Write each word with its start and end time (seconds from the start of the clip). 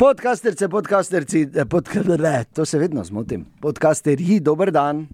Podcasterce, 0.00 0.68
podcasterci, 0.68 1.48
eh, 1.54 1.64
podka, 1.68 2.00
le, 2.00 2.44
to 2.56 2.64
se 2.64 2.78
vedno 2.78 3.04
zmotim. 3.04 3.44
Podcasterji, 3.60 4.40
dober 4.40 4.70
dan. 4.70 5.06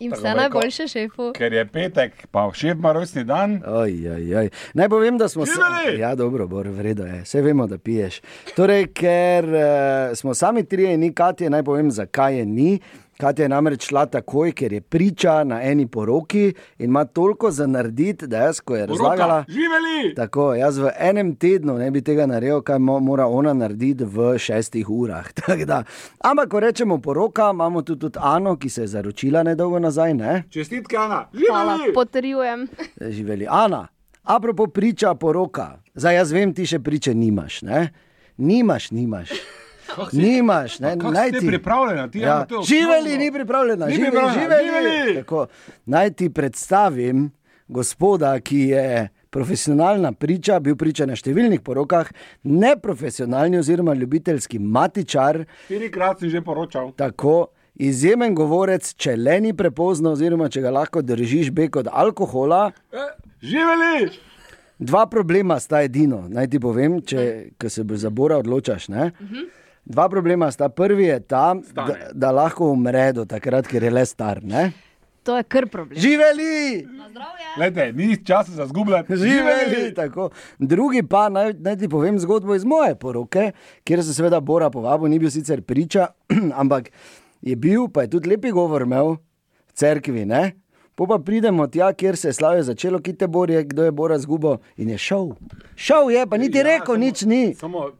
In 0.00 0.12
vse 0.12 0.32
najboljše, 0.34 0.86
šefu. 0.88 1.32
Ker 1.36 1.52
je 1.52 1.66
petek, 1.68 2.26
pa 2.30 2.46
šef 2.54 2.78
ima 2.78 2.92
rojstni 2.92 3.24
dan. 3.24 3.58
Oj, 3.66 4.10
oj, 4.14 4.36
oj. 4.36 4.50
Naj 4.74 4.88
povem, 4.88 5.18
da 5.18 5.28
smo 5.28 5.46
se. 5.46 5.52
Živeli! 5.52 6.00
Ja, 6.00 6.14
dobro, 6.14 6.46
bor, 6.48 6.68
vredo 6.68 7.04
je. 7.04 7.20
Vse 7.22 7.42
vemo, 7.42 7.66
da 7.66 7.78
piješ. 7.78 8.20
Torej, 8.56 8.86
ker 8.96 9.44
uh, 9.44 10.16
smo 10.16 10.34
sami 10.34 10.64
trije, 10.64 10.96
ni 10.96 11.12
Katja, 11.14 11.50
naj 11.50 11.62
povem, 11.62 11.90
zakaj 11.90 12.38
je 12.38 12.46
ni. 12.46 12.78
Katja 13.18 13.44
je 13.44 13.48
namreč 13.48 13.88
šla 13.88 14.04
takoj, 14.06 14.52
ker 14.54 14.72
je 14.72 14.80
priča 14.80 15.44
na 15.44 15.56
eni 15.62 15.86
poroki 15.86 16.52
in 16.78 16.84
ima 16.90 17.04
toliko 17.04 17.50
za 17.50 17.66
narediti, 17.66 18.26
da 18.26 18.38
jaz, 18.38 18.60
ko 18.60 18.76
je 18.76 18.86
razlagala. 18.86 19.44
Živeli! 19.48 20.14
Tako, 20.14 20.54
jaz 20.54 20.78
v 20.78 20.92
enem 20.98 21.34
tednu 21.34 21.74
ne 21.78 21.90
bi 21.90 22.02
tega 22.02 22.26
naredil, 22.26 22.62
kaj 22.62 22.78
mo, 22.78 23.00
mora 23.00 23.26
ona 23.26 23.54
narediti 23.54 24.04
v 24.04 24.38
šestih 24.38 24.90
urah. 24.90 25.32
Tako 25.40 25.64
da. 25.64 25.82
Ampak, 26.18 26.48
ko 26.48 26.60
rečemo 26.60 27.00
poroka, 27.02 27.50
imamo 27.50 27.82
tu 27.82 27.96
tudi 27.96 28.18
Ano, 28.22 28.56
ki 28.56 28.68
se 28.68 28.82
je 28.82 28.86
zaročila 28.86 29.42
nedolgo 29.42 29.78
nazaj. 29.78 30.14
Ne? 30.14 30.42
Čestitke, 30.50 30.96
Ana. 30.96 31.26
Hvala, 31.48 31.76
Živeli! 31.76 31.94
potrjujem. 31.94 32.68
Živeli. 33.00 33.46
Ana, 33.50 33.86
apropo 34.22 34.66
priča 34.66 35.14
poroka, 35.14 35.72
zdaj 35.94 36.14
jaz 36.14 36.32
vem, 36.32 36.54
ti 36.54 36.66
še 36.66 36.78
priče 36.78 37.14
nimaš. 37.14 37.62
Ne? 37.62 37.88
Nimaš, 38.36 38.90
nimaš. 38.90 39.34
Nimaš, 40.12 40.78
ne, 40.78 40.96
naj 40.96 41.32
ti. 41.32 41.46
pripravljeni? 41.46 42.10
Ti, 42.10 42.18
Ja. 42.18 42.46
Živeli, 42.64 43.18
ni 43.18 43.32
pripravljena, 43.32 43.86
Ni 43.86 43.94
živeli, 43.94 44.10
pripravljena, 44.10 44.42
živeli. 44.56 44.90
živeli. 44.90 45.14
Tako, 45.16 45.46
naj 45.86 46.10
ti 46.10 46.30
predstavim 46.30 47.30
gospoda, 47.68 48.40
ki 48.40 48.58
je 48.58 48.90
profesionalna 49.30 50.12
priča, 50.12 50.58
bil 50.58 50.76
priča 50.76 51.06
na 51.06 51.14
številnih 51.14 51.60
porokah, 51.60 52.08
neprofesionalni 52.44 53.58
oziroma 53.58 53.94
ljubiteljski 53.94 54.58
matičar, 54.58 55.44
Štirikrat 55.64 56.20
si 56.20 56.28
že 56.28 56.40
poročal. 56.40 56.92
tako 56.92 57.46
izjemen 57.76 58.34
govorec, 58.34 58.94
če 58.94 59.16
le 59.16 59.40
ni 59.40 59.52
prepozno, 59.54 60.12
oziroma 60.12 60.48
če 60.48 60.60
ga 60.60 60.70
lahko 60.72 61.02
držiš 61.02 61.50
bek 61.50 61.76
od 61.76 61.88
alkohola. 61.92 62.70
Eh, 62.92 63.12
Živeli! 63.42 64.08
Dva 64.80 65.06
problema 65.06 65.58
sta 65.58 65.82
edino, 65.82 66.24
naj 66.28 66.46
ti 66.46 66.58
povem, 66.58 67.00
če 67.02 67.20
se 67.68 67.84
boš 67.84 67.98
za 67.98 68.10
Bora 68.10 68.36
odločaš. 68.38 68.88
Ne? 68.88 69.10
Dva 69.88 70.08
problema 70.08 70.50
sta. 70.50 70.68
Prvi 70.68 71.04
je 71.04 71.20
ta, 71.20 71.54
da, 71.72 71.86
da 72.12 72.30
lahko 72.30 72.68
umre 72.68 73.12
do 73.12 73.24
takrat, 73.24 73.66
ker 73.66 73.82
je 73.82 73.90
le 73.90 74.04
star. 74.06 74.42
Ne? 74.44 74.72
To 75.22 75.36
je 75.36 75.42
kar 75.44 75.66
problem. 75.66 75.96
Živeli! 76.00 76.86
Glede, 77.56 77.92
ni 77.92 78.24
časa 78.24 78.52
za 78.52 78.66
zgubljati. 78.66 79.16
Živeli! 79.16 79.94
Tako. 79.94 80.30
Drugi 80.58 81.02
pa, 81.02 81.28
naj, 81.28 81.52
naj 81.58 81.76
ti 81.76 81.88
povem 81.88 82.18
zgodbo 82.18 82.54
iz 82.54 82.64
moje 82.64 82.94
poroke, 82.94 83.50
kjer 83.84 84.04
sem 84.04 84.14
seveda 84.14 84.40
Bora 84.40 84.70
povabil, 84.70 85.08
ni 85.08 85.18
bil 85.18 85.30
sicer 85.30 85.62
priča, 85.62 86.06
ampak 86.54 86.90
je 87.42 87.56
bil, 87.56 87.88
pa 87.88 88.02
je 88.02 88.10
tudi 88.10 88.28
lepi 88.28 88.50
govor 88.50 88.82
imel 88.82 89.14
v 89.14 89.18
cerkvi. 89.74 90.24
Ne? 90.24 90.52
Po 90.94 91.06
pa 91.06 91.18
pridemo 91.18 91.66
tja, 91.66 91.92
kjer 91.92 92.16
se 92.16 92.28
je 92.28 92.32
slavje 92.32 92.62
začelo, 92.62 92.98
ki 92.98 93.12
te 93.12 93.26
borijo, 93.26 93.62
kdo 93.64 93.84
je 93.84 93.92
Bora 93.92 94.18
zgubo 94.18 94.56
in 94.76 94.88
je 94.88 94.98
šel. 94.98 95.28
Šel 95.76 96.10
je, 96.10 96.26
pa 96.26 96.36
niti 96.36 96.58
Ja, 96.58 96.64
rekel, 96.64 96.94
samo- 96.94 97.04
nič 97.04 97.22
ni. 97.22 97.54
Samo, 97.54 97.90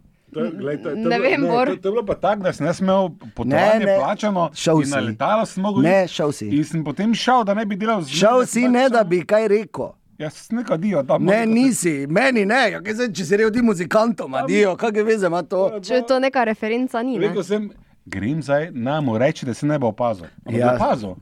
to, 0.41 0.57
glej, 0.57 0.77
to, 0.77 0.91
to, 0.91 0.97
Ne 0.99 1.17
je 1.17 1.21
bilo- 1.21 1.23
vem, 1.23 1.41
Bor. 1.43 1.67
to, 1.67 1.77
to 1.77 1.89
je 1.89 1.93
bilo 1.93 2.05
pa 2.05 2.15
tako, 2.17 2.43
da 2.43 2.53
sem 2.53 2.67
imel 2.81 3.09
potovanje 3.35 3.85
ne, 3.85 3.97
plačano, 3.99 4.51
šel 4.55 4.75
in 4.77 4.89
na 4.89 4.97
si. 4.97 5.05
letalo 5.05 5.47
sem 5.47 5.63
mogel 5.63 5.83
Ne, 5.83 6.09
šel 6.09 6.33
si. 6.33 6.47
In 6.49 6.65
sem 6.65 6.85
potem 6.85 7.15
šel, 7.15 7.45
da 7.45 7.55
ne 7.55 7.67
bi 7.67 7.77
delal 7.77 8.03
z 8.03 8.09
Šel 8.11 8.47
si 8.47 8.69
ne, 8.69 8.89
da 8.89 9.05
bi 9.05 9.23
kaj 9.23 9.49
rekel. 9.49 9.89
Jaz 10.19 10.33
sem 10.35 10.57
nekaj 10.57 10.79
dio 10.79 11.03
tam. 11.03 11.25
Ne, 11.25 11.33
mogel- 11.37 11.55
nisi, 11.55 12.07
meni 12.09 12.45
ne, 12.45 12.71
ja, 12.71 12.81
kaj 12.81 12.95
zdaj, 12.95 13.13
če 13.13 13.25
si 13.25 13.37
rekel 13.37 13.53
ti 13.53 13.63
muzikantom, 13.63 14.35
adijo, 14.35 14.77
kakšne 14.77 15.03
veze 15.05 15.27
ima 15.27 15.43
to. 15.43 15.81
Če 15.81 15.95
je 15.95 16.07
to 16.07 16.19
neka 16.19 16.45
referenca, 16.45 17.03
ni. 17.03 17.19
Ne? 17.19 17.29
Rekel 17.29 17.43
sem, 17.45 17.71
grem 18.05 18.43
zdaj 18.43 18.71
na 18.73 19.01
mu 19.01 19.19
reči, 19.19 19.47
da 19.47 19.55
se 19.55 19.67
ne 19.67 19.79
bo 19.79 19.87
opazil. 19.87 20.27
Ja. 20.47 20.59
ja. 20.59 20.75
opazil. 20.75 21.15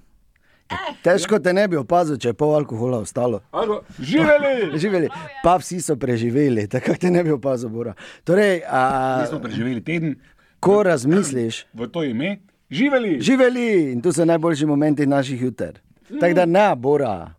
Težko 1.03 1.39
te 1.39 1.53
ne 1.53 1.69
bi 1.69 1.79
opazil, 1.79 2.19
če 2.19 2.33
je 2.33 2.35
pol 2.35 2.55
alkohola 2.57 2.99
ostalo. 3.05 3.41
Alko, 3.51 3.83
živeli! 4.01 4.71
Živeli, 4.83 5.09
pa 5.45 5.57
vsi 5.63 5.81
so 5.81 5.97
preživeli, 5.97 6.67
tako 6.69 6.97
te 7.01 7.11
ne 7.11 7.23
bi 7.25 7.31
opazil, 7.35 7.71
Bora. 7.71 7.95
Torej, 8.25 8.63
a, 8.67 8.83
Mi 9.23 9.31
smo 9.31 9.41
preživeli 9.41 9.85
teden 9.85 10.17
ko 10.61 10.83
razmisliš, 10.83 11.67
v 11.75 11.89
to 11.93 12.05
ime. 12.05 12.37
Živeli! 12.71 13.21
živeli 13.23 13.93
in 13.93 14.03
tu 14.03 14.13
so 14.13 14.25
najboljši 14.25 14.67
momenti 14.67 15.07
naših 15.07 15.43
juter. 15.43 15.79
Tako 16.21 16.35
da 16.35 16.47
ne, 16.47 16.77
Bora. 16.77 17.35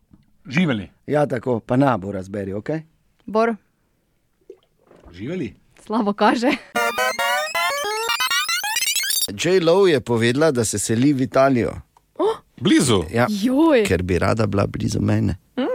Živeli! 0.48 0.90
Ja, 1.08 1.26
tako, 1.28 1.60
pa 1.60 1.76
ne, 1.76 1.98
Bora, 1.98 2.24
zberi, 2.24 2.54
ok? 2.54 2.70
Bor, 3.26 3.56
Živeli! 5.12 5.56
slabo 5.88 6.14
kaže. 6.14 6.48
J. 9.44 9.60
Lowe 9.60 9.92
je 9.92 10.02
povedala, 10.02 10.52
da 10.52 10.66
se 10.66 10.80
seli 10.80 11.14
v 11.14 11.22
Italijo, 11.22 11.72
Blizu! 12.62 13.04
ja, 13.14 13.28
Joj. 13.30 13.84
ker 13.86 14.04
bi 14.04 14.20
rada 14.20 14.46
bila 14.46 14.68
blizu 14.68 15.00
mene. 15.02 15.36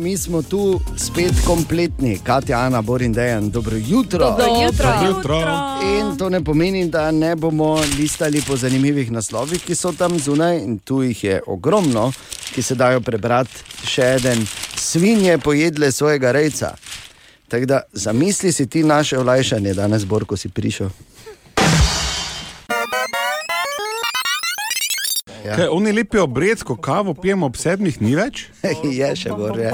Mi 0.00 0.16
smo 0.16 0.42
tu 0.42 0.80
spet 0.96 1.32
kompletni, 1.46 2.18
Katja, 2.24 2.58
Ana, 2.58 2.82
Bor 2.82 3.02
in 3.02 3.12
Dejan, 3.12 3.50
dobro 3.50 3.76
jutro. 3.76 4.18
Dobro 4.18 4.44
jutro. 4.64 4.88
Jutro! 5.06 5.40
In 5.98 6.16
to 6.18 6.28
ne 6.28 6.44
pomeni, 6.44 6.88
da 6.88 7.10
ne 7.10 7.36
bomo 7.36 7.80
listali 7.98 8.42
po 8.46 8.56
zanimivih 8.56 9.10
naslovih, 9.12 9.64
ki 9.64 9.74
so 9.74 9.92
tam 9.92 10.18
zunaj, 10.18 10.58
in 10.58 10.78
tu 10.78 11.02
jih 11.02 11.24
je 11.24 11.42
ogromno, 11.46 12.12
ki 12.54 12.62
se 12.62 12.74
dajo 12.74 13.00
prebrati. 13.00 13.50
Še 13.84 14.18
en, 14.24 14.46
svinje 14.76 15.38
pojedle 15.38 15.92
svojega 15.92 16.32
rejca. 16.32 16.74
Tako 17.48 17.66
da 17.66 17.80
zamisli 17.92 18.52
si 18.52 18.66
ti 18.66 18.84
naše 18.84 19.18
olajšanje 19.18 19.74
danes, 19.74 20.04
Bor, 20.04 20.24
ko 20.24 20.36
si 20.36 20.48
prišel. 20.48 20.88
Ja. 25.44 25.56
Kaj, 25.56 25.66
oni 25.70 25.92
lepijo 25.92 26.26
bredsko 26.26 26.76
kavo, 26.76 27.14
pijemo 27.14 27.46
ob 27.46 27.56
sedmih, 27.56 28.00
ni 28.02 28.14
več? 28.18 28.46
je 29.00 29.10
še 29.16 29.30
gor, 29.30 29.58
je. 29.58 29.70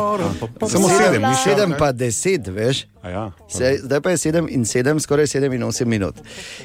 Samo 0.68 0.88
sedem, 0.88 1.22
ni. 1.22 1.34
Sedem 1.44 1.74
pa 1.78 1.92
deset, 1.92 2.48
veš. 2.48 2.84
A 3.02 3.10
Ja. 3.10 3.24
Se, 3.48 3.78
zdaj 3.82 4.00
pa 4.00 4.10
je 4.10 4.16
7 4.16 4.48
in 4.48 4.64
7, 4.64 5.00
skoraj 5.00 5.26
7 5.26 5.54
in 5.54 5.62
8 5.62 5.84
minut. 5.84 6.20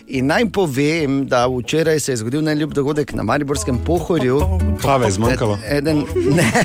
In 0.07 0.29
naj 0.31 0.45
povem, 0.55 1.25
da 1.27 1.45
včeraj 1.47 1.99
se 1.99 2.11
je 2.11 2.21
zgodil 2.23 2.41
najljub 2.41 2.73
dogodek 2.73 3.13
na 3.13 3.23
Mariborskem 3.23 3.81
pohorju. 3.85 4.39
Kave 4.81 5.07
je 5.07 5.11
zmanjkalo. 5.11 5.59
Eden, 5.67 6.05
ne, 6.15 6.63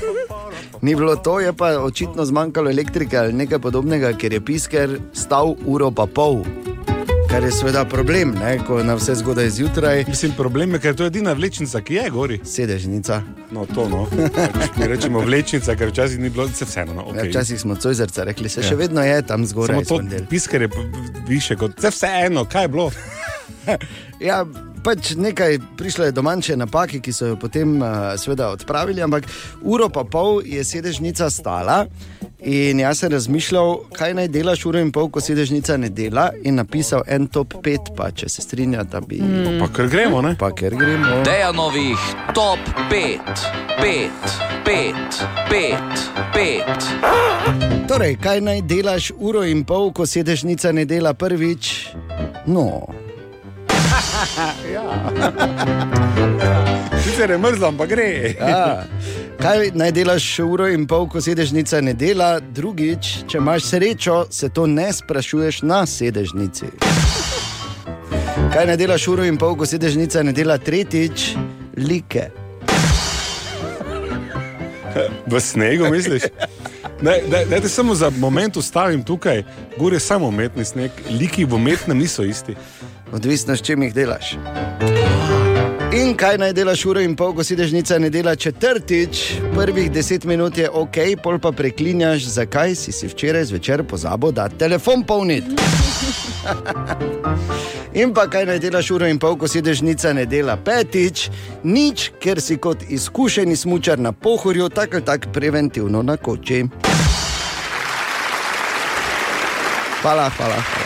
ni 0.83 0.95
bilo 0.95 1.17
to, 1.17 1.41
je 1.41 1.53
pa 1.53 1.81
očitno 1.83 2.25
zmanjkalo 2.25 2.71
elektrike 2.71 3.19
ali 3.19 3.33
nekaj 3.33 3.59
podobnega, 3.59 4.13
ker 4.13 4.33
je 4.33 4.45
pisker 4.45 4.99
stal 5.13 5.57
uro 5.67 5.91
pa 5.91 6.07
pol. 6.07 6.45
Kar 7.35 7.45
je 7.45 7.51
seveda 7.51 7.83
problem, 7.85 8.31
ne, 8.31 8.59
ko 8.59 8.77
na 8.79 8.95
vse 8.95 9.15
zgodaj 9.15 9.49
zjutraj. 9.51 10.05
Mislim, 10.09 10.33
problem 10.33 10.73
je, 10.73 10.79
ker 10.79 10.95
to 10.95 11.03
je 11.03 11.09
edina 11.09 11.33
vlečnica, 11.33 11.81
ki 11.81 11.95
je 11.95 12.11
gori. 12.11 12.37
Sedežnica. 12.45 13.23
No, 13.51 13.67
to 13.67 13.89
no. 13.89 14.05
Pač 14.53 14.77
Mi 14.77 14.87
rečemo 14.87 15.19
vlečnica, 15.19 15.75
ker 15.75 15.91
včasih 15.91 16.21
ni 16.21 16.31
bilo, 16.31 16.47
se 16.49 16.65
vseeno. 16.65 16.95
No, 16.95 17.03
Ja, 17.09 17.13
okay. 17.17 17.31
včasih 17.31 17.61
smo 17.61 17.75
cojzrca 17.75 18.23
rekli, 18.25 18.49
se 18.49 18.61
Ja. 18.61 18.69
še 18.69 18.77
vedno 18.77 19.03
je 19.03 19.23
tam 19.23 19.47
zgoraj. 19.47 19.83
Pisker 20.31 20.63
je 20.63 20.69
p- 20.69 20.87
više 21.27 21.57
kot 21.57 21.75
vse 21.77 21.91
vseeno, 21.91 22.45
kaj 22.45 22.63
je 22.63 22.69
bilo. 22.69 22.91
Ja, 24.21 24.45
pač 24.85 25.15
nekaj 25.17 25.59
prišlo 25.77 26.05
je 26.05 26.13
do 26.13 26.23
manjše 26.23 26.57
napake, 26.57 27.01
ki 27.01 27.13
so 27.13 27.33
jo 27.33 27.37
potem 27.41 27.79
uh, 27.83 28.13
seveda 28.21 28.51
odpravili, 28.53 29.03
ampak 29.03 29.25
uro 29.63 29.89
pa 29.89 30.05
pol 30.05 30.43
je 30.45 30.65
sedežnica 30.65 31.31
stala. 31.31 31.87
In 32.45 32.81
jaz 32.81 32.99
sem 33.01 33.13
razmišljal, 33.13 33.79
kaj 33.97 34.15
naj 34.15 34.29
delaš 34.29 34.67
uro 34.69 34.81
in 34.81 34.91
pol, 34.93 35.09
ko 35.09 35.21
sedežnica 35.25 35.79
ne 35.81 35.89
dela, 35.89 36.27
in 36.45 36.59
napisal 36.61 37.01
en 37.09 37.25
top 37.33 37.55
5, 37.65 37.95
pa 37.97 38.11
če 38.13 38.29
se 38.29 38.45
strinja, 38.45 38.83
da 38.85 39.01
bi. 39.01 39.23
Mm. 39.25 39.63
Pa 39.63 39.71
ker 39.73 39.89
gremo, 39.89 40.21
ne? 40.21 40.35
Pa 40.37 40.51
ker 40.53 40.77
gremo. 40.77 41.23
Dejanovih 41.25 42.05
top 42.37 42.61
5, 42.93 43.47
5, 43.81 44.35
5, 44.69 45.23
5, 45.49 46.05
5. 46.37 47.89
Torej, 47.89 48.19
kaj 48.21 48.45
naj 48.45 48.61
delaš 48.69 49.09
uro 49.17 49.47
in 49.49 49.65
pol, 49.65 49.89
ko 49.97 50.05
sedežnica 50.05 50.73
ne 50.77 50.85
dela 50.85 51.15
prvič? 51.17 51.73
No, 52.45 52.85
Sicer 57.05 57.31
je 57.31 57.39
mrzlo, 57.39 57.69
ampak 57.69 57.89
gre. 57.89 58.35
Ja. 58.41 58.85
Kaj 59.41 59.71
naj 59.75 59.93
delaš 59.93 60.39
uro 60.39 60.69
in 60.69 60.87
pol, 60.87 61.09
ko 61.09 61.21
sedežnica 61.21 61.81
ne 61.81 61.95
dela, 61.95 62.41
drugič, 62.41 63.25
če 63.29 63.39
imaš 63.39 63.69
srečo, 63.71 64.25
se 64.31 64.49
to 64.49 64.67
ne 64.67 64.93
sprašuješ 64.93 65.63
na 65.63 65.87
sedežnici. 65.87 66.71
Kaj 68.55 68.67
naj 68.67 68.77
delaš 68.81 69.09
uro 69.13 69.27
in 69.27 69.39
pol, 69.39 69.57
ko 69.59 69.67
sedežnica 69.67 70.23
ne 70.23 70.33
dela, 70.33 70.59
tretjič, 70.59 71.35
like. 71.77 72.31
V 75.27 75.41
snegu, 75.41 75.91
misliš? 75.91 76.23
Daj, 77.03 77.21
daj, 77.31 77.45
daj 77.51 77.61
te 77.61 77.69
samo 77.69 77.95
za 77.95 78.11
moment 78.11 78.57
ustavim 78.57 79.03
tukaj. 79.05 79.43
Gor 79.79 79.93
je 79.93 80.01
samo 80.01 80.29
umetni 80.29 80.65
sneg, 80.65 80.91
liki 81.11 81.45
v 81.45 81.55
umetnem 81.55 81.99
niso 81.99 82.25
isti. 82.25 82.55
Odvisno, 83.13 83.57
s 83.57 83.63
čim 83.63 83.83
jih 83.83 83.95
delaš. 83.95 84.37
In 85.95 86.17
kaj 86.17 86.39
naj 86.39 86.53
delaš 86.53 86.85
uro 86.91 87.01
in 87.01 87.15
pol, 87.17 87.35
ko 87.37 87.45
si 87.45 87.55
dežnica 87.57 87.99
ne 88.03 88.11
dela 88.11 88.35
četrtič, 88.37 89.21
prvih 89.55 89.91
deset 89.93 90.25
minut 90.25 90.59
je 90.59 90.71
ok, 90.71 90.97
pol 91.23 91.39
pa 91.39 91.53
preklinjaš, 91.53 92.27
zakaj 92.35 92.75
si 92.75 92.93
si 92.93 93.07
včeraj 93.07 93.45
zvečer 93.45 93.85
pozabil, 93.87 94.33
da 94.33 94.49
telefon 94.49 95.05
polniti. 95.07 95.55
In 97.95 98.11
pa 98.15 98.27
kaj 98.27 98.47
naj 98.47 98.59
delaš 98.59 98.91
uro 98.91 99.07
in 99.07 99.19
pol, 99.23 99.37
ko 99.39 99.47
si 99.49 99.63
dežnica 99.63 100.13
ne 100.13 100.27
dela 100.27 100.57
petič, 100.59 101.29
nič, 101.63 102.11
ker 102.19 102.41
si 102.43 102.57
kot 102.59 102.83
izkušeni 102.89 103.57
smočar 103.57 103.99
na 104.03 104.13
pohorju, 104.13 104.69
tako 104.69 104.97
ali 104.97 105.05
tako 105.05 105.31
preventivno 105.33 106.03
na 106.03 106.17
koči. 106.17 106.65
Hvala, 110.03 110.29
hvala. 110.37 110.59
hvala. 110.59 110.84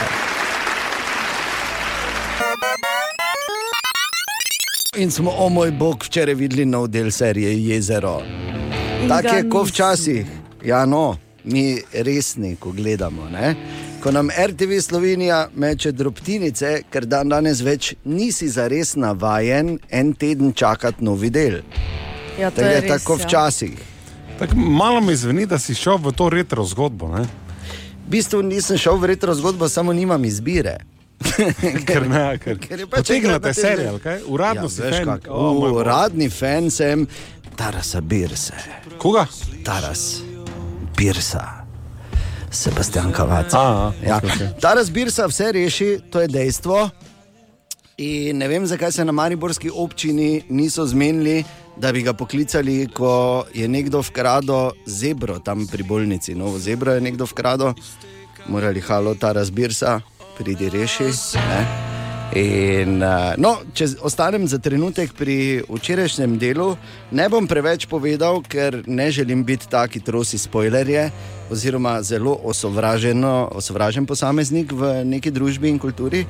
In 4.98 5.10
smo, 5.10 5.30
o 5.38 5.48
moj 5.48 5.70
bog, 5.70 6.04
včeraj 6.04 6.34
videli 6.34 6.64
nov 6.66 6.88
del 6.88 7.10
serije 7.10 7.52
Jezero. 7.68 8.16
Tako 9.08 9.34
je 9.34 9.44
kot 9.50 9.68
včasih, 9.68 10.26
ja, 10.64 10.86
no, 10.86 11.16
mi 11.44 11.78
resni, 11.92 12.56
ko 12.56 12.72
gledamo. 12.72 13.28
Ne? 13.30 13.54
Ko 14.02 14.10
nam 14.10 14.28
RTV 14.30 14.80
Slovenija 14.82 15.48
meče 15.54 15.92
drobtinice, 15.92 16.72
ker 16.90 17.06
dan 17.06 17.30
danes 17.30 17.62
več 17.62 17.92
nisi 18.04 18.48
zares 18.50 18.96
navajen 18.96 19.76
en 19.90 20.12
teden 20.18 20.52
čakati 20.52 21.04
novi 21.04 21.30
del. 21.30 21.60
Ja, 22.40 22.50
to 22.50 22.66
je 22.66 22.74
je 22.74 22.80
res, 22.80 22.90
tako 22.90 23.20
ja. 23.20 23.26
včasih. 23.26 23.78
Tak, 24.38 24.50
malo 24.56 25.00
mi 25.00 25.14
zveni, 25.16 25.46
da 25.46 25.62
si 25.62 25.78
šel 25.78 26.02
v 26.02 26.10
to 26.10 26.26
retro 26.28 26.66
zgodbo. 26.66 27.14
Ne? 27.14 27.22
V 28.02 28.16
bistvu 28.18 28.42
nisem 28.42 28.78
šel 28.78 28.98
v 28.98 29.14
retro 29.14 29.34
zgodbo, 29.34 29.68
samo 29.68 29.94
nimam 29.94 30.24
izbire. 30.24 30.80
Ker 31.88 32.06
ne, 32.08 32.38
ker, 32.38 32.58
Ker 32.62 32.78
je 32.80 32.86
pač 32.86 33.00
potegnete 33.02 33.16
enkrat 33.16 33.42
na 33.42 33.52
teden. 33.52 33.54
serijo, 33.64 33.90
ali 33.90 34.00
kaj? 34.00 34.18
Uradno 34.26 34.62
ja, 34.62 34.68
si 34.68 34.82
veš 34.82 34.96
fan. 34.96 35.06
kak, 35.06 35.26
O, 35.30 35.54
moj 35.54 35.70
bog. 35.70 35.80
Uradni 35.82 36.28
fan 36.30 36.70
sem 36.70 37.06
Tarasa 37.56 38.00
Birse. 38.00 38.54
Koga? 38.98 39.26
Taras 39.64 40.20
Birsa. 40.96 41.44
Sebastian 42.50 43.12
Kavac. 43.12 43.52
Ja. 43.52 44.16
okej, 44.16 44.30
okej. 44.30 44.48
Taras 44.60 44.90
Birsa 44.90 45.26
vse 45.26 45.52
reši, 45.52 45.98
to 46.10 46.20
je 46.20 46.28
dejstvo. 46.28 46.88
In 47.98 48.38
ne 48.38 48.48
vem, 48.48 48.66
zakaj 48.66 48.92
se 48.92 49.04
na 49.04 49.12
Mariborski 49.12 49.70
občini 49.74 50.42
niso 50.48 50.86
zmenili, 50.86 51.42
da 51.76 51.92
bi 51.92 52.02
ga 52.02 52.12
poklicali, 52.12 52.86
ko 52.94 53.10
je 53.54 53.68
nekdo 53.68 54.00
vkradel 54.00 54.70
zebro 54.86 55.38
tam 55.38 55.66
pri 55.66 55.82
bolnici. 55.82 56.34
Novo 56.34 56.58
zebro 56.58 56.94
je 56.94 57.00
nekdo 57.00 57.26
vkradel, 57.26 57.74
morali 58.46 58.80
halo 58.80 59.14
Taras 59.14 59.50
Birsa, 59.50 60.00
pridi 60.38 60.70
reši. 60.70 61.10
Ne? 61.34 61.60
In, 62.36 63.00
uh, 63.02 63.32
no, 63.40 63.54
če 63.72 63.86
ostanem 64.04 64.44
za 64.48 64.58
trenutek 64.60 65.14
pri 65.16 65.64
včerajšnjem 65.64 66.36
delu, 66.38 66.74
ne 67.10 67.24
bom 67.32 67.46
preveč 67.48 67.86
povedal, 67.88 68.42
ker 68.44 68.82
ne 68.86 69.08
želim 69.10 69.44
biti 69.44 69.64
taki 69.68 70.00
trosi 70.00 70.38
spoilerje, 70.38 71.08
oziroma 71.50 72.02
zelo 72.02 72.36
osovražen 72.44 74.06
posameznik 74.06 74.72
v 74.72 75.04
neki 75.08 75.32
družbi 75.32 75.72
in 75.72 75.78
kulturi. 75.80 76.26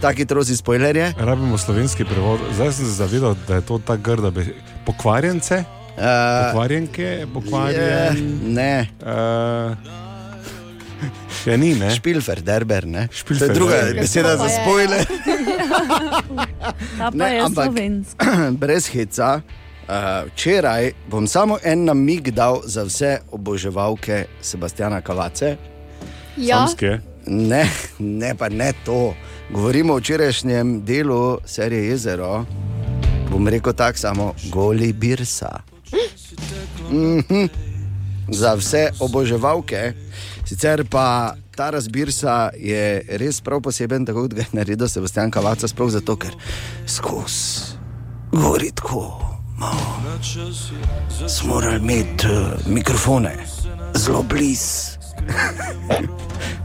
Taki 0.00 0.24
trosi 0.24 0.56
spoilerje. 0.56 1.14
Rabimo 1.18 1.58
slovenski 1.58 2.04
prevod. 2.04 2.40
Zdaj 2.56 2.72
sem 2.72 2.84
se 2.86 2.92
zavedal, 3.00 3.34
da 3.48 3.54
je 3.54 3.64
to 3.68 3.78
tako 3.78 4.02
grdo. 4.02 4.30
Be- 4.30 4.54
Pokvarjence, 4.86 5.64
Uh, 6.00 6.06
pokvarjenke, 6.46 7.02
je, 7.02 7.26
pokvarjen. 7.26 8.38
ne, 8.56 8.88
Uh, 9.00 9.76
ja, 11.46 11.56
ni, 11.56 11.74
ne? 11.74 11.90
špilfer, 11.90 12.40
derber. 12.42 12.86
Ne? 12.86 13.06
To 13.06 13.12
je 13.12 13.18
Špilfer, 13.18 13.54
druga 13.54 13.76
derber. 13.76 14.00
beseda 14.02 14.36
za. 14.36 14.48
Ta 16.98 17.10
pa 17.10 17.16
Ne, 17.16 17.34
je 17.34 17.40
ampak-. 17.42 17.72
Brez 18.60 18.88
heca. 18.88 19.40
Uh, 19.90 19.94
včeraj 20.30 20.92
bom 21.10 21.26
samo 21.26 21.58
en 21.64 21.84
namig 21.84 22.30
dal 22.30 22.60
za 22.64 22.84
vse 22.86 23.18
oboževalke 23.32 24.24
Sebastiana 24.40 25.00
Kavace. 25.00 25.56
Ja, 26.36 26.56
Samske. 26.66 26.98
Ne, 27.26 27.66
ne, 27.98 28.34
pa 28.38 28.48
ne 28.48 28.72
to. 28.84 29.14
Govorimo 29.50 29.94
o 29.94 29.98
včerajšnjem 29.98 30.84
delu 30.84 31.38
serije 31.44 31.88
Jezero. 31.88 32.44
Bom 33.30 33.48
rekel 33.48 33.72
tako, 33.72 33.98
samo 33.98 34.34
goli 34.50 34.92
birsa. 34.92 35.60
Mhm. 36.90 37.69
Za 38.30 38.54
vse 38.54 38.90
oboževalke. 39.00 39.92
Sicer 40.46 40.84
pa 40.90 41.34
ta 41.56 41.70
razbirsa 41.70 42.50
je 42.56 43.02
res 43.20 43.40
prav 43.40 43.60
poseben, 43.60 44.06
tako 44.06 44.24
kot 44.26 44.34
ga 44.34 44.46
je 44.46 44.56
naredil 44.56 44.88
Sebastian 44.88 45.30
Kavaca, 45.30 45.68
sploh 45.68 45.90
zato, 45.90 46.16
ker 46.16 46.34
skozi 46.86 47.76
govori 48.32 48.70
tako. 48.74 49.30
malo. 49.58 50.00
Smo 51.28 51.54
morali 51.54 51.76
imeti 51.76 52.26
uh, 52.26 52.66
mikrofone 52.66 53.36
zelo 53.94 54.22
blizu. 54.22 54.98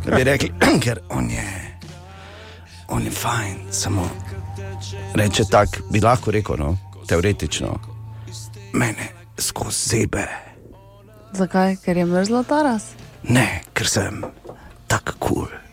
Da 0.05 0.15
bi 0.15 0.23
rekli, 0.23 0.51
ker 0.83 0.99
on 1.09 1.29
je, 1.29 1.77
on 2.87 3.03
je 3.03 3.11
fajn, 3.11 3.57
samo 3.71 4.09
reče 5.13 5.43
tako, 5.51 5.77
bi 5.91 5.99
lahko 5.99 6.31
rekel, 6.31 6.55
no, 6.59 6.77
teoretično, 7.07 7.79
mene 8.73 9.09
skozi 9.37 9.89
zebe, 9.89 10.27
Zakaj? 11.35 11.75
Ker 11.85 11.97
je 11.97 12.05
mrzlo 12.05 12.43
taras? 12.43 12.83
ne, 13.23 13.61
ker 13.73 13.87
sem 13.87 14.23
tako 14.87 15.13
kul. 15.19 15.45
Cool. 15.45 15.65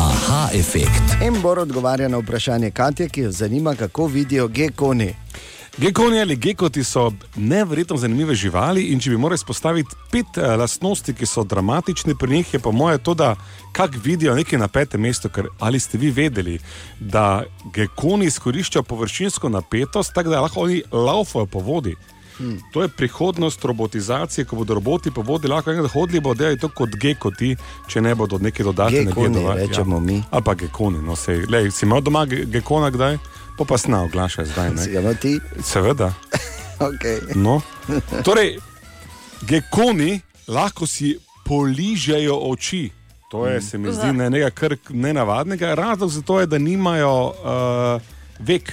Aha, 0.00 0.48
efekt. 0.54 1.22
Embor 1.22 1.58
odgovarja 1.58 2.08
na 2.08 2.18
vprašanje 2.18 2.70
Katja, 2.70 3.08
ki 3.08 3.20
jo 3.20 3.30
zanima, 3.30 3.74
kako 3.74 4.06
vidijo 4.06 4.48
gekoni. 4.48 5.14
Gekoni 5.78 6.20
ali 6.20 6.36
gekoti 6.36 6.84
so 6.84 7.12
neverjetno 7.36 7.96
zanimive 7.96 8.34
živali 8.34 8.82
in 8.82 9.00
če 9.00 9.10
bi 9.10 9.16
morali 9.16 9.38
spostaviti 9.38 9.96
pet 10.10 10.36
eh, 10.36 10.56
lastnosti, 10.56 11.14
ki 11.14 11.26
so 11.26 11.44
dramatične 11.44 12.14
pri 12.14 12.36
njih, 12.36 12.54
je 12.54 12.60
po 12.60 12.72
moje 12.72 12.98
to, 12.98 13.14
da 13.14 13.36
kak 13.72 13.96
vidijo 14.04 14.34
nekaj 14.34 14.58
na 14.58 14.68
petem 14.68 15.00
mestu. 15.00 15.28
Ker 15.28 15.48
ali 15.58 15.80
ste 15.80 15.98
vi 15.98 16.10
vedeli, 16.10 16.58
da 17.00 17.42
gekoni 17.72 18.26
izkoriščajo 18.26 18.82
površinsko 18.82 19.48
napetost, 19.48 20.12
tako 20.14 20.30
da 20.30 20.40
lahko 20.40 20.60
oni 20.60 20.82
laufajo 20.92 21.46
po 21.46 21.58
vodi. 21.60 21.96
Hmm. 22.38 22.60
To 22.72 22.82
je 22.82 22.88
prihodnost 22.88 23.64
robotizacije, 23.64 24.44
ko 24.44 24.56
bodo 24.56 24.74
roboti 24.74 25.10
po 25.10 25.22
vodi 25.22 25.48
lahko 25.48 25.70
enkrat 25.70 25.90
hodili, 25.92 26.20
bodo 26.20 26.38
delali 26.38 26.58
to 26.58 26.68
kot 26.68 26.90
gekoti, 26.90 27.56
če 27.88 28.00
ne 28.00 28.14
bodo 28.14 28.38
neke 28.38 28.64
dodatne 28.64 29.04
Gekoni, 29.04 29.34
dodali. 29.34 29.66
rečemo 29.66 30.00
mi. 30.00 30.22
Ali 30.30 30.42
pa 30.42 30.54
gekoni, 30.54 31.02
no 31.02 31.16
sej. 31.16 31.46
Lej, 31.48 31.70
si 31.70 31.86
imel 31.86 32.00
doma 32.00 32.26
ge- 32.26 32.44
gekona 32.44 32.90
kdaj? 32.90 33.18
Pa 33.62 33.66
pa 33.66 33.78
sna 33.78 34.02
oglašaj 34.02 34.44
zdaj. 34.44 34.70
Ne? 34.74 34.86
Ga 34.90 35.00
imel 35.00 35.14
ti? 35.14 35.40
Seveda. 35.62 36.12
Okay. 36.82 37.20
No. 37.38 37.60
Torej, 38.24 38.56
gekoni 39.46 40.20
lahko 40.48 40.86
si 40.86 41.14
poližejo 41.46 42.34
oči. 42.50 42.90
To 43.30 43.46
je, 43.46 43.60
se 43.62 43.78
mi 43.78 43.92
zdi, 43.92 44.10
ne, 44.12 44.26
nekaj 44.30 44.50
kar 44.50 44.74
nenavadnega. 44.90 45.74
Razlog 45.74 46.10
za 46.10 46.22
to 46.22 46.40
je, 46.40 46.46
da 46.46 46.58
nimajo 46.58 47.30
uh, 47.30 48.02
vek. 48.38 48.72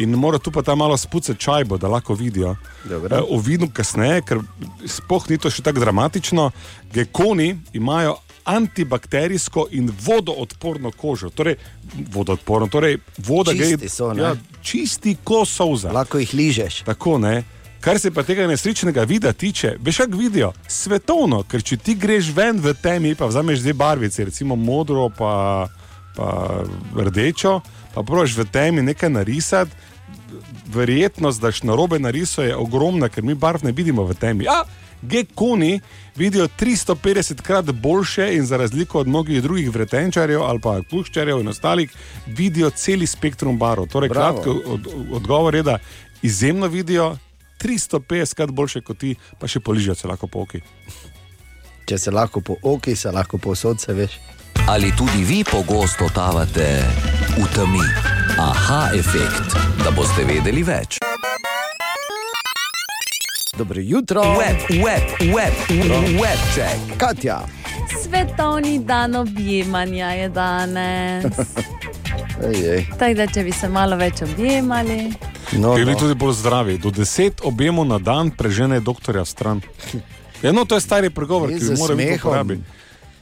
In 0.00 0.10
mora 0.18 0.38
tu 0.38 0.50
pa 0.50 0.62
ta 0.62 0.74
malo 0.74 0.96
spucati 0.96 1.38
čajbo, 1.40 1.78
da 1.78 1.88
lahko 1.88 2.14
vidijo. 2.14 2.56
Dobro. 2.84 3.16
Eh, 3.16 3.22
Ovidno 3.30 3.70
kasneje, 3.72 4.22
ker 4.22 4.42
spoh 4.86 5.30
ni 5.30 5.38
to 5.38 5.50
še 5.50 5.62
tako 5.62 5.86
dramatično. 5.86 6.50
Gekoni 6.90 7.54
imajo 7.72 8.16
antibakterijsko 8.48 9.66
in 9.70 9.90
vodoodporno 10.04 10.90
kožo. 10.90 11.30
Torej, 11.30 11.56
vodoodporno, 12.12 12.68
torej 12.68 12.98
voda 13.18 13.52
Čisti 13.52 13.76
gre- 13.76 13.88
so, 13.88 14.12
ne? 14.14 14.22
ja, 14.22 14.34
čisti 14.62 15.16
kot 15.24 15.48
solza. 15.48 15.92
Lahko 15.92 16.18
jih 16.18 16.34
ližeš. 16.34 16.82
Tako 16.88 17.18
ne. 17.18 17.42
Kar 17.80 17.98
se 17.98 18.10
pa 18.10 18.22
tega 18.26 18.46
nesrečnega 18.46 19.04
vida 19.04 19.32
tiče, 19.32 19.76
veš, 19.80 19.96
kako 19.96 20.16
vidijo? 20.18 20.52
Svetovno, 20.68 21.42
ker 21.46 21.62
če 21.62 21.76
ti 21.76 21.94
greš 21.94 22.32
ven 22.34 22.58
v 22.60 22.72
temi, 22.74 23.14
pa 23.14 23.28
vzameš 23.28 23.62
dve 23.62 23.72
barvice, 23.72 24.24
recimo 24.24 24.56
modro, 24.56 25.10
pa, 25.14 25.68
pa 26.16 26.32
rdečo, 26.96 27.60
pa 27.94 28.02
proš 28.02 28.34
v 28.40 28.48
temi 28.50 28.82
nekaj 28.82 29.12
narisati, 29.14 29.70
verjetnost, 30.74 31.40
da 31.40 31.52
na 31.62 31.76
robe 31.76 31.98
narisuje, 31.98 32.48
je 32.48 32.56
ogromna, 32.56 33.08
ker 33.08 33.22
mi 33.24 33.34
barv 33.34 33.64
ne 33.64 33.72
vidimo 33.72 34.04
v 34.04 34.14
temi. 34.14 34.44
Ja, 34.44 34.64
gekoni 35.02 35.80
vidijo 36.16 36.48
350 36.60 37.42
krat 37.42 37.70
boljše 37.72 38.34
in 38.34 38.46
za 38.46 38.56
razliko 38.56 39.00
od 39.00 39.08
mnogih 39.08 39.42
drugih 39.42 39.70
vretenčarjev 39.70 40.42
ali 40.42 40.60
pa 40.60 40.80
puščarjev 40.90 41.40
in 41.40 41.48
ostalih, 41.48 41.90
vidijo 42.26 42.70
cel 42.70 43.06
spektrum 43.06 43.58
barv. 43.58 43.86
Torej, 43.86 44.10
kratko, 44.10 44.56
od, 44.66 44.88
odgovor 45.12 45.54
je, 45.54 45.62
da 45.62 45.78
izjemno 46.22 46.66
vidijo. 46.66 47.16
350 47.58 48.34
krat 48.34 48.50
boljše 48.50 48.80
kot 48.80 48.98
ti, 48.98 49.16
pa 49.38 49.48
še 49.48 49.60
poližijo 49.60 49.94
se 49.94 50.08
lahko 50.08 50.26
po 50.26 50.44
oki. 50.46 50.60
Če 51.88 51.98
se 51.98 52.10
lahko 52.10 52.40
po 52.40 52.56
oki, 52.62 52.96
se 52.96 53.10
lahko 53.10 53.38
povsod, 53.38 53.80
se 53.80 53.92
veš. 53.92 54.18
Ali 54.68 54.92
tudi 54.96 55.24
vi 55.24 55.44
pogosto 55.44 56.06
totavate 56.06 56.68
v 57.38 57.46
temi? 57.54 57.82
Aha, 58.38 58.90
efekt, 58.94 59.56
da 59.82 59.90
boste 59.90 60.22
vedeli 60.28 60.62
več. 60.62 61.00
Dobro 63.58 63.80
jutro, 63.80 64.20
Web, 64.22 64.56
web, 64.70 65.02
web, 65.34 65.52
web 66.14 66.38
check. 66.54 66.98
Katja. 66.98 67.40
Svetovni 68.02 68.78
dan 68.78 69.16
objemanja 69.16 70.06
je 70.06 70.28
danes. 70.28 71.24
Ejej. 72.46 72.86
Tako 72.98 73.14
da, 73.14 73.26
če 73.26 73.44
bi 73.44 73.52
se 73.52 73.68
malo 73.68 73.96
več 73.96 74.22
objemali, 74.22 75.12
No, 75.52 75.74
Bili 75.74 75.92
no. 75.92 75.98
tudi 75.98 76.14
bolj 76.14 76.32
zdravi. 76.34 76.78
Do 76.78 76.90
deset 76.90 77.40
objemov 77.42 77.86
na 77.86 77.98
dan 77.98 78.30
prežene 78.30 78.80
doktorja 78.80 79.24
stran. 79.24 79.60
Ja, 80.42 80.52
no, 80.52 80.64
to 80.64 80.74
je 80.74 80.80
stari 80.80 81.10
pregovor, 81.10 81.48
ki 81.48 81.58
ga 81.58 81.74
mora 81.78 81.94
biti 81.94 82.06
smehom. 82.06 82.18
uporabiti. 82.20 82.62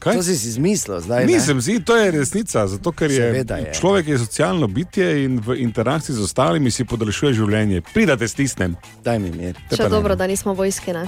Kaj? 0.06 0.14
To 0.14 0.22
si 0.22 0.36
si 0.36 0.48
izmislil 0.48 1.00
zdaj. 1.00 1.20
ne? 1.20 1.26
Nisem 1.28 1.58
zid, 1.60 1.82
to 1.82 1.96
je 1.96 2.10
resnica, 2.12 2.62
zato 2.64 2.92
ker 2.92 3.10
je, 3.10 3.16
Seveda 3.18 3.56
je. 3.56 3.72
človek 3.74 4.06
je 4.06 4.18
socialno 4.18 4.66
bitje 4.68 5.24
in 5.24 5.40
v 5.40 5.58
interakciji 5.58 6.14
z 6.14 6.22
ostalimi 6.22 6.70
si 6.70 6.84
podaljšuje 6.84 7.32
življenje. 7.34 7.82
Pridate 7.84 8.24
stisnem. 8.26 8.76
Daj 9.02 9.18
mi 9.18 9.30
mir. 9.32 9.58
Te 9.64 9.74
Še 9.74 9.76
pa 9.78 9.84
ne. 9.84 9.90
dobro, 9.90 10.14
da 10.14 10.26
nismo 10.26 10.54
vojski, 10.54 10.92
ne? 10.92 11.04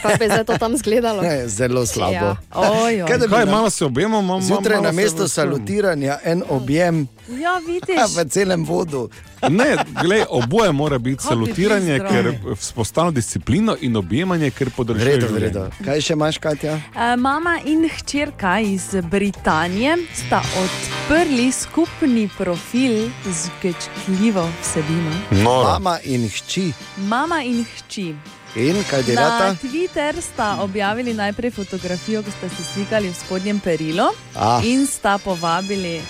Kaj 0.00 0.16
bi 0.16 0.26
zdaj 0.26 0.44
to 0.44 0.56
tam 0.56 0.72
zgledalo? 0.74 1.20
Ne, 1.20 1.44
zelo 1.58 1.84
slabo. 1.84 2.12
Ja. 2.14 2.36
ojoj. 2.50 3.04
Kaj 3.04 3.18
da 3.18 3.26
bi 3.26 3.32
Kaj, 3.32 3.44
na- 3.44 3.52
malo 3.52 3.70
se 3.70 3.84
objemo, 3.84 4.22
malo 4.22 4.40
Zjutraj 4.40 4.80
na 4.80 4.92
mesto 4.92 5.28
salutiranja 5.28 6.18
en 6.24 6.42
objem 6.48 7.04
Ja, 7.30 7.60
vidiš. 7.60 8.08
v 8.16 8.24
celem 8.26 8.64
vodu. 8.64 9.10
Ne, 9.42 9.76
glej, 10.02 10.24
oboje 10.28 10.72
mora 10.72 10.98
biti 10.98 11.22
salutiranje, 11.22 11.98
ker 12.00 12.26
vzpostavlja 12.56 13.10
disciplino 13.12 13.76
in 13.80 13.96
objemanje, 13.96 14.50
ker 14.50 14.70
Vredo, 14.94 14.94
življenje. 14.98 15.28
vredo. 15.30 15.70
Kaj 15.84 16.00
še 16.00 16.12
imaš, 16.12 16.38
Katja? 16.38 16.74
Eh, 16.94 17.16
Mama 17.16 17.60
in 17.64 17.88
hčerka 17.90 18.60
iz 18.60 18.94
Britanije 19.02 19.96
sta 20.16 20.42
odprli 20.56 21.52
skupni 21.52 22.28
profil 22.28 23.08
z 23.26 23.48
gečkljivo 23.62 24.48
vsebino. 24.62 25.12
Noro. 25.32 25.68
Mama 25.70 25.98
in 26.04 26.28
hči. 26.28 26.72
Mama 26.98 27.42
in 27.42 27.64
hči. 27.66 28.14
In 28.56 28.84
kaj 28.84 28.98
Na 28.98 29.06
delata? 29.06 29.54
Twitter 29.56 30.20
sta 30.20 30.56
objavili 30.60 31.14
najprej 31.14 31.50
fotografijo, 31.52 32.22
ko 32.22 32.30
sta 32.30 32.48
se 32.48 32.64
slikali 32.64 33.08
v 33.08 33.14
spodnjem 33.14 33.60
perilu 33.60 34.08
Ah. 34.34 34.60
in 34.64 34.86
sta 34.86 35.18
povabili 35.18 36.00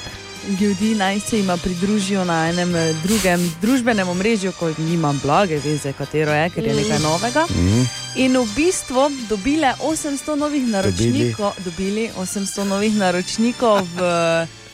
ljudi, 0.60 0.94
naj 0.94 1.20
se 1.20 1.36
jima 1.36 1.56
pridružijo 1.56 2.24
na 2.24 2.48
enem 2.48 2.76
eh, 2.76 2.94
drugem 3.02 3.54
družbenem 3.62 4.08
omrežju, 4.08 4.52
ko 4.52 4.72
nimam 4.78 5.20
blage 5.22 5.58
veze, 5.64 5.92
katero 5.92 6.32
je, 6.32 6.50
ker 6.50 6.64
je 6.64 6.74
nekaj 6.74 6.98
novega. 6.98 7.46
Mhm. 7.50 7.82
In 8.16 8.36
v 8.36 8.46
bistvu 8.56 9.10
dobile 9.28 9.74
800 9.80 10.34
novih 10.36 10.68
naročnikov, 10.68 11.52
dobili 11.64 12.10
800 12.18 12.64
novih 12.64 12.96
naročnikov 12.96 13.86
v 13.96 14.02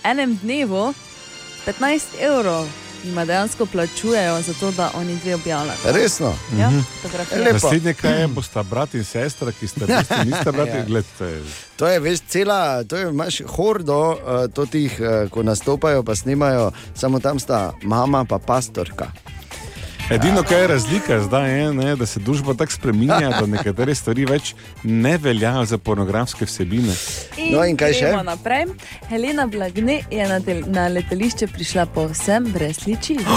enem 0.04 0.38
dnevu, 0.42 0.94
15 1.66 2.02
evrov 2.20 2.66
jima 3.06 3.25
dejansko 3.25 3.66
plačujejo 3.66 4.42
za 4.42 4.52
to, 4.54 4.70
da 4.72 4.90
oni 4.94 5.16
dve 5.16 5.34
objavljajo. 5.34 5.78
Resno. 5.86 6.34
Ja, 6.52 6.68
Mhm. 6.68 6.80
Naslednje, 7.52 7.94
kaj 7.94 8.20
je, 8.20 8.26
bosta 8.28 8.62
brat 8.64 8.94
in 8.94 9.04
sestra, 9.04 9.52
ki 9.52 9.66
sta 9.66 9.80
v 9.82 9.88
bistvu 9.88 10.16
nista 10.26 10.52
brati. 10.52 10.70
Ja. 10.72 10.84
Gled, 10.84 11.04
to 11.18 11.25
je- 11.26 11.42
To 11.76 11.86
je 11.86 12.00
veš, 12.00 12.18
cela, 12.22 12.84
to 12.84 12.96
je 12.96 13.08
imaš 13.08 13.42
hordo 13.46 14.10
uh, 14.10 14.18
totih, 14.48 14.96
uh, 14.98 15.30
ko 15.30 15.42
nastopajo, 15.42 16.02
pa 16.02 16.14
snimajo, 16.14 16.70
samo 16.94 17.20
tam 17.20 17.38
sta 17.38 17.58
mama 17.82 18.25
pa 18.25 18.38
pastorka. 18.38 19.06
Edino, 20.10 20.42
kar 20.42 20.58
je 20.58 20.66
razlika 20.66 21.20
zdaj, 21.20 21.50
je, 21.52 21.72
ne, 21.72 21.96
da 21.96 22.06
se 22.06 22.20
družba 22.20 22.54
tako 22.54 22.72
spremenja, 22.72 23.30
da 23.30 23.46
nekatere 23.46 23.94
stvari 23.94 24.25
več 24.25 24.52
ne 24.82 25.16
veljajo 25.18 25.64
za 25.64 25.78
pornografske 25.78 26.44
vsebine. 26.44 26.94
No, 27.50 27.64
in 27.64 27.76
kaj 27.76 27.92
še? 27.92 28.12
Naprej. 28.22 28.66
Helena 29.08 29.46
Blagne 29.46 30.00
je 30.10 30.28
na, 30.28 30.38
tel, 30.40 30.62
na 30.68 30.86
letališče 30.88 31.46
prišla 31.48 31.86
povsem 31.88 32.46
brez 32.46 32.86
ličil. 32.86 33.18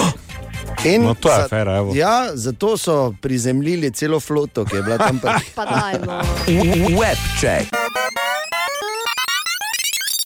In 0.85 1.01
No, 1.03 1.13
to 1.15 1.27
je 1.27 1.35
za- 1.35 1.45
afera, 1.45 1.77
evo. 1.77 1.95
Ja, 1.95 2.29
zato 2.33 2.77
so 2.77 3.13
prizemljili 3.21 3.91
celo 3.91 4.19
floto, 4.19 4.65
ki 4.65 4.75
je 4.75 4.83
bila 4.83 4.97
tam 4.97 5.19
pa. 5.19 5.39
Pa 5.55 5.65
daj, 5.65 5.97
no. 6.05 6.21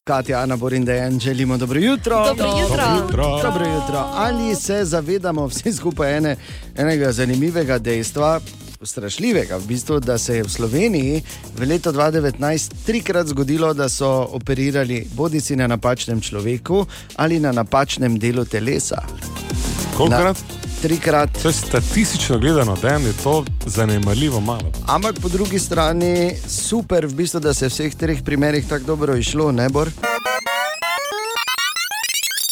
Katja, 0.05 0.39
Ana, 0.39 0.57
Borin, 0.57 0.85
Dejan, 0.85 1.19
želimo 1.19 1.57
dobro 1.57 1.79
jutro. 1.79 2.25
Dobro 2.27 2.45
jutro. 2.45 2.83
Jutro. 3.01 3.39
Dobro 3.43 3.65
jutro. 3.65 4.03
Ali 4.13 4.55
se 4.55 4.85
zavedamo 4.85 5.47
vsi 5.47 5.73
skupaj 5.73 6.17
ene, 6.17 6.35
enega 6.77 7.11
zanimivega 7.11 7.77
dejstva, 7.77 8.39
strašljivega, 8.81 9.57
v 9.57 9.67
bistvu, 9.67 9.99
da 9.99 10.17
se 10.17 10.35
je 10.35 10.43
v 10.43 10.49
Sloveniji 10.49 11.21
v 11.57 11.67
letu 11.67 11.91
2019 11.91 12.73
trikrat 12.85 13.27
zgodilo, 13.27 13.73
da 13.73 13.89
so 13.89 14.27
operirali 14.31 15.07
bodi 15.13 15.41
si 15.41 15.55
na 15.55 15.67
napačnem 15.67 16.21
človeku 16.21 16.85
ali 17.15 17.39
na 17.39 17.51
napačnem 17.51 18.19
delu 18.19 18.45
telesa. 18.45 18.99
Kolikrat? 19.97 20.62
Trikrat. 20.83 21.29
To 21.41 21.47
je 21.47 21.53
statistično 21.53 22.39
gledano, 22.39 22.75
da 22.81 22.87
je 22.87 23.13
to 23.23 23.45
zanemarljivo 23.65 24.39
malo. 24.39 24.71
Ampak 24.87 25.15
po 25.21 25.29
drugi 25.29 25.59
strani 25.59 26.35
super, 26.47 27.05
v 27.05 27.13
bistvu, 27.13 27.39
da 27.39 27.53
se 27.53 27.65
je 27.65 27.69
v 27.69 27.71
vseh 27.71 27.95
treh 27.95 28.23
primerih 28.25 28.67
tako 28.67 28.85
dobro 28.85 29.15
išlo, 29.15 29.51
ne 29.51 29.69
bor. 29.69 29.89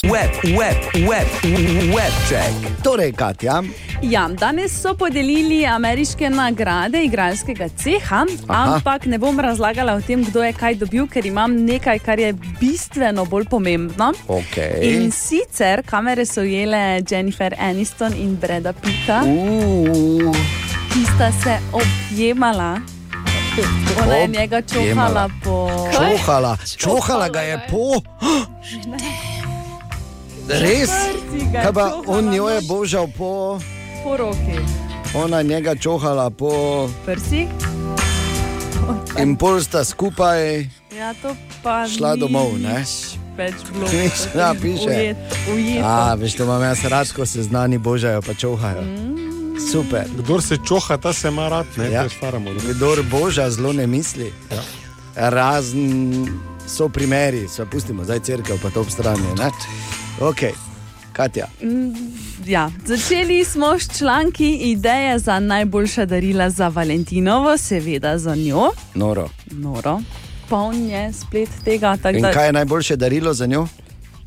Web, 0.09 0.31
web, 0.57 0.77
web, 1.07 1.27
webcheck. 1.93 2.51
Torej, 2.83 3.11
Katja, 3.13 3.63
Ja, 4.01 4.27
danes 4.29 4.81
so 4.81 4.93
podelili 4.97 5.65
ameriške 5.65 6.29
nagrade 6.29 7.03
igralskega 7.05 7.67
ceha, 7.69 8.25
Aha. 8.47 8.73
ampak 8.73 9.05
ne 9.05 9.17
bom 9.17 9.39
razlagala 9.39 9.93
o 9.93 10.01
tem, 10.01 10.23
kdo 10.25 10.41
je 10.43 10.53
kaj 10.53 10.75
dobil, 10.75 11.05
ker 11.07 11.25
imam 11.25 11.53
nekaj, 11.65 11.99
kar 11.99 12.19
je 12.19 12.33
bistveno 12.59 13.25
bolj 13.25 13.45
pomembno. 13.45 14.13
okay. 14.27 14.81
In 14.81 15.11
sicer 15.11 15.83
kamere 15.83 16.25
so 16.25 16.41
ujele 16.41 17.03
Jennifer 17.05 17.53
Aniston 17.59 18.13
in 18.13 18.35
Breda 18.35 18.73
Pitta, 18.73 19.21
Uh, 19.21 20.33
ki 20.93 21.05
sta 21.15 21.29
se 21.43 21.59
objemala. 21.71 22.79
Ona 24.03 24.15
je 24.15 24.27
njega 24.27 24.61
čohala 24.61 25.29
po. 25.43 25.69
čohala, 25.93 26.57
čohala 26.77 27.29
ga 27.29 27.41
je 27.41 27.59
po. 27.69 28.01
Res? 28.93 28.97
Prsi 29.01 29.30
je 30.49 30.87
Kaj 31.53 31.73
pa 31.73 32.01
on 32.07 32.33
jo 32.33 32.49
je 32.49 32.61
božal 32.61 33.07
po, 33.07 33.59
po 34.03 34.17
roki. 34.17 34.57
ona 35.13 35.41
njega 35.41 35.75
čohala 35.75 36.29
po, 36.29 36.89
Prsi. 37.05 37.47
in 39.19 39.35
pol 39.35 39.61
sta 39.61 39.83
skupaj. 39.83 40.59
Ja, 40.91 41.13
to 41.13 41.35
pa 41.63 41.87
Šla 41.87 42.15
domov, 42.15 42.59
ne? 42.59 42.83
Več 43.37 43.53
bilo. 43.71 43.87
Ja, 44.35 44.53
piše. 44.53 44.87
Ujet, 44.87 45.17
ujet. 45.53 45.81
A, 45.83 46.13
veš, 46.13 46.33
to 46.33 46.43
imam 46.43 46.61
jaz 46.61 46.83
rad, 46.83 47.11
ko 47.11 47.25
se 47.25 47.43
znani 47.43 47.77
božajo, 47.77 48.21
pa 48.21 48.33
čohajo. 48.33 48.83
Super. 49.71 50.05
Kdor 50.17 50.41
se 50.41 50.57
čoha, 50.59 50.97
ta 50.97 51.13
se 51.13 51.27
ima 51.27 51.49
rad, 51.49 51.65
ne 51.77 51.91
Ja. 51.91 52.09
staramo. 52.09 52.49
Kdor 52.69 53.03
boža, 53.03 53.49
zelo 53.49 53.73
ne 53.73 53.87
misli. 53.87 54.33
Ja. 54.51 54.61
Razen 55.29 56.27
so 56.67 56.89
primeri, 56.89 57.47
se 57.47 57.65
pustimo, 57.65 58.03
zdaj 58.03 58.19
crkva 58.19 58.55
pa 58.61 58.69
to 58.69 58.81
ob 58.81 58.89
strani. 58.89 59.23
Ne? 59.37 59.49
Ok, 60.21 60.37
Katja. 61.13 61.47
Ja, 62.45 62.71
začeli 62.85 63.45
smo 63.45 63.79
s 63.79 63.97
članki 63.97 64.55
ideje 64.55 65.19
za 65.19 65.39
najboljša 65.39 66.05
darila 66.05 66.49
za 66.49 66.67
Valentinovo, 66.67 67.57
seveda 67.57 68.17
za 68.17 68.35
njo, 68.35 68.69
Noro. 68.93 69.29
noro. 69.47 70.01
Poln 70.49 70.89
je 70.89 71.13
splet 71.13 71.49
tega, 71.65 71.97
In 72.15 72.21
da 72.21 72.31
kaj 72.31 72.45
je 72.45 72.53
najboljše 72.53 72.95
darilo 72.95 73.33
za 73.33 73.45
njo? 73.45 73.67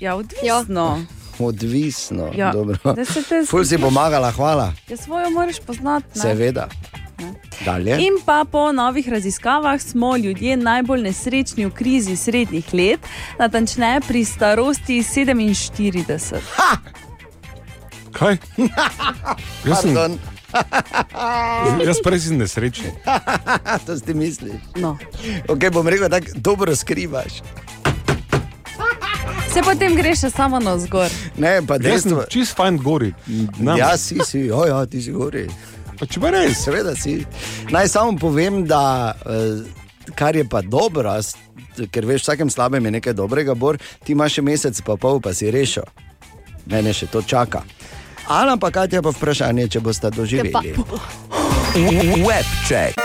ja, 0.00 0.16
odvisno. 0.16 1.04
Odvisno. 1.38 2.30
Ja, 2.36 2.52
Dobro. 2.52 2.94
da 2.94 3.04
se 3.04 3.22
te 3.22 3.44
Ful 3.50 3.64
si 3.64 3.78
pomagala, 3.78 4.30
hvala. 4.30 4.72
Ja, 4.88 4.96
svojo 4.96 5.30
moraš 5.30 5.56
poznati. 5.60 6.06
ne. 6.14 6.22
Seveda. 6.22 6.68
Dalje. 7.64 7.96
In 8.00 8.18
pa 8.26 8.44
po 8.50 8.72
novih 8.72 9.08
raziskavah 9.08 9.80
smo 9.80 10.16
ljudje 10.16 10.56
najbolj 10.56 11.02
nesrečni 11.02 11.66
v 11.66 11.70
krizi 11.70 12.16
srednjih 12.16 12.74
let, 12.74 13.00
natančneje 13.38 14.00
pri 14.00 14.24
starosti 14.24 15.02
47. 15.02 16.38
Kaj? 18.12 18.36
Jaz, 19.68 19.80
sem, 19.82 20.18
jaz 21.86 21.98
prej 22.04 22.20
sem 22.20 22.38
nesrečen. 22.38 22.90
to 23.86 23.98
si 23.98 24.14
misliš. 24.14 24.60
No. 24.76 24.98
Ok, 25.48 25.70
bom 25.72 25.88
rekel, 25.88 26.08
tako 26.08 26.26
dobro 26.34 26.76
skrivaš. 26.76 27.42
Se 29.54 29.62
potem 29.62 29.94
greš 29.94 30.24
še 30.26 30.30
samo 30.34 30.58
na 30.58 30.74
zgor. 30.78 31.10
Ne, 31.38 31.60
pa 31.66 31.78
dejstvo. 31.78 32.24
čist 32.30 32.56
fajn 32.58 32.78
gori. 32.82 33.12
Nam. 33.58 33.78
Ja, 33.78 33.96
si, 33.98 34.18
si, 34.26 34.46
jo, 34.48 34.64
ja, 34.66 34.80
ti 34.86 35.02
si 35.02 35.14
gori. 35.14 35.46
Pa 36.04 36.10
če 36.12 36.20
pa 36.20 36.30
res. 36.34 36.58
Seveda 36.60 36.92
si. 37.00 37.14
Naj 37.72 37.88
samo 37.88 38.18
povem, 38.20 38.66
da 38.68 39.14
eh, 39.24 39.64
kar 40.12 40.36
je 40.36 40.44
pa 40.44 40.60
dobro, 40.60 41.14
ker 41.88 42.04
veš, 42.04 42.20
v 42.20 42.24
vsakem 42.26 42.50
slabem 42.52 42.84
je 42.84 42.92
nekaj 42.98 43.16
dobrega, 43.16 43.56
bor, 43.56 43.80
ti 44.04 44.12
imaš 44.12 44.36
še 44.36 44.44
mesec 44.44 44.82
pa 44.84 44.98
pol, 45.00 45.22
pa 45.24 45.32
si 45.32 45.48
rešil. 45.48 45.88
Mene 46.68 46.92
še 46.92 47.08
to 47.08 47.24
čaka. 47.24 47.64
Ana 48.28 48.58
pa 48.60 48.68
Katja 48.72 49.00
pa 49.04 49.16
vprašanje, 49.16 49.68
če 49.72 49.84
boste 49.84 50.12
doživeli. 50.12 50.76
Webcheck. 52.20 53.03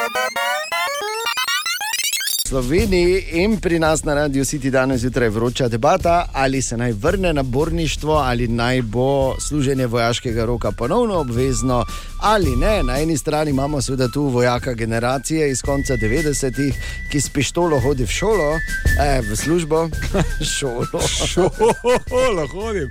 Sloveniji 2.50 3.24
in 3.32 3.60
pri 3.60 3.79
nas 3.79 4.03
na 4.03 4.13
radiju 4.13 4.46
City 4.46 4.70
danes 4.70 5.01
zjutraj 5.01 5.29
vroča 5.29 5.68
debata, 5.68 6.25
ali 6.34 6.62
se 6.62 6.77
naj 6.77 6.91
vrne 6.91 7.34
na 7.34 7.44
borništvo 7.44 8.13
ali 8.13 8.48
naj 8.48 8.82
bo 8.82 9.36
služenje 9.39 9.88
vojaškega 9.88 10.46
roka 10.46 10.72
ponovno 10.72 11.20
obvezno 11.20 11.86
ali 12.22 12.56
ne. 12.56 12.84
Na 12.84 13.00
eni 13.00 13.18
strani 13.18 13.51
imamo 13.51 13.82
seveda 13.82 14.08
tu 14.08 14.24
vojaka 14.24 14.74
generacije 14.74 15.51
iz 15.51 15.62
konca 15.62 15.94
90-ih, 15.94 16.75
ki 17.12 17.22
s 17.22 17.29
pištolo 17.29 17.79
hodi 17.79 18.03
v 18.03 18.08
šolo, 18.08 18.56
eh, 19.01 19.22
v 19.32 19.36
službo, 19.36 19.89
šolo. 20.58 21.01
Šolo 21.27 22.48
hodim. 22.51 22.89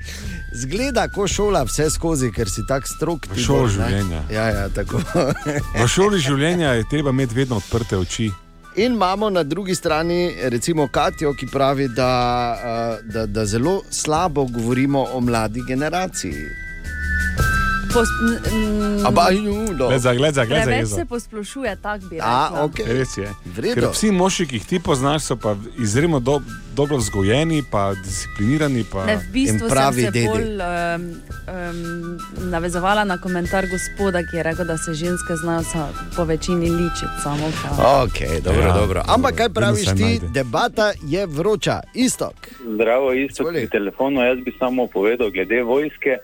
Zgleda, 0.53 1.09
ko 1.09 1.29
šola 1.29 1.63
vse 1.63 1.91
skozi, 1.91 2.33
ker 2.33 2.49
si 2.49 2.63
tak 2.69 2.87
strok. 2.87 3.27
V 3.35 3.43
šoli 3.43 3.73
življenja. 3.73 4.23
Ja, 4.31 4.49
ja. 4.49 4.69
V 5.85 5.89
šoli 5.89 6.21
življenja 6.21 6.73
je 6.73 6.85
treba 6.91 7.11
imeti 7.11 7.35
vedno 7.35 7.57
odprte 7.57 7.99
oči. 7.99 8.31
In 8.79 8.93
imamo 8.93 9.29
na 9.31 9.43
drugi 9.43 9.75
strani, 9.75 10.35
recimo, 10.49 10.87
Katijo, 10.87 11.33
ki 11.35 11.47
pravi, 11.47 11.89
da, 11.89 12.99
eh, 13.03 13.03
da, 13.13 13.27
da 13.27 13.45
zelo 13.45 13.83
slabo 13.91 14.45
govorimo 14.45 15.07
o 15.13 15.21
mladi 15.21 15.63
generaciji. 15.67 16.68
Pos, 17.89 18.09
m, 18.53 19.07
Ampak, 19.07 19.33
ju, 19.33 19.55
no. 19.73 19.89
Gleda, 19.89 20.15
gleda, 20.15 20.45
gleda. 20.45 20.65
preveč 20.65 20.89
se 20.89 21.05
posplošuje, 21.05 21.77
tako 21.77 22.07
bi 22.07 22.17
rekla. 22.17 22.51
A, 22.53 22.65
ok. 22.65 22.79
Res 22.87 23.17
je. 23.17 23.29
V 23.47 23.59
redu. 23.59 23.75
Ker 23.75 23.89
vsi 23.91 24.11
moški, 24.11 24.47
ki 24.47 24.57
jih 24.57 24.67
ti 24.67 24.81
poznaš, 24.81 25.23
so 25.23 25.37
pa 25.37 25.57
izredno 25.79 26.21
do, 26.21 26.41
dobro 26.75 26.97
vzgojeni, 26.97 27.63
pa 27.65 27.95
disciplinirani. 27.95 28.85
Pa... 28.85 29.07
Ne, 29.07 29.17
v 29.17 29.33
bistvu 29.33 29.69
sem 29.69 29.93
se 29.95 30.01
dedi. 30.03 30.27
bolj 30.27 30.51
um, 30.59 31.07
um, 31.47 32.19
navezovala 32.51 33.05
na 33.05 33.19
komentar 33.19 33.65
gospoda, 33.67 34.23
ki 34.23 34.37
je 34.37 34.43
rekel, 34.43 34.65
da 34.65 34.79
se 34.79 34.95
ženske 34.95 35.37
znajo 35.37 35.63
po 36.17 36.25
večini 36.25 36.71
ličiti. 36.71 37.15
Samo, 37.23 37.49
pa. 37.63 38.03
Ok, 38.03 38.43
dobro, 38.45 38.63
Ja, 38.63 38.75
dobro. 38.75 39.03
Ampak 39.07 39.35
kaj 39.35 39.49
praviš 39.49 39.87
ti? 39.87 40.03
najde. 40.03 40.29
Debata 40.29 40.93
je 41.03 41.27
vroča, 41.27 41.81
istok. 41.95 42.35
Zdravo, 42.75 43.13
isto 43.13 43.43
Izvoli. 43.43 43.59
pri 43.59 43.69
telefonu. 43.71 44.21
Jaz 44.21 44.39
bi 44.39 44.53
samo 44.59 44.87
povedal, 44.87 45.31
glede 45.31 45.63
vojske, 45.63 46.19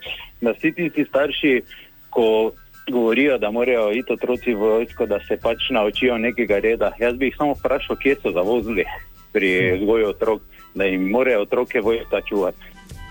da 0.45 0.53
vsi 0.53 0.73
tisti 0.73 1.05
starši, 1.09 1.63
ko 2.11 2.53
govorijo, 2.91 3.39
da 3.39 3.51
morajo 3.51 3.93
iti 3.93 4.13
otroci 4.13 4.55
v 4.55 4.59
vojsko, 4.59 5.07
da 5.07 5.19
se 5.29 5.37
pač 5.43 5.71
naučijo 5.71 6.19
nekega 6.19 6.59
reda. 6.59 6.93
Jaz 7.01 7.17
bi 7.17 7.27
jih 7.27 7.35
samo 7.39 7.55
vprašal, 7.59 7.97
kje 7.97 8.17
so 8.23 8.31
zavozili 8.31 8.85
pri 9.33 9.79
vzgoju 9.81 10.09
otrok, 10.09 10.43
da 10.75 10.85
jim 10.85 11.09
morajo 11.11 11.43
otroke 11.43 11.81
vojska 11.81 12.21
čuvati. 12.29 12.59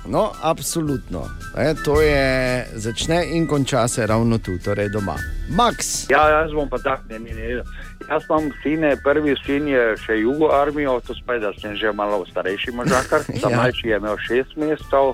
No, 0.06 0.32
absolutno. 0.42 1.22
E, 1.58 1.74
to 1.86 2.02
je 2.02 2.66
začne 2.76 3.26
in 3.32 3.48
konča 3.48 3.88
se 3.88 4.08
ravno 4.08 4.38
tu, 4.38 4.52
torej 4.66 4.90
doma. 4.90 5.16
Max, 5.50 6.06
Ja, 6.12 6.30
jaz 6.30 6.52
bom 6.52 6.70
pa 6.70 6.78
tak, 6.78 7.00
ne, 7.10 7.20
ne, 7.20 7.32
ne. 7.34 7.64
Jaz 8.10 8.24
imam 8.30 8.52
sine, 8.64 8.96
prvi 9.04 9.36
sin 9.46 9.68
je 9.68 9.96
še 9.98 10.18
jugo 10.20 10.52
armijo, 10.52 11.00
to 11.08 11.16
spet, 11.16 11.40
da 11.42 11.54
sem 11.62 11.76
že 11.76 11.92
malo 11.92 12.26
starejši 12.32 12.72
možakar, 12.72 13.24
ta 13.28 13.34
Ja. 13.34 13.50
ja. 13.50 13.56
mlajši 13.58 13.88
je 13.88 13.98
imel 13.98 14.18
šest 14.28 14.56
mesecev. 14.56 15.14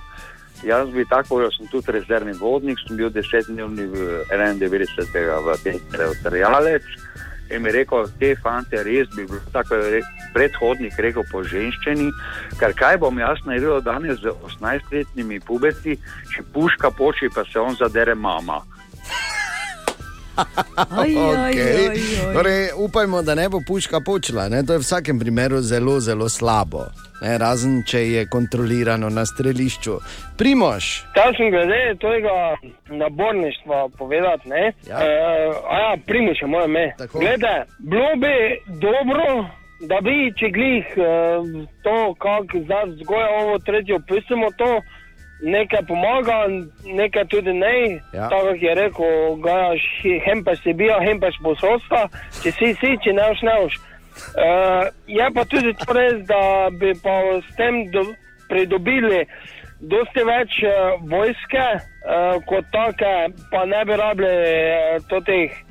Jaz 0.63 0.89
bi 0.91 1.05
tako, 1.07 1.41
jaz 1.41 1.55
sem 1.55 1.67
tudi 1.71 1.93
rezervni 1.95 2.33
vodnik, 2.35 2.79
sem 2.83 2.97
bil 2.99 3.11
desetdnevni 3.15 3.85
v 3.93 4.07
91. 4.31 5.07
v 5.45 5.55
Petreju 5.63 6.17
Trialec 6.23 6.87
in 7.49 7.61
mi 7.61 7.71
rekel, 7.71 8.05
te 8.19 8.35
fante, 8.43 8.83
res 8.85 9.09
bi 9.15 9.25
bil 9.25 9.39
tako 9.53 9.79
re, 9.81 10.01
predhodnik 10.35 10.97
rekel 11.01 11.25
po 11.31 11.41
ženščini, 11.41 12.11
ker 12.59 12.75
kaj 12.77 12.99
bom 13.01 13.17
jaz 13.17 13.41
naredil 13.47 13.81
danes 13.81 14.21
z 14.21 14.33
18-letnimi 14.45 15.39
pubeci, 15.47 15.97
če 16.35 16.45
puška 16.53 16.91
poči, 16.97 17.31
pa 17.33 17.45
se 17.49 17.59
on 17.59 17.73
zadere 17.79 18.15
mama. 18.15 18.61
Oj, 21.01 21.13
okay. 21.15 21.89
oj, 21.89 21.99
oj. 22.27 22.33
Torej, 22.33 22.69
upajmo, 22.77 23.21
da 23.21 23.35
ne 23.35 23.49
bo 23.49 23.61
puška 23.67 23.99
počela. 24.05 24.49
Ne? 24.49 24.63
To 24.63 24.73
je 24.73 24.79
v 24.79 24.81
vsakem 24.81 25.19
primeru 25.19 25.61
zelo, 25.61 25.99
zelo 25.99 26.29
slabo. 26.29 26.85
Ne? 27.21 27.37
Razen 27.37 27.83
če 27.87 27.99
je 28.11 28.25
kontrolirano 28.31 29.09
na 29.09 29.25
strelišču. 29.25 29.99
Primož, 30.37 30.89
Kaj 31.15 31.33
sem 31.37 31.51
glede 31.51 31.95
tega 31.99 32.35
naborništva 32.87 33.89
povedati? 33.97 34.49
Ne? 34.49 34.71
Ja. 34.87 34.97
A 35.69 35.79
ja, 35.79 35.97
primiče 36.07 36.45
moje 36.45 36.65
ime. 36.65 36.85
Glede, 37.13 37.55
bilo 37.79 38.13
bi 38.23 38.35
dobro, 38.79 39.49
da 39.79 39.99
bi, 40.03 40.31
če 40.39 40.49
glih 40.55 40.87
uh, 40.97 41.05
to, 41.83 41.97
kako 42.23 42.63
zdaj 42.63 42.85
vzgoja 42.95 43.29
ovo 43.41 43.59
tretje 43.59 43.95
opisamo, 43.95 44.51
to 44.57 44.71
nekaj 45.41 45.85
pomaga, 45.87 46.47
nekaj 46.83 47.25
tudi 47.25 47.53
ne. 47.53 47.99
Ja. 48.13 48.29
Tako 48.29 48.55
je 48.59 48.75
rekel, 48.75 49.35
gajaš, 49.43 49.85
hempeš 50.25 50.63
si 50.63 50.73
bil, 50.73 50.95
hempeš 50.99 51.39
bo 51.43 51.55
sosta, 51.55 52.07
če 52.43 52.51
si 52.51 52.73
si, 52.79 52.97
če 53.03 53.13
ne 53.13 53.29
už 53.31 53.45
ne 53.47 53.55
už. 53.65 53.79
Uh, 54.19 54.89
je 55.07 55.29
pa 55.33 55.45
tudi 55.45 55.71
to 55.79 55.93
res, 55.95 56.19
da 56.27 56.67
bi 56.75 56.91
pa 57.03 57.15
s 57.39 57.55
tem 57.55 57.85
do, 57.93 58.03
pridobili 58.49 59.23
dosti 59.79 60.25
več 60.27 60.59
uh, 60.67 60.99
vojske 61.07 61.67
uh, 61.79 62.35
kot 62.49 62.67
take, 62.73 63.13
pa 63.51 63.63
ne 63.65 63.85
bi 63.87 63.95
rabili 63.95 64.33
uh, 64.99 65.07
uh, 65.07 65.68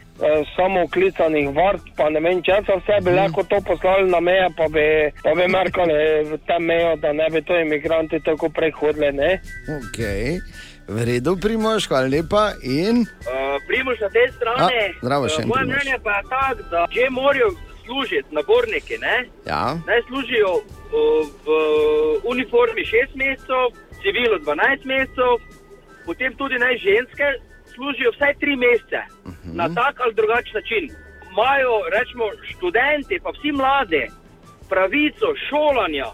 samooklicanih 0.56 1.48
vrt, 1.54 1.82
pa 1.96 2.10
ne 2.10 2.20
vem 2.20 2.42
česa 2.42 2.78
vse, 2.80 2.98
bi 3.04 3.14
lahko 3.14 3.44
to 3.46 3.60
poslali 3.66 4.10
na 4.10 4.20
meje, 4.20 4.48
pa 4.56 4.66
bi, 4.68 4.86
pa 5.22 5.34
bi 5.34 5.46
merkali 5.52 5.94
v 6.30 6.38
tem 6.46 6.62
mejo, 6.62 6.96
da 6.96 7.12
ne 7.12 7.28
bi 7.30 7.42
to 7.42 7.58
imigranti 7.60 8.20
tako 8.24 8.50
prehodili. 8.50 9.12
Ne? 9.12 9.40
ok. 9.78 9.98
V 10.88 11.04
redu, 11.04 11.36
Primož, 11.36 11.84
hvala 11.88 12.08
lepa. 12.08 12.52
In 12.64 13.04
Uh, 13.04 13.60
Primož 13.68 14.00
na 14.00 14.08
tej 14.08 14.32
strani. 14.32 14.96
A, 14.96 15.00
zdravo, 15.04 15.28
še 15.28 15.42
en 15.44 15.48
uh, 15.48 15.52
moje 15.52 15.64
Primož. 15.64 15.74
mnenje 15.76 15.98
pa 16.02 16.12
je 16.16 16.22
tako, 16.32 16.62
da 16.72 16.86
če 16.94 17.10
morajo 17.12 17.48
služiti 17.84 18.34
naborniki, 18.36 18.96
ne, 19.00 19.16
ja, 19.44 19.76
naj 19.86 20.00
služijo 20.08 20.52
uh, 20.60 21.28
v 21.44 21.48
uniformi 22.32 22.84
6 22.84 23.16
mesecev, 23.20 23.76
civilu 24.00 24.40
12 24.44 24.88
mesecev, 24.88 25.36
potem 26.08 26.32
tudi 26.40 26.56
naj 26.56 26.80
ženske 26.80 27.26
služijo 27.78 28.10
vsaj 28.16 28.32
3 28.40 28.56
mesece 28.64 29.00
uh 29.06 29.32
-huh. 29.32 29.54
na 29.60 29.66
tak 29.78 29.94
ali 30.02 30.18
drugačen 30.20 30.54
način. 30.60 30.84
Imajo, 31.32 31.74
rečemo, 31.94 32.24
študenti, 32.50 33.14
pa 33.24 33.30
vsi 33.36 33.50
mladi 33.60 34.04
pravico 34.70 35.28
šolanja 35.48 36.08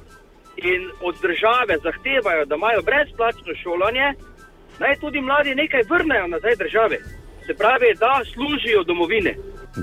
in 0.70 0.82
od 1.08 1.14
države 1.26 1.74
zahtevajo, 1.86 2.42
da 2.50 2.54
imajo 2.54 2.80
brezplačno 2.88 3.52
šolanje, 3.62 4.06
naj 4.82 4.94
tudi 5.02 5.20
mladi 5.20 5.60
nekaj 5.62 5.82
vrnejo 5.92 6.26
nazaj 6.34 6.54
državi. 6.64 6.98
Se 7.46 7.52
pravi, 7.62 7.88
da 8.02 8.12
služijo 8.32 8.80
domovine. 8.90 9.32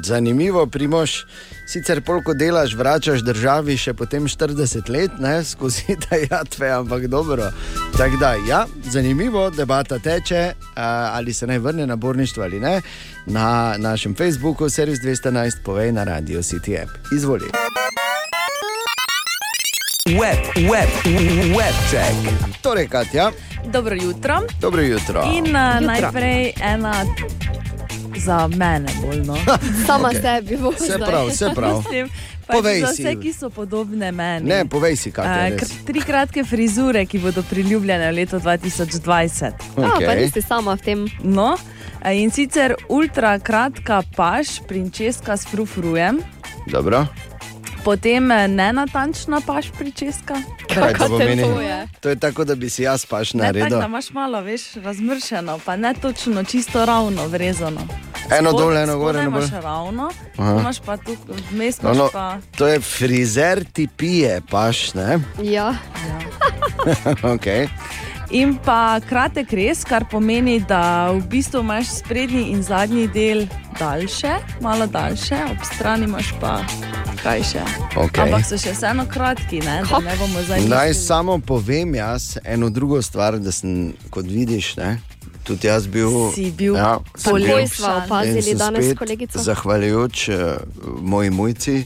zanimivo, 0.10 0.62
Primož. 0.74 1.12
Sicer 1.72 2.02
polko 2.02 2.34
delaš, 2.34 2.74
vračaš 2.76 3.22
državi 3.24 3.78
še 3.80 3.94
potem 3.96 4.26
40 4.28 4.90
let, 4.92 5.12
ne, 5.24 5.38
skozi 5.44 5.96
dajatve, 6.04 6.68
ampak 6.68 7.06
dobro. 7.08 7.48
Tako 7.96 8.18
da, 8.20 8.34
ja, 8.48 8.66
zanimivo, 8.92 9.46
debata 9.50 10.00
teče, 10.00 10.42
ali 10.76 11.34
se 11.34 11.48
naj 11.48 11.60
vrne 11.64 11.88
na 11.88 11.96
borništvo 11.96 12.44
ali 12.44 12.60
ne. 12.60 12.82
Na 13.26 13.76
našem 13.78 14.16
Facebooku, 14.16 14.70
Servis 14.70 15.00
211, 15.00 15.64
povej 15.64 15.92
na 15.92 16.04
radio 16.04 16.44
City 16.44 16.76
App. 16.82 16.92
Izvoli. 17.16 17.48
Web, 20.20 20.44
web, 20.68 20.92
web 21.56 21.76
check. 21.88 22.36
Torej, 22.62 22.88
Katja, 22.88 23.32
Dobro 23.66 23.96
jutro. 23.96 24.42
dobro 24.60 24.82
jutro. 24.82 25.24
In 25.34 25.56
uh, 25.56 25.80
najprej 25.88 26.54
ena 26.62 27.06
za 28.20 28.48
mene 28.48 28.90
bolj. 29.06 29.24
No. 29.26 29.38
Sama 29.88 30.10
okay. 30.10 30.22
sebi 30.22 30.58
bo. 30.58 30.72
Vse 30.72 30.98
prav, 30.98 31.28
vse 31.28 31.50
prav. 31.56 31.78
Mislim, 31.84 32.10
pač 32.48 32.56
Povej 32.58 32.82
za 32.82 32.88
si. 32.94 33.04
vse, 33.04 33.16
ki 33.16 33.34
so 33.34 33.50
podobne 33.50 34.12
meni. 34.12 34.50
Ne, 34.50 34.66
povej 34.66 34.96
si, 34.96 35.12
Katja. 35.12 35.32
Uh, 35.32 35.50
res. 35.56 35.62
kr- 35.62 35.86
tri 35.86 36.02
kratke 36.02 36.44
frizure, 36.44 37.06
ki 37.06 37.20
bodo 37.20 37.44
priljubljene 37.44 38.12
v 38.12 38.16
letu 38.16 38.40
2020. 38.40 39.54
Okay. 39.76 39.86
A, 39.86 40.00
pa 40.08 40.16
nisi 40.16 40.42
sama 40.42 40.76
v 40.76 40.82
tem. 40.82 41.08
No, 41.24 41.56
eh, 42.04 42.20
in 42.20 42.32
sicer 42.32 42.76
ultra 42.90 43.40
kratka 43.40 44.04
paš, 44.16 44.60
prinčeska 44.68 45.38
s 45.38 45.48
frufrujem, 45.48 46.20
Dobro. 46.68 47.06
Potem 47.84 48.32
eh, 48.32 48.48
nenatančna 48.48 49.42
paš 49.42 49.72
pričeska. 49.72 50.36
Kaj 50.70 50.94
to 50.94 51.08
pomeni? 51.10 51.44
to 52.00 52.10
je? 52.10 52.16
Tako, 52.16 52.44
da 52.44 52.56
bi 52.56 52.70
si 52.70 52.84
jaz 52.84 53.06
paš 53.06 53.34
Ne 53.34 53.40
tako, 53.42 53.54
naredil. 53.54 53.80
da 53.80 53.86
imaš 53.86 54.10
malo, 54.12 54.42
veš, 54.42 54.74
razmršeno, 54.76 55.60
pa 55.66 55.76
ne 55.76 55.94
točno, 55.94 56.44
čisto 56.44 56.86
ravno, 56.86 57.28
vrezano. 57.28 57.82
Eno 58.32 58.52
dol, 58.52 58.78
eno 58.78 58.98
gor, 58.98 59.16
eno 59.16 59.32
bolj. 59.32 59.42
imaš 59.42 59.64
ravno, 59.64 60.12
imaš 60.38 60.80
pa 60.80 60.98
tu 60.98 61.16
vmes, 61.52 61.82
No, 61.82 61.94
no, 61.94 62.10
pa. 62.14 62.38
to 62.58 62.68
je 62.68 62.80
frizer 62.80 63.66
ti 63.66 63.88
pije, 63.88 64.42
paš, 64.50 64.94
ne? 64.94 65.20
Ja. 65.42 65.74
okay. 67.36 67.68
In 68.32 68.54
pa 68.64 68.96
kratek 69.04 69.52
res, 69.52 69.82
kar 69.84 70.06
pomeni, 70.08 70.62
da 70.64 71.12
v 71.12 71.20
bistvu 71.28 71.60
imaš 71.66 71.90
sprednji 71.98 72.46
in 72.54 72.62
zadnji 72.64 73.10
del 73.12 73.44
daljše, 73.80 74.38
malo 74.64 74.88
daljše, 74.88 75.36
ob 75.52 75.66
strani 75.68 76.08
imaš 76.08 76.32
pa 76.40 76.62
krajše. 77.20 77.60
Okej. 78.00 78.24
Ampak 78.24 78.48
so 78.48 78.56
še 78.56 78.72
vseeno 78.72 79.04
kratki, 79.12 79.60
ne, 79.66 79.82
da 79.84 80.00
ne 80.00 80.16
bomo 80.16 80.44
zdaj. 80.48 80.64
Naj 80.72 80.94
samo 80.96 81.42
povem 81.44 81.96
jaz 82.00 82.38
eno 82.48 82.70
drugo 82.72 83.02
stvar, 83.04 83.36
da 83.36 83.52
sem, 83.52 83.92
kot 84.16 84.24
vidiš, 84.32 84.78
ne, 84.80 84.94
tudi 85.44 85.68
jaz 85.68 85.92
bil. 85.92 86.32
Si 86.32 86.48
bil 86.56 86.80
ja, 86.80 87.02
In 87.20 87.84
opazili 87.84 88.56
danes 88.56 88.94
spet, 88.94 89.00
kolegico. 89.00 89.44
Zahvaljujoč 89.44 90.30
uh, 90.30 90.38
moji 91.04 91.36
mujci, 91.36 91.84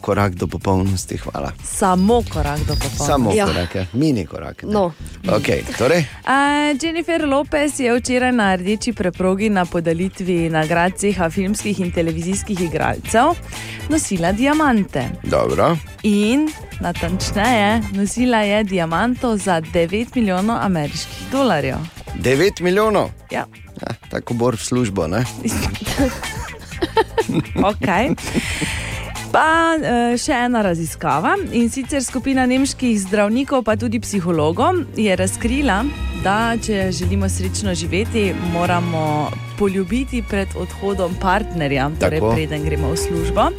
korak 0.00 0.34
do 0.34 0.46
popolnosti. 0.46 1.16
Hvala. 1.18 1.52
Samo 1.64 2.22
korak 2.24 2.58
do 2.60 2.74
popolnosti. 2.74 3.06
Samo 3.06 3.32
Ja. 3.32 3.46
korake, 3.46 3.86
mini 3.92 4.26
korake. 4.26 4.66
ne. 4.66 4.72
No. 4.72 4.92
Okay, 5.24 5.62
torej, 5.78 6.04
A, 6.24 6.36
Jennifer 6.74 7.20
Lopez 7.22 7.80
je 7.80 7.94
včeraj 7.94 8.32
na 8.32 8.56
rdeči 8.56 8.92
preprogi 8.92 9.48
na 9.48 9.64
podelitvi 9.64 10.48
nagrad 10.50 10.92
ceha 10.96 11.30
filmskih 11.30 11.80
in 11.80 11.92
televizijskih 11.92 12.60
igralcev 12.60 13.34
nosila 13.88 14.32
diamante. 14.32 15.08
dobro. 15.22 15.76
In 16.02 16.48
natančneje, 16.80 17.82
nosila 17.92 18.38
je 18.38 18.64
diamantov 18.64 19.36
za 19.36 19.60
9 19.62 20.06
milijonov 20.14 20.56
ameriških 20.58 21.30
dolarjev. 21.32 21.76
9 22.16 22.60
milijonov. 22.60 23.10
Ja. 23.30 23.46
Ja, 23.78 23.94
tako 24.10 24.34
bor 24.34 24.56
v 24.56 24.60
službo. 24.60 25.06
Ne? 25.06 25.24
Okay. 27.56 28.14
Pa 29.30 29.78
eh, 29.78 30.16
še 30.18 30.34
ena 30.46 30.62
raziskava 30.66 31.36
in 31.54 31.70
sicer 31.70 32.02
skupina 32.02 32.42
nemških 32.50 32.96
zdravnikov, 32.98 33.62
pa 33.62 33.76
tudi 33.78 34.00
psihologov, 34.02 34.82
je 34.98 35.14
razkrila, 35.16 35.84
da 36.24 36.56
če 36.58 36.90
želimo 36.92 37.28
srečno 37.30 37.74
živeti, 37.78 38.32
moramo 38.52 39.30
poljubiti 39.58 40.24
pred 40.26 40.48
odhodom 40.58 41.14
partnerja, 41.22 41.90
torej 42.00 42.20
Tako. 42.20 42.32
preden 42.34 42.64
gremo 42.66 42.90
v 42.90 42.98
službo. 42.98 43.50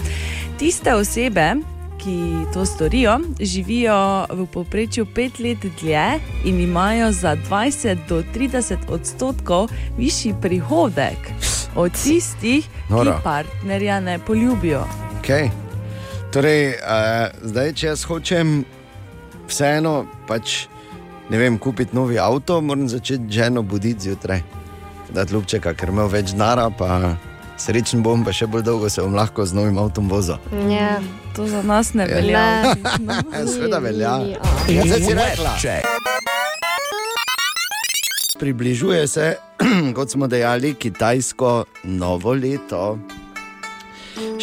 Tiste 0.59 0.95
osebe, 0.95 1.53
ki 2.01 2.17
to 2.53 2.65
storijo, 2.65 3.19
živijo 3.39 4.25
v 4.29 4.47
povprečju 4.51 5.05
pet 5.15 5.39
let 5.39 5.63
dlje 5.79 6.19
in 6.49 6.59
imajo 6.59 7.11
za 7.11 7.35
20 7.49 8.09
do 8.09 8.23
30 8.35 8.89
odstotkov 8.89 9.69
višji 9.97 10.33
prihodek 10.41 11.31
od 11.75 11.91
tistih, 11.95 12.65
ki 12.65 12.93
Nora. 12.93 13.21
partnerja 13.23 13.99
ne 13.99 14.19
poljubijo. 14.19 15.10
Okay. 15.31 15.47
Torej, 16.35 16.75
uh, 16.83 17.31
zdaj, 17.39 17.69
če 17.71 17.85
jaz 17.87 18.01
hočem 18.03 18.49
vseeno 19.47 20.03
pač, 20.27 20.65
ne 21.31 21.39
vem, 21.39 21.55
kupiti 21.55 21.95
novi 21.95 22.17
avto, 22.19 22.57
moram 22.59 22.89
začeti 22.91 23.31
ženo 23.31 23.63
buditi 23.63 24.09
zjutraj. 24.11 24.41
Da, 25.15 25.23
ljubčeka, 25.23 25.71
ker 25.71 25.87
imam 25.87 26.09
več 26.11 26.33
denara, 26.35 26.65
pa 26.67 27.15
srečen 27.55 28.03
bom, 28.03 28.25
pa 28.27 28.33
še 28.35 28.43
bolj 28.51 28.65
dolgo 28.67 28.89
se 28.91 28.99
bom 28.99 29.15
lahko 29.15 29.45
z 29.47 29.55
novim 29.55 29.79
avtom 29.79 30.11
vozil. 30.11 30.35
Ja. 30.67 30.97
To 31.39 31.47
za 31.47 31.63
nas 31.63 31.93
ne 31.95 32.09
Ja. 32.09 32.15
velja. 32.19 32.43
Ne. 32.99 33.19
Ja, 33.31 33.43
Sveda 33.47 33.79
velja. 33.79 34.11
Ja, 34.67 34.83
zdaj 34.83 34.99
si 34.99 35.13
rekla. 35.15 35.53
Približuje 38.35 39.07
se, 39.07 39.29
kot 39.95 40.11
smo 40.11 40.27
dejali, 40.27 40.73
kitajsko 40.75 41.53
novo 41.87 42.35
leto. 42.35 42.99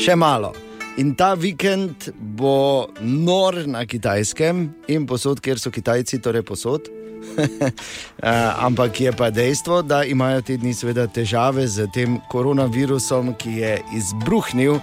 Še 0.01 0.17
malo. 0.17 0.55
In 0.99 1.13
ta 1.15 1.35
vikend 1.39 2.09
bo 2.19 2.89
nor 3.01 3.55
na 3.71 3.85
kitajskem 3.87 4.65
in 4.91 5.05
posod, 5.07 5.39
kjer 5.39 5.61
so 5.63 5.71
Kitajci, 5.71 6.19
torej 6.23 6.43
posod. 6.43 6.91
Eh, 8.19 8.53
Ampak 8.59 9.01
je 9.01 9.13
pa 9.15 9.31
dejstvo, 9.31 9.83
da 9.83 10.03
imajo 10.05 10.41
te 10.43 10.57
dni 10.59 10.73
seveda 10.75 11.07
težave 11.07 11.67
z 11.71 11.87
tem 11.95 12.17
koronavirusom, 12.31 13.31
ki 13.39 13.53
je 13.63 13.73
izbruhnil. 13.95 14.81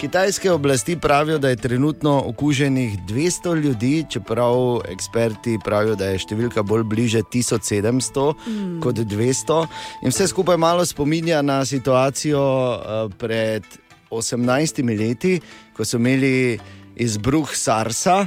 Kitajske 0.00 0.52
oblasti 0.52 0.96
pravijo, 0.96 1.38
da 1.38 1.48
je 1.52 1.56
trenutno 1.56 2.22
okuženih 2.26 2.96
200 3.08 3.54
ljudi, 3.60 4.06
čeprav 4.08 4.80
eksperti 4.88 5.58
pravijo, 5.64 5.98
da 6.00 6.12
je 6.12 6.22
številka 6.24 6.64
bolj 6.64 6.86
bliže 6.88 7.22
1700 7.28 8.32
mm. 8.46 8.80
kot 8.84 9.04
200. 9.04 9.60
In 10.02 10.14
vse 10.14 10.30
skupaj 10.32 10.56
malo 10.56 10.86
spominja 10.88 11.42
na 11.42 11.60
situacijo 11.68 12.40
eh, 12.40 13.12
pred 13.20 13.68
18 14.10 14.82
leti, 14.98 15.38
ko 15.76 15.84
so 15.84 16.00
imeli 16.00 16.58
izbruh 16.96 17.54
SARS-a. 17.54 18.26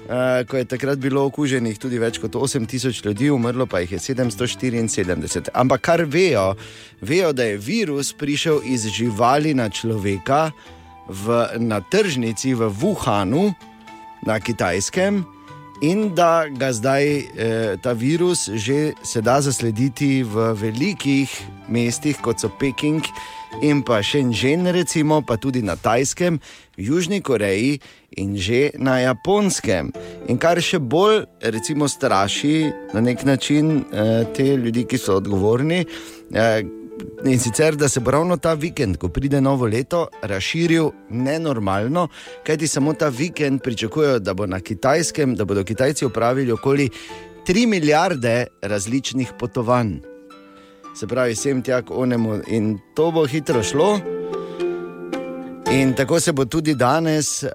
Uh, 0.00 0.46
ko 0.48 0.56
je 0.56 0.64
takrat 0.64 0.98
bilo 1.02 1.24
okuženih 1.28 1.76
tudi 1.78 1.98
več 1.98 2.20
kot 2.22 2.34
8000 2.38 3.04
ljudi, 3.04 3.26
umrlo 3.30 3.66
pa 3.66 3.82
jih 3.82 3.96
je 3.96 3.98
774. 3.98 5.50
Ampak 5.54 5.82
kar 5.82 6.04
vejo, 6.06 6.54
vejo, 7.02 7.32
da 7.32 7.44
je 7.44 7.58
virus 7.58 8.12
prišel 8.12 8.62
iz 8.70 8.86
živali 8.86 9.52
na 9.54 9.68
človeka 9.68 10.52
v, 11.08 11.42
na 11.58 11.80
tržnici 11.82 12.54
v 12.54 12.70
Wuhanu, 12.70 13.50
na 14.26 14.38
kitajskem, 14.40 15.24
in 15.80 16.14
da 16.14 16.48
ga 16.48 16.72
zdaj 16.72 17.04
eh, 17.04 17.76
ta 17.82 17.92
virus 17.92 18.48
že 18.48 18.92
se 19.02 19.20
da 19.20 19.40
zaslediti 19.40 20.22
v 20.22 20.52
velikih 20.54 21.30
mestih, 21.68 22.16
kot 22.20 22.40
so 22.40 22.50
Peking 22.60 23.02
in 23.62 23.82
pa 23.82 24.02
Shenzhen, 24.02 24.66
recimo, 24.66 25.22
pa 25.22 25.36
tudi 25.36 25.62
na 25.62 25.76
Tajskem, 25.76 26.40
Južni 26.76 27.20
Koreji 27.20 27.80
in 28.16 28.36
že 28.36 28.70
na 28.78 28.98
Japonskem. 29.00 29.92
In 30.28 30.38
kar 30.38 30.60
še 30.62 30.78
bolj, 30.78 31.24
recimo, 31.42 31.88
straši 31.88 32.70
na 32.94 33.00
nek 33.00 33.24
način 33.24 33.84
eh, 33.90 34.24
te 34.36 34.56
ljudi, 34.56 34.86
ki 34.86 34.98
so 34.98 35.18
odgovorni. 35.18 35.84
Eh, 36.30 36.79
In 37.24 37.38
sicer, 37.38 37.76
da 37.76 37.88
se 37.88 38.00
bo 38.00 38.10
ravno 38.10 38.36
ta 38.36 38.54
vikend, 38.54 38.96
ko 38.96 39.08
pride 39.08 39.40
novo 39.40 39.66
leto, 39.66 40.06
razširil 40.22 40.90
nenormalno, 41.10 42.08
kajti 42.46 42.68
samo 42.68 42.94
ta 42.94 43.08
vikend 43.08 43.62
pričakujejo, 43.62 44.18
da, 44.18 44.34
bo 44.34 44.46
na 44.46 44.60
kitajskem, 44.60 45.34
da 45.34 45.44
bodo 45.44 45.64
Kitajci 45.64 46.04
upravili 46.04 46.52
okoli 46.52 46.88
3 47.48 47.66
milijarde 47.66 48.46
različnih 48.62 49.32
potovanj. 49.38 49.98
Se 50.96 51.06
pravi, 51.06 51.34
sem 51.34 51.62
tja 51.62 51.82
k 51.82 51.90
onemu 51.90 52.40
in 52.48 52.78
to 52.94 53.10
bo 53.10 53.26
hitro 53.26 53.62
šlo. 53.62 54.19
In 55.68 55.94
tako 55.94 56.20
se 56.20 56.32
bo 56.32 56.44
tudi 56.44 56.74
danes 56.74 57.42
uh, 57.42 57.50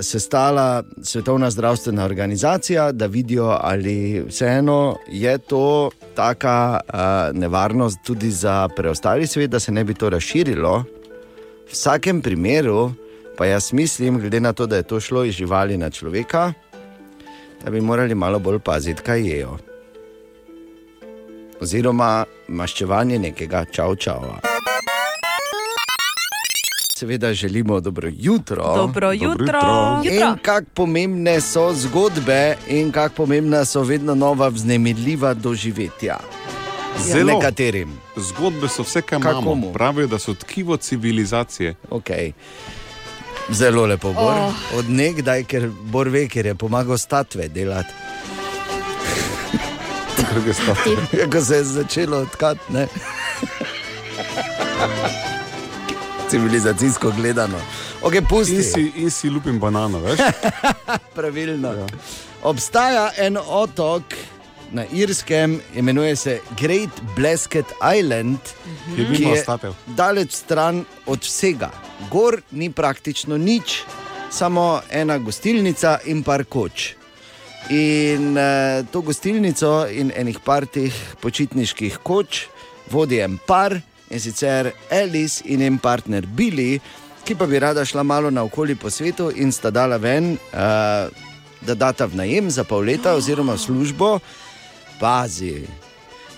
sestala 0.00 0.82
Svetovna 1.02 1.50
zdravstvena 1.50 2.04
organizacija, 2.04 2.92
da 2.92 3.06
vidijo, 3.06 3.56
ali 3.60 4.24
vseeno 4.26 4.96
je 5.08 5.38
to 5.38 5.90
taka 6.14 6.80
uh, 6.80 7.38
nevarnost 7.38 7.98
tudi 8.04 8.30
za 8.30 8.68
preostali 8.76 9.26
svet, 9.26 9.50
da 9.50 9.60
se 9.60 9.72
ne 9.72 9.84
bi 9.84 9.94
to 9.94 10.10
razširilo. 10.10 10.78
V 10.78 11.72
vsakem 11.72 12.22
primeru, 12.22 12.92
pa 13.36 13.46
jaz 13.46 13.72
mislim, 13.72 14.20
glede 14.20 14.40
na 14.40 14.52
to, 14.52 14.66
da 14.66 14.76
je 14.76 14.82
to 14.82 15.00
šlo 15.00 15.24
iz 15.24 15.34
živali 15.34 15.76
na 15.76 15.90
človeka, 15.90 16.52
da 17.64 17.70
bi 17.70 17.80
morali 17.80 18.14
malo 18.14 18.38
bolj 18.38 18.58
paziti, 18.58 19.02
kaj 19.02 19.28
jejo. 19.28 19.58
Oziroma, 21.60 22.24
maščevanje 22.48 23.18
nekega 23.18 23.64
čau 23.72 23.96
čau. 23.96 24.57
Seveda 26.98 27.34
želimo 27.34 27.80
dobro 27.80 28.10
jutro. 28.16 28.74
Dobro 28.76 29.12
jutro. 29.12 29.60
In 30.04 30.38
kako 30.42 30.66
pomembne 30.74 31.40
so 31.40 31.72
zgodbe, 31.74 32.56
in 32.68 32.92
kako 32.92 33.14
pomembna 33.14 33.64
so 33.64 33.82
vedno 33.82 34.14
nova, 34.14 34.48
vznemirljiva 34.48 35.34
doživetja. 35.34 36.16
Zelo. 36.98 37.32
Nekaterim. 37.32 37.92
Zgodbe 38.16 38.68
so 38.68 38.82
vse, 38.82 39.02
kar 39.02 39.22
Kakomu? 39.22 39.52
imamo. 39.52 39.72
Pravijo, 39.72 40.06
da 40.06 40.18
so 40.18 40.34
tkivo 40.34 40.76
civilizacije. 40.76 41.74
Okay. 41.90 42.32
Zelo 43.50 43.86
lepo, 43.86 44.12
Bor. 44.12 44.34
Oh. 44.34 44.54
Od 44.78 44.90
nekdaj, 44.90 45.44
ker 45.44 45.70
Bor 45.82 46.08
ve, 46.08 46.28
ker 46.28 46.46
je 46.46 46.54
pomagal 46.54 46.98
statve 46.98 47.48
delati. 47.48 47.92
Druge 50.32 50.54
stvari. 50.54 50.96
Ko 51.32 51.40
se 51.40 51.56
je 51.56 51.64
začelo 51.64 52.26
tkati, 52.26 52.72
ne. 52.72 52.86
Civilizacijsko 56.30 57.10
gledano. 57.16 57.58
Okay, 58.02 58.20
pusti. 58.28 58.54
In 58.54 58.62
si, 58.62 58.92
in 58.96 59.10
si 59.10 59.30
lupim 59.30 59.58
banano, 59.60 59.98
veš? 59.98 60.18
Pravilno. 61.16 61.72
Ja. 61.72 61.86
Obstaja 62.42 63.10
en 63.16 63.36
otok 63.36 64.02
na 64.72 64.84
Irskem, 64.92 65.60
imenuje 65.74 66.16
se 66.16 66.40
Great 66.60 66.90
Blasket 67.16 67.66
Island, 67.98 68.38
Ki 68.94 69.02
je 69.02 69.08
mimo 69.08 69.36
statev. 69.36 69.72
daleč 69.86 70.32
stran 70.32 70.84
od 71.06 71.20
vsega. 71.24 71.70
Gor 72.10 72.40
ni 72.50 72.70
praktično 72.72 73.36
nič, 73.38 73.82
samo 74.30 74.80
ena 74.90 75.18
gostilnica 75.18 75.98
in 76.04 76.22
par 76.22 76.44
koč. 76.44 76.94
In 77.70 78.36
uh, 78.36 78.86
to 78.92 79.00
gostilnico 79.00 79.86
in 79.90 80.12
enih 80.16 80.38
par 80.44 80.66
teh 80.66 80.92
počitniških 81.20 81.98
koč 82.02 82.46
vodi 82.90 83.18
en 83.20 83.38
par 83.46 83.80
in 84.10 84.20
sicer 84.20 84.72
Alice 84.90 85.42
in 85.44 85.60
njen 85.60 85.78
partner 85.78 86.26
Billy, 86.26 86.80
ki 87.24 87.36
pa 87.36 87.46
bi 87.46 87.58
rada 87.60 87.84
šla 87.84 88.02
malo 88.02 88.30
naokoli 88.30 88.74
po 88.74 88.90
svetu 88.90 89.30
in 89.36 89.52
sta 89.52 89.70
dala 89.70 89.96
ven, 89.96 90.36
uh, 90.52 91.10
da 91.60 91.74
data 91.74 92.06
v 92.06 92.16
najem 92.16 92.50
za 92.50 92.64
pol 92.64 92.86
leta 92.88 93.14
oziroma 93.14 93.58
službo. 93.58 94.18
Pazi. 95.00 95.66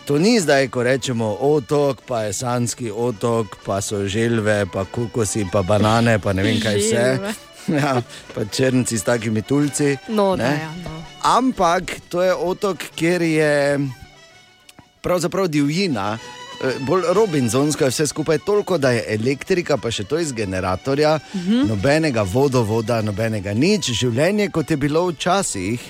To 0.04 0.18
ni 0.18 0.40
zdaj, 0.40 0.68
ko 0.68 0.82
rečemo 0.82 1.36
otok, 1.40 2.02
pa 2.02 2.26
je 2.26 2.32
sanski 2.32 2.90
otok, 2.90 3.60
pa 3.64 3.80
so 3.80 4.02
želve, 4.08 4.66
pa 4.72 4.84
kukosi, 4.84 5.46
pa 5.52 5.62
banane, 5.62 6.18
pa 6.18 6.32
ne 6.32 6.42
vem 6.42 6.60
kaj 6.60 6.76
vse. 6.76 7.06
Ja, 7.68 8.00
pa 8.34 8.42
črnci 8.50 8.98
s 8.98 9.04
takimi 9.04 9.42
tulci. 9.42 9.92
No, 10.08 10.32
da, 10.36 10.48
ne. 10.48 10.58
ja, 10.58 10.70
no. 10.82 11.02
Ampak 11.22 12.00
to 12.08 12.22
je 12.22 12.34
otok, 12.34 12.82
kjer 12.96 13.22
je 13.22 13.78
pravzaprav 15.04 15.46
divjina, 15.46 16.18
bolj 16.80 17.02
Robinsonsko 17.14 17.84
je 17.84 17.90
vse 17.90 18.06
skupaj, 18.06 18.38
toliko 18.38 18.78
da 18.78 18.90
je 18.90 19.04
elektrika, 19.14 19.76
pa 19.76 19.90
še 19.90 20.04
to 20.04 20.18
iz 20.18 20.32
generatorja, 20.32 21.14
uh 21.16 21.40
-huh. 21.40 21.68
nobenega 21.68 22.22
vodovoda, 22.22 23.02
nobenega 23.02 23.54
nič, 23.54 23.90
življenje 23.90 24.50
kot 24.50 24.70
je 24.70 24.76
bilo 24.76 25.06
včasih. 25.06 25.80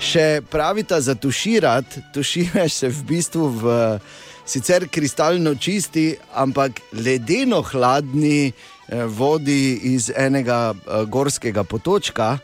Še 0.00 0.42
pravita 0.50 1.00
za 1.00 1.14
tuširati, 1.14 2.00
tuširaš 2.14 2.72
se 2.72 2.88
v 2.88 3.02
bistvu 3.02 3.48
v 3.48 3.98
sicer 4.46 4.88
kristalno 4.88 5.54
čisti, 5.54 6.16
ampak 6.34 6.80
ledeno 6.92 7.62
hladni 7.62 8.52
eh, 8.52 9.04
vodi 9.04 9.80
iz 9.94 10.10
enega 10.16 10.74
eh, 10.74 11.04
gorskega 11.06 11.64
potočka. 11.64 12.38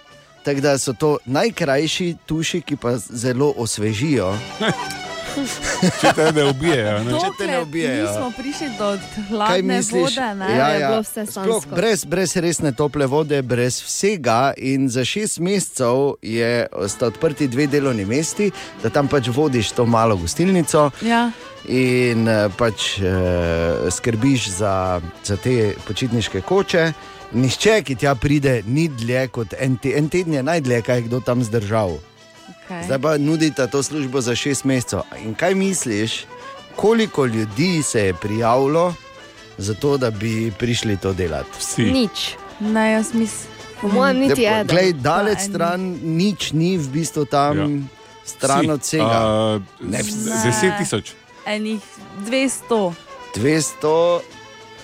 Tako 0.45 0.61
da 0.61 0.79
so 0.79 0.93
to 0.93 1.19
najkrajši 1.25 2.17
tuši, 2.27 2.61
ki 2.61 2.77
pa 2.77 2.97
zelo 2.97 3.53
osvežijo. 3.57 4.39
Če 6.01 6.13
te 6.17 6.27
ne 6.33 6.45
ubijejo. 6.51 6.97
Ne? 7.05 7.19
Če 7.21 7.31
te 7.39 7.47
ne 7.47 7.61
ubijejo. 7.63 8.07
Nismo 8.07 8.31
prišli 8.37 8.69
do 8.79 8.89
hladne 9.29 9.81
vode, 9.93 10.29
ne? 10.35 10.49
Ja, 10.57 10.69
je 10.69 10.81
ja. 10.81 10.89
bilo 10.89 11.03
vse 11.03 11.27
Sploh 11.27 11.45
sanjsko. 11.63 11.77
brez, 11.77 12.05
brez 12.05 12.37
resne 12.37 12.73
tople 12.73 13.07
vode, 13.07 13.43
brez 13.43 13.81
vsega. 13.85 14.53
In 14.57 14.89
za 14.89 15.05
šest 15.05 15.39
mesecev 15.41 16.17
je, 16.23 16.67
sta 16.89 17.07
odprti 17.07 17.49
dve 17.49 17.67
delovni 17.67 18.05
mesti, 18.05 18.51
da 18.83 18.91
tam 18.91 19.09
pač 19.09 19.29
vodiš 19.29 19.73
to 19.73 19.87
malo 19.87 20.17
gostilnico 20.17 20.91
Ja. 21.03 21.31
in 21.69 22.29
eh, 22.29 22.49
pač 22.59 22.99
eh, 22.99 23.89
skrbiš 23.91 24.51
za, 24.59 25.01
za 25.25 25.37
te 25.37 25.75
počitniške 25.87 26.41
koče. 26.41 26.93
Nihče, 27.33 27.83
ki 27.87 27.95
tja 27.95 28.15
pride, 28.19 28.63
ni 28.67 28.89
dlje 28.89 29.29
kot 29.31 29.55
en, 29.59 29.77
te, 29.79 29.93
en 29.95 30.09
teden, 30.11 30.35
je 30.35 30.43
najdlje, 30.43 30.81
kaj 30.83 30.97
je 30.99 31.03
kdo 31.07 31.21
tam 31.23 31.45
zdržal. 31.47 32.01
Okay. 32.71 32.85
Zdaj 32.85 32.99
pa 32.99 33.19
nudite 33.19 33.67
to 33.67 33.83
službo 33.83 34.21
za 34.21 34.31
šest 34.33 34.65
mesecev. 34.65 35.01
In 35.19 35.35
kaj 35.35 35.55
misliš, 35.55 36.25
koliko 36.77 37.27
ljudi 37.27 37.83
se 37.83 38.01
je 38.01 38.15
prijavilo 38.15 38.95
za 39.59 39.75
to, 39.75 39.97
da 39.97 40.11
bi 40.11 40.53
prišli 40.53 40.97
to 40.97 41.13
delati? 41.13 41.51
Vsi. 41.59 41.83
Nič. 41.83 42.35
Ne, 42.61 42.93
jaz 42.93 43.15
mislim. 43.15 43.51
Po 43.81 43.89
mojem, 43.89 44.19
niti 44.19 44.45
eden. 44.45 44.67
Glej, 44.67 44.93
daleč 44.95 45.39
Pa 45.39 45.45
stran, 45.45 45.81
nič 46.05 46.53
ni 46.53 46.79
v 46.79 46.89
bistvu 46.89 47.25
tam, 47.25 47.59
Ja. 47.59 47.65
ja. 47.65 47.69
stran 48.25 48.61
Vsi. 48.61 48.71
od 48.71 48.81
vsega. 48.81 49.21
Ne. 49.81 49.99
Deset 50.45 50.73
tisoč. 50.79 51.13
Enih 51.47 51.81
200. 52.21 52.93
200, 53.35 54.21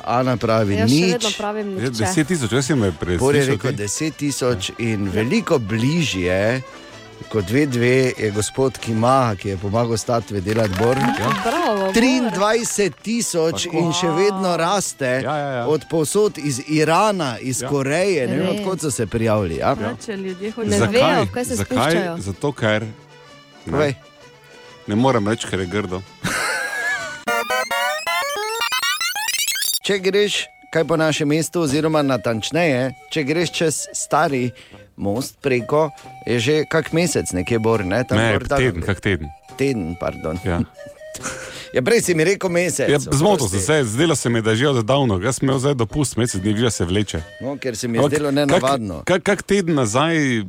Ana 0.02 0.36
pravi, 0.36 0.74
vedno 0.76 0.86
nič. 0.86 1.36
pravim, 1.36 1.78
Ja, 1.78 1.84
nič. 1.84 1.98
Deset 1.98 2.26
tisoč, 2.26 2.52
jaz 2.52 2.66
sem 2.66 2.78
me 2.78 2.90
Bor 2.90 2.94
je 2.96 3.18
preslišal. 3.44 3.52
rekel 3.52 3.70
ti. 3.70 3.76
10 3.76 4.10
tisoč 4.12 4.70
in 4.78 5.08
veliko 5.08 5.58
bližje. 5.58 6.62
Kot 7.24 7.44
dve, 7.44 7.66
dve 7.66 7.86
je 8.18 8.30
gospod 8.30 8.78
Kima, 8.78 9.34
ki 9.34 9.48
je 9.48 9.56
pomagal 9.56 9.96
statve 9.96 10.40
delati 10.40 10.74
bor. 10.78 10.96
Ja. 10.96 11.30
Bravo, 11.42 11.76
Bor. 11.78 11.94
23 11.94 12.92
tisoč 13.02 13.66
in 13.66 13.92
še 13.92 14.06
vedno 14.08 14.56
raste, 14.56 15.20
Ja, 15.20 15.34
ja, 15.34 15.48
ja. 15.50 15.66
od 15.66 15.84
posod 15.90 16.38
iz 16.38 16.60
Irana, 16.68 17.38
iz 17.40 17.60
Ja. 17.60 17.66
ja. 17.66 17.70
Koreje, 17.70 18.26
ne 18.26 18.36
vem, 18.36 18.48
odkot 18.50 18.80
so 18.80 18.90
se 18.90 19.06
prijavili. 19.06 19.56
Ja? 19.56 19.74
Ja. 19.80 19.94
Če 19.96 20.12
ljudje 20.14 20.48
Ne 20.48 20.52
hočejo. 20.52 20.90
vejo, 20.92 21.22
v 21.22 21.32
kaj 21.32 21.44
se 21.44 21.54
Zakaj? 21.54 21.76
spuščajo. 21.78 22.16
Zato, 22.20 22.52
ker 22.52 22.86
ne, 23.66 23.94
ne 24.86 24.94
morem 24.96 25.28
reči, 25.28 25.46
ker 25.46 25.60
je 25.60 25.66
grdo. 25.68 26.02
Če 29.82 29.98
greš 30.00 30.44
kaj 30.68 30.84
po 30.84 30.96
našem 30.96 31.28
mestu, 31.28 31.60
oziroma 31.60 32.02
natančneje, 32.02 32.80
če 33.08 33.22
greš 33.24 33.50
čez 33.52 33.76
stari 33.94 34.50
most 34.96 35.38
preko, 35.42 35.90
je 36.26 36.40
že 36.40 36.54
kak 36.64 36.92
mesec 36.92 37.32
nekje 37.32 37.58
bor, 37.58 37.84
ne 37.84 38.04
tam 38.04 38.18
Ne, 38.18 38.32
gor, 38.36 38.48
teden, 38.48 38.82
kak 38.82 39.00
teden. 39.00 39.28
Teden, 39.56 39.96
pardon. 40.00 40.40
Ja. 40.44 40.60
Ja, 41.74 41.82
prej 41.82 42.00
si 42.00 42.14
mi 42.14 42.24
rekel 42.24 42.48
mesec. 42.48 42.88
Ja, 42.88 42.96
Zmotil 43.00 43.48
sem 43.48 43.60
se, 43.60 43.84
zdelo 43.84 44.16
se 44.16 44.30
mi, 44.30 44.40
da 44.40 44.50
je 44.54 44.56
že 44.56 44.68
od 44.68 44.84
davno, 44.86 45.18
jaz 45.20 45.40
sem 45.40 45.48
imel 45.48 45.58
zdaj 45.60 45.74
dopust, 45.74 46.16
mesec 46.16 46.40
dni, 46.40 46.54
že 46.56 46.70
se 46.70 46.84
vleče. 46.84 47.20
No, 47.40 47.56
ker 47.60 47.76
se 47.76 47.88
mi 47.88 47.98
je 47.98 48.04
Ampak 48.04 48.12
zdelo 48.14 48.30
nenavadno. 48.30 49.02
Kak, 49.04 49.20
kak, 49.24 49.40
kak 49.40 49.42
teden 49.42 49.74
nazaj 49.76 50.16
eh, 50.16 50.44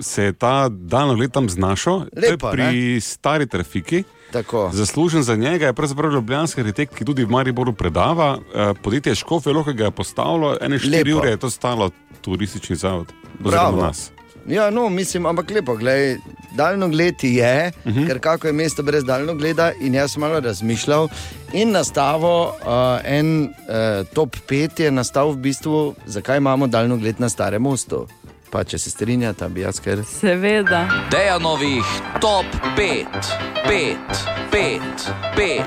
se 0.00 0.30
je 0.30 0.32
ta 0.32 0.68
dan 0.68 1.12
let 1.20 1.32
tam 1.32 1.48
znašel, 1.48 2.08
je 2.12 2.30
Lepo, 2.30 2.52
pri 2.52 3.00
stari 3.00 3.48
trafiki. 3.48 4.04
Tako. 4.32 4.70
Zaslužen 4.72 5.22
za 5.22 5.36
njega 5.36 5.66
je 5.66 5.72
pravzaprav 5.72 6.12
ljubljanski 6.12 6.60
arhitekt, 6.60 6.94
ki 6.94 7.04
tudi 7.04 7.24
v 7.24 7.30
Mariboru 7.30 7.72
predava. 7.72 8.38
Eh, 8.54 8.74
Podjetje 8.82 9.14
Škofe 9.14 9.50
Lohe 9.50 9.72
ga 9.72 9.84
je 9.84 9.90
postavilo, 9.90 10.56
ene 10.60 10.78
štiri 10.78 11.12
ure 11.12 11.30
je 11.30 11.36
to 11.36 11.50
stalo 11.50 11.90
turistični 12.20 12.76
zavod. 12.76 13.12
oziroma 13.44 13.70
Bravo. 13.70 13.82
nas. 13.82 14.10
Ja, 14.46 14.70
no, 14.70 14.88
mislim, 14.88 15.26
ampak 15.26 15.50
lepo, 15.50 15.76
gledaj, 15.76 16.16
daljnogled 16.56 17.14
je, 17.22 17.72
uh 17.84 17.92
-huh. 17.92 18.06
ker 18.06 18.18
kako 18.18 18.46
je 18.46 18.52
mesto 18.52 18.82
brez 18.82 19.04
daljnogleda. 19.04 19.72
In 19.80 19.94
jaz 19.94 20.12
sem 20.12 20.20
malo 20.20 20.40
razmišljal 20.40 21.08
in 21.52 21.70
nastavo, 21.70 22.48
uh, 22.48 23.00
en 23.04 23.42
uh, 23.44 24.06
top 24.14 24.36
5 24.48 24.80
je 24.80 24.90
nastal 24.90 25.30
v 25.30 25.36
bistvu, 25.36 25.94
zakaj 26.06 26.36
imamo 26.36 26.66
daljnogled 26.66 27.20
na 27.20 27.28
starem 27.28 27.62
mostu. 27.62 28.06
Pa 28.50 28.64
če 28.64 28.78
se 28.78 28.90
strinjate, 28.90 29.48
bi 29.48 29.60
jaz 29.62 29.78
kar. 29.80 30.02
Seveda. 30.06 30.88
Dejanovih 31.10 31.84
top 32.20 32.46
5, 32.76 33.06
5, 33.66 33.96
5, 34.50 34.80
5, 35.36 35.62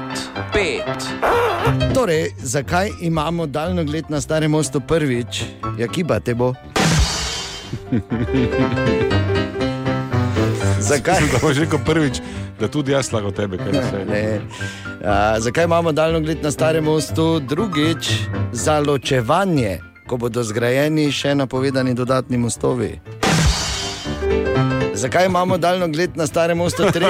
5. 0.54 1.94
Torej, 1.94 2.32
zakaj 2.38 2.90
imamo 3.02 3.46
daljnogled 3.46 4.06
na 4.10 4.22
starem 4.22 4.52
mostu 4.52 4.80
prvič? 4.80 5.44
Ja, 5.80 5.88
kiba 5.88 6.20
te 6.20 6.36
bo. 6.36 6.54
Zakaj? 10.80 11.20
Da 11.32 11.40
boš 11.42 11.58
rekel 11.58 11.80
prvič, 11.86 12.20
da 12.60 12.68
tudi 12.68 12.92
jaz 12.92 13.14
lahko 13.14 13.32
tebe, 13.32 13.58
kaj. 13.58 13.72
A, 15.04 15.40
zakaj 15.40 15.64
imamo 15.64 15.92
daljnogled 15.92 16.44
na 16.44 16.52
starem 16.52 16.84
mostu? 16.84 17.40
Drugič, 17.40 18.12
za 18.52 18.80
ločevanje, 18.80 19.80
ko 20.08 20.18
bodo 20.18 20.44
zgrajeni 20.44 21.12
še 21.12 21.36
napovedani 21.36 21.94
dodatni 21.94 22.38
mostovi. 22.38 23.00
Zakaj 24.94 25.26
imamo 25.26 25.58
daljnogled 25.58 26.18
na 26.18 26.28
starem 26.28 26.58
mostu? 26.58 26.84
Tri... 26.92 27.06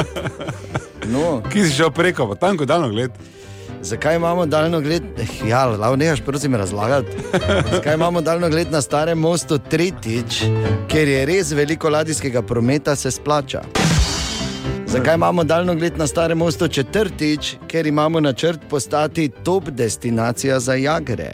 No, 1.06 1.42
Ki 1.52 1.66
si 1.66 1.74
šel 1.74 1.92
preko, 1.92 2.28
pa 2.28 2.36
tam, 2.36 2.58
je 2.60 2.66
daljno 2.66 2.90
gled. 2.90 3.12
zakaj 3.82 4.16
imamo 4.16 4.46
daljnogled? 4.46 5.04
Eh, 5.18 5.48
Ja, 5.48 5.66
lahko 5.66 5.96
nehaš, 5.96 6.22
prosim, 6.22 6.56
razlagati. 6.56 7.12
Zakaj 7.72 7.94
imamo 7.94 8.22
daljnogled 8.22 8.72
na 8.72 8.82
starem 8.82 9.20
mostu? 9.20 9.58
Tretjič, 9.60 10.44
ker 10.88 11.08
je 11.08 11.26
res 11.26 11.52
veliko 11.52 11.90
ladijskega 11.90 12.42
prometa, 12.42 12.96
se 12.96 13.12
splača. 13.12 13.62
Zakaj 14.88 15.16
imamo 15.16 15.44
daljnogled 15.44 15.98
na 15.98 16.08
starem 16.08 16.38
mostu 16.38 16.68
četrtič, 16.68 17.56
ker 17.68 17.88
imamo 17.88 18.20
načrt 18.20 18.60
postati 18.70 19.30
top 19.44 19.70
destinacija 19.70 20.60
za 20.60 20.74
jagre. 20.74 21.34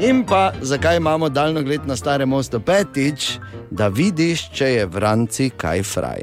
In 0.00 0.24
pa 0.28 0.52
zakaj 0.62 0.96
imamo 0.96 1.28
daljnogled 1.28 1.80
na 1.86 1.96
starem 1.96 2.28
mostu 2.28 2.60
petič, 2.60 3.38
da 3.70 3.88
vidiš, 3.88 4.50
če 4.52 4.66
je 4.66 4.86
vranci 4.86 5.50
kaj 5.56 5.82
fraj. 5.82 6.22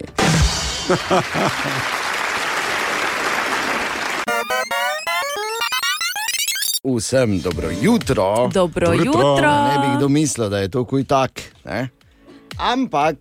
Vsem 6.84 7.40
dobro 7.40 7.70
jutro. 7.82 8.50
Dobro 8.54 8.88
Dobro 8.88 8.94
jutro. 8.94 9.22
jutro. 9.22 9.52
Ne 9.52 9.78
bi 9.82 9.98
kdo 9.98 10.10
mislil, 10.10 10.50
da 10.50 10.58
je 10.58 10.70
to 10.70 10.86
kuj 10.86 11.04
tak. 11.04 11.42
Ne? 11.66 11.90
Ampak, 12.58 13.18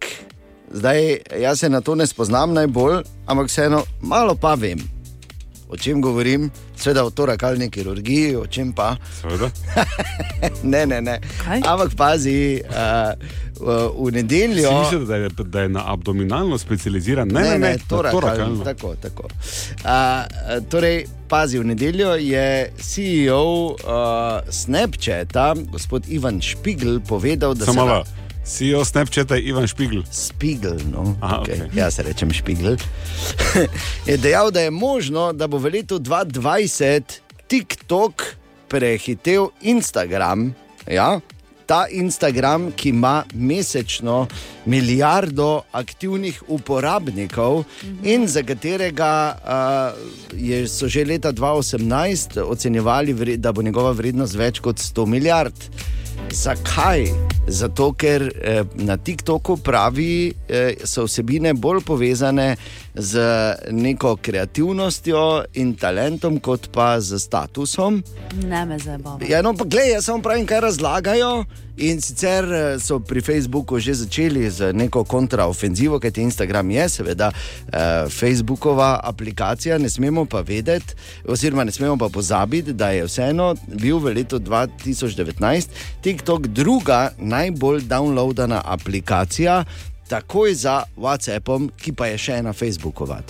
zdaj 0.71 1.19
jaz 1.41 1.61
se 1.61 1.69
na 1.69 1.81
to 1.81 1.95
ne 1.95 2.07
spoznam 2.07 2.53
najbolj, 2.53 3.03
ampak 3.27 3.47
vseeno 3.47 3.83
malo 4.01 4.35
pa 4.35 4.55
vem. 4.55 4.79
O 5.73 5.77
čem 5.77 6.03
govorim, 6.05 6.51
seveda 6.77 7.05
o 7.05 7.11
torakalni 7.11 7.71
kirurgiji, 7.71 8.37
o 8.37 8.47
čem 8.47 8.73
pa. 8.73 8.97
Seveda. 9.21 9.51
Ne, 10.63 10.87
ne, 10.87 11.01
ne. 11.03 11.21
Kaj? 11.45 11.63
Ampak 11.67 11.95
pazi, 11.97 12.61
uh, 12.67 13.15
v, 13.61 13.77
v 13.97 14.13
nedeljo. 14.13 14.69
Si 14.69 14.75
mislil, 14.75 15.07
da 15.07 15.17
je, 15.17 15.29
da 15.45 15.61
je 15.61 15.69
na 15.69 15.83
abdominalno 15.93 16.59
specializiran? 16.59 17.29
Ne, 17.29 17.43
ne, 17.43 17.59
ne, 17.59 17.59
ne 17.59 17.79
torakalno. 17.89 18.21
torakalno. 18.21 18.65
Tako, 18.65 18.95
tako. 18.95 19.29
Uh, 19.85 20.63
torej, 20.69 21.07
pazi, 21.29 21.59
v 21.59 21.65
nedeljo 21.73 22.15
je 22.21 22.73
CEO 22.79 23.73
uh, 23.73 23.77
Snapchata, 24.51 25.55
gospod 25.73 26.05
Ivan 26.09 26.41
Špigl, 26.41 27.01
povedal, 27.09 27.55
da 27.55 27.65
se 27.65 28.22
malo. 28.43 28.47
CEO 28.47 28.85
Snapchata 28.85 29.35
je 29.35 29.43
Ivan 29.43 29.67
Špigl. 29.67 30.03
Spigel, 30.11 30.79
no, 30.91 31.17
Aha, 31.21 31.43
okay. 31.43 31.63
okej. 31.63 31.79
jaz 31.79 31.99
rečem 31.99 32.33
Špigel. 32.33 32.77
je 34.09 34.17
dejal, 34.17 34.51
da 34.51 34.61
je 34.61 34.71
možno, 34.71 35.33
da 35.33 35.47
bo 35.47 35.59
v 35.59 35.71
letu 35.79 35.99
2020 35.99 37.03
TikTok 37.47 38.23
prehitev 38.69 39.55
Instagram. 39.63 40.55
Ja? 40.91 41.21
Ta 41.67 41.87
Instagram, 41.87 42.73
ki 42.75 42.89
ima 42.89 43.23
mesečno 43.35 44.27
milijardo 44.67 45.63
aktivnih 45.73 46.43
uporabnikov 46.49 47.65
in 48.03 48.27
za 48.27 48.43
katerega 48.43 49.39
uh, 49.39 49.95
je, 50.35 50.67
so 50.69 50.89
že 50.89 51.05
leta 51.05 51.33
2018 51.33 52.43
ocenjevali, 52.43 53.37
da 53.37 53.53
bo 53.53 53.63
njegova 53.63 53.93
vrednost 53.93 54.35
več 54.35 54.59
kot 54.61 54.77
100 54.77 55.07
milijard. 55.07 55.55
Zakaj? 56.33 57.07
Zato, 57.47 57.91
ker 57.93 58.23
eh, 58.23 58.63
na 58.75 58.97
TikToku 58.97 59.57
pravi, 59.65 60.33
eh, 60.49 60.75
so 60.85 61.05
vsebine 61.05 61.55
bolj 61.55 61.83
povezane 61.85 62.57
z 62.95 63.21
neko 63.71 64.17
kreativnostjo 64.23 65.45
in 65.61 65.75
talentom, 65.75 66.39
kot 66.41 66.71
pa 66.73 67.01
z 67.01 67.19
statusom. 67.19 68.03
Ne 68.45 68.65
me 68.67 68.79
zabava. 68.79 69.19
Ja, 69.29 69.43
no, 69.43 69.55
pa 69.55 69.65
gledaj, 69.65 69.93
jaz 69.93 70.05
samo 70.05 70.23
pravim, 70.23 70.47
kaj 70.47 70.61
razlagajo. 70.61 71.45
In 71.77 72.01
sicer 72.01 72.45
eh, 72.53 72.79
so 72.79 73.01
pri 73.01 73.21
Facebooku 73.25 73.79
že 73.81 73.95
začeli 73.95 74.45
z 74.51 74.73
neko 74.77 75.05
kontraofenzivo, 75.09 75.97
kajti 75.97 76.21
Instagram 76.21 76.71
je 76.71 76.89
seveda 76.89 77.33
eh, 77.33 78.09
Facebookova 78.13 79.01
aplikacija, 79.05 79.79
ne 79.79 79.89
smemo 79.89 80.25
pa 80.25 80.41
vedeti, 80.41 80.95
oziroma 81.25 81.65
ne 81.65 81.73
smemo 81.73 81.97
pa 81.97 82.09
pozabiti, 82.13 82.73
da 82.73 82.91
je 82.93 83.09
vseeno 83.09 83.55
bil 83.67 83.99
v 83.99 84.13
letu 84.21 84.39
2019 84.39 85.69
TikTok 86.05 86.47
druga 86.47 87.11
najbolj 87.19 87.89
downloadana 87.89 88.61
aplikacija. 88.65 89.65
Takoj 90.09 90.55
za 90.55 90.83
WhatsAppom, 90.97 91.71
ki 91.73 91.97
pa 91.97 92.13
je 92.13 92.19
še 92.21 92.33
ena 92.45 92.53
Facebookova. 92.53 93.23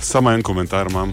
Samo 0.00 0.30
en 0.30 0.42
komentar 0.42 0.86
imam. 0.86 1.10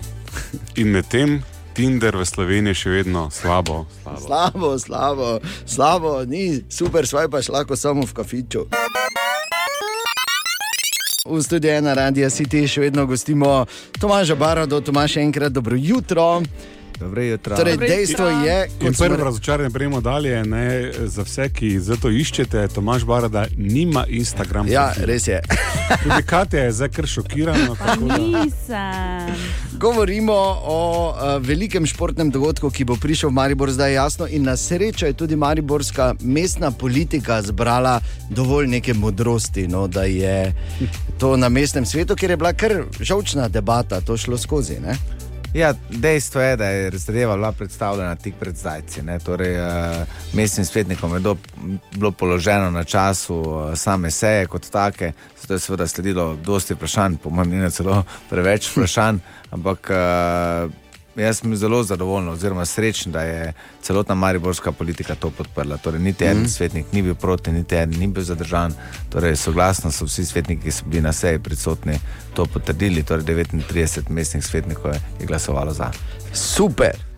In 0.78 0.94
medtem 0.94 1.42
Tinder 1.80 2.12
v 2.12 2.28
Sloveniji 2.28 2.76
še 2.76 2.90
vedno 2.92 3.32
slabo. 3.32 3.88
slabo. 4.04 4.20
Slabo, 4.20 4.70
slabo, 4.76 5.28
slabo, 5.64 6.12
ni 6.28 6.60
super, 6.68 7.08
svoj 7.08 7.32
pa 7.32 7.40
šla 7.40 7.64
samo 7.72 8.04
v 8.04 8.12
kafiču. 8.12 8.68
V 11.24 11.40
studiu 11.40 11.72
ena 11.72 11.96
radija 11.96 12.28
City 12.28 12.68
še 12.68 12.84
vedno 12.84 13.08
gostimo 13.08 13.64
Tomaža 13.96 14.36
Barado, 14.36 14.82
Tomaž, 14.84 15.24
enkrat 15.24 15.56
dobro 15.56 15.80
jutro. 15.80 16.44
Dobro 17.00 17.24
jutro. 17.24 17.56
Torej, 17.56 17.78
dejstvo 17.78 18.28
je, 18.28 18.68
In 18.80 18.88
kot 18.88 18.96
smo 18.96 19.06
prvo 19.06 19.24
razočaranje 19.24 19.70
prejmo 19.70 20.02
dalje, 20.02 20.44
ne, 20.44 20.92
za 21.04 21.24
vse, 21.24 21.50
ki 21.50 21.80
zato 21.80 22.10
iščete, 22.10 22.68
Tomaš 22.68 23.06
Barada 23.06 23.46
nima 23.58 24.06
Instagrama. 24.08 24.70
Ja, 24.70 24.92
res 24.98 25.28
je. 25.28 25.42
Tudi 26.04 26.24
Katja 26.26 26.64
je 26.64 26.72
zdaj 26.72 26.90
kar 26.90 27.08
šokirana. 27.08 27.76
Govorimo 29.80 30.34
o 30.64 31.10
uh, 31.10 31.48
velikem 31.48 31.86
športnem 31.86 32.32
dogodku, 32.32 32.70
ki 32.70 32.84
bo 32.84 32.98
prišel 33.00 33.30
v 33.30 33.34
Maribor 33.34 33.72
zdaj 33.72 33.94
jasno. 33.94 34.28
In 34.28 34.44
na 34.44 34.58
srečo 34.58 35.06
je 35.06 35.14
tudi 35.14 35.36
mariborska 35.36 36.16
mestna 36.20 36.72
politika 36.72 37.42
zbrala 37.42 38.02
dovolj 38.30 38.68
neke 38.68 38.94
modrosti, 38.94 39.68
no, 39.68 39.88
da 39.88 40.04
je 40.04 40.54
to 41.18 41.38
na 41.38 41.50
mestnem 41.50 41.86
svetu, 41.86 42.16
ker 42.16 42.30
je 42.30 42.38
bila 42.38 42.54
kar 42.54 42.84
žolčna 43.00 43.48
debata, 43.48 44.02
to 44.02 44.18
šlo 44.18 44.38
skozi. 44.38 44.80
Ne? 44.80 45.19
Ja, 45.54 45.74
dejstvo 45.90 46.42
je, 46.42 46.56
da 46.56 46.66
je 46.66 46.98
zadeva 46.98 47.36
bila 47.36 47.52
predstavljena 47.52 48.16
tik 48.16 48.36
pred 48.40 48.56
zdajci. 48.56 49.02
ne. 49.02 49.20
Torej, 49.20 49.58
uh, 49.62 49.68
mestnim 50.34 50.66
svetnikom 50.66 51.14
je 51.14 51.20
do, 51.20 51.36
bilo 51.92 52.12
položeno 52.12 52.72
na 52.72 52.84
času 52.84 53.36
uh, 53.36 53.76
same 53.76 54.12
seje 54.12 54.46
kot 54.46 54.70
take, 54.70 55.12
zato 55.42 55.54
je 55.54 55.60
seveda 55.60 55.88
sledilo 55.88 56.36
dosti 56.36 56.74
vprašanj, 56.74 57.18
po 57.24 57.30
mojem 57.30 57.50
mnenju 57.50 57.70
celo 57.70 58.04
preveč 58.30 58.70
vprašanj, 58.72 59.18
ampak 59.52 59.90
uh, 59.90 60.72
jaz 61.20 61.38
sem 61.38 61.56
zelo 61.56 61.84
zadovoljen 61.84 62.30
oziroma 62.30 62.66
srečen, 62.66 63.12
da 63.12 63.22
je 63.22 63.54
celotna 63.82 64.16
mariborska 64.16 64.72
politika 64.72 65.16
to 65.16 65.30
podprla. 65.30 65.78
Torej, 65.78 66.00
niti 66.00 66.26
en 66.26 66.38
Mhm. 66.38 66.48
svetnik 66.48 66.86
ni 66.92 67.02
bil 67.02 67.16
proti, 67.16 67.52
niti 67.52 67.76
en 67.76 67.90
ni 67.90 68.08
bil 68.08 68.24
zadržan. 68.24 68.74
Torej, 69.10 69.36
soglasno 69.36 69.92
so 69.92 70.06
vsi 70.06 70.26
svetniki, 70.26 70.64
ki 70.64 70.72
so 70.72 70.86
bili 70.86 71.02
na 71.02 71.14
seji 71.14 71.40
prisotni, 71.40 72.00
to 72.34 72.46
potrdili. 72.46 73.04
Torej, 73.04 73.24
39 73.26 74.10
mestnih 74.10 74.46
svetnikov 74.46 74.94
je, 74.94 75.02
je 75.20 75.26
glasovalo 75.26 75.74
za. 75.74 75.92
Super. 76.34 77.10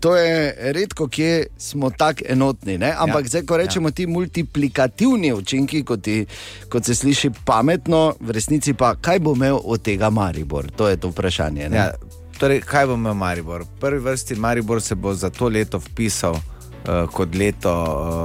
To 0.00 0.16
je 0.16 0.32
redko, 0.72 1.08
kje 1.08 1.46
smo 1.58 1.90
tako 1.90 2.22
enotni. 2.28 2.78
Ne? 2.78 2.94
Ampak, 2.98 3.24
ja. 3.24 3.28
zdaj, 3.28 3.42
ko 3.42 3.56
rečemo 3.56 3.88
ja. 3.88 3.92
ti 3.92 4.06
multiplikativni 4.06 5.32
učinki, 5.32 5.84
kot, 5.84 6.02
ti, 6.02 6.26
kot 6.68 6.84
se 6.84 6.94
sliši 6.94 7.30
pametno, 7.44 8.14
v 8.20 8.30
resnici 8.30 8.74
pa 8.74 8.94
kaj 8.94 9.18
bo 9.18 9.32
imel 9.32 9.58
od 9.64 9.82
tega 9.82 10.10
Maribor? 10.10 10.70
To 10.70 10.88
je 10.88 10.96
to 10.96 11.08
vprašanje. 11.08 11.68
ne? 11.68 11.76
Ja, 11.76 11.92
torej, 12.40 12.62
kaj 12.64 12.86
bo 12.86 12.96
imel 12.96 13.14
Maribor? 13.14 13.62
V 13.62 13.80
prvi 13.80 14.00
vrsti 14.00 14.34
Maribor 14.34 14.80
se 14.82 14.94
bo 14.94 15.14
za 15.14 15.30
to 15.30 15.48
leto 15.48 15.78
vpisal 15.78 16.32
uh, 16.32 17.10
kot 17.12 17.34
leto, 17.34 17.72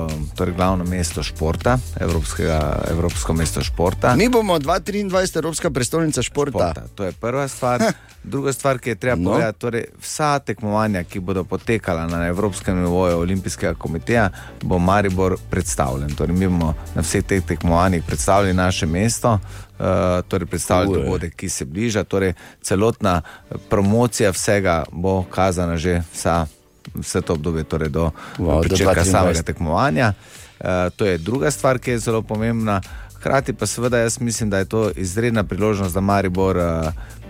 uh, 0.08 0.36
torej 0.36 0.56
glavno 0.56 0.84
mesto 0.84 1.24
športa, 1.24 1.78
Evropsko 2.00 3.34
mesto 3.34 3.64
športa. 3.64 4.16
Mi 4.16 4.30
bomo 4.30 4.60
2023 4.60 5.38
Evropska 5.38 5.70
prestolnica 5.70 6.22
športa. 6.22 6.72
športa. 6.72 6.96
To 6.96 7.04
je 7.04 7.12
prva 7.12 7.48
stvar. 7.48 7.84
Druga 8.24 8.54
stvar, 8.54 8.80
ki 8.80 8.90
je 8.90 8.96
treba 8.96 9.22
no. 9.22 9.32
povedati, 9.32 9.60
torej 9.60 9.84
vsa 10.02 10.40
tekmovanja, 10.40 11.04
ki 11.04 11.20
bodo 11.20 11.44
potekala 11.44 12.08
na 12.08 12.28
Evropskem 12.28 12.80
nivoju 12.82 13.20
Olimpijskega 13.20 13.74
komiteja, 13.74 14.30
bo 14.64 14.80
Maribor 14.80 15.38
predstavljen. 15.50 16.16
Torej, 16.16 16.36
mi 16.36 16.48
bomo 16.48 16.74
na 16.96 17.02
vseh 17.02 17.24
teh 17.24 17.44
tekmovanjih 17.46 18.04
predstavili 18.08 18.54
naše 18.54 18.86
mesto, 18.86 19.34
uh, 19.34 19.65
torej 20.28 20.48
predstavili 20.48 20.98
Uje. 20.98 21.04
dogodek, 21.04 21.36
ki 21.36 21.50
se 21.50 21.66
bliža. 21.66 22.04
Torej, 22.04 22.34
celotna 22.62 23.22
promocija 23.70 24.32
vsega 24.32 24.84
bo 24.92 25.24
kazana 25.24 25.78
že 25.78 26.02
vsa, 26.14 26.46
vse 26.96 27.22
to 27.22 27.34
obdobje, 27.34 27.64
torej 27.64 27.90
do 27.90 28.12
Wow, 28.38 28.62
wow, 28.62 28.64
začetka 28.64 29.04
2023. 29.04 29.12
samega 29.12 29.42
tekmovanja. 29.44 30.14
Uh, 30.60 30.90
to 30.96 31.06
je 31.06 31.18
druga 31.18 31.52
stvar, 31.52 31.80
ki 31.80 31.92
je 31.92 32.00
zelo 32.00 32.22
pomembna. 32.22 32.82
Hkrati 33.26 33.54
pa 33.54 33.66
seveda 33.66 33.98
jaz 33.98 34.20
mislim, 34.22 34.50
da 34.50 34.58
je 34.58 34.66
to 34.66 34.92
izredna 34.96 35.44
priložnost, 35.44 35.94
da 35.94 36.02
Maribor 36.02 36.58
uh, 36.58 36.64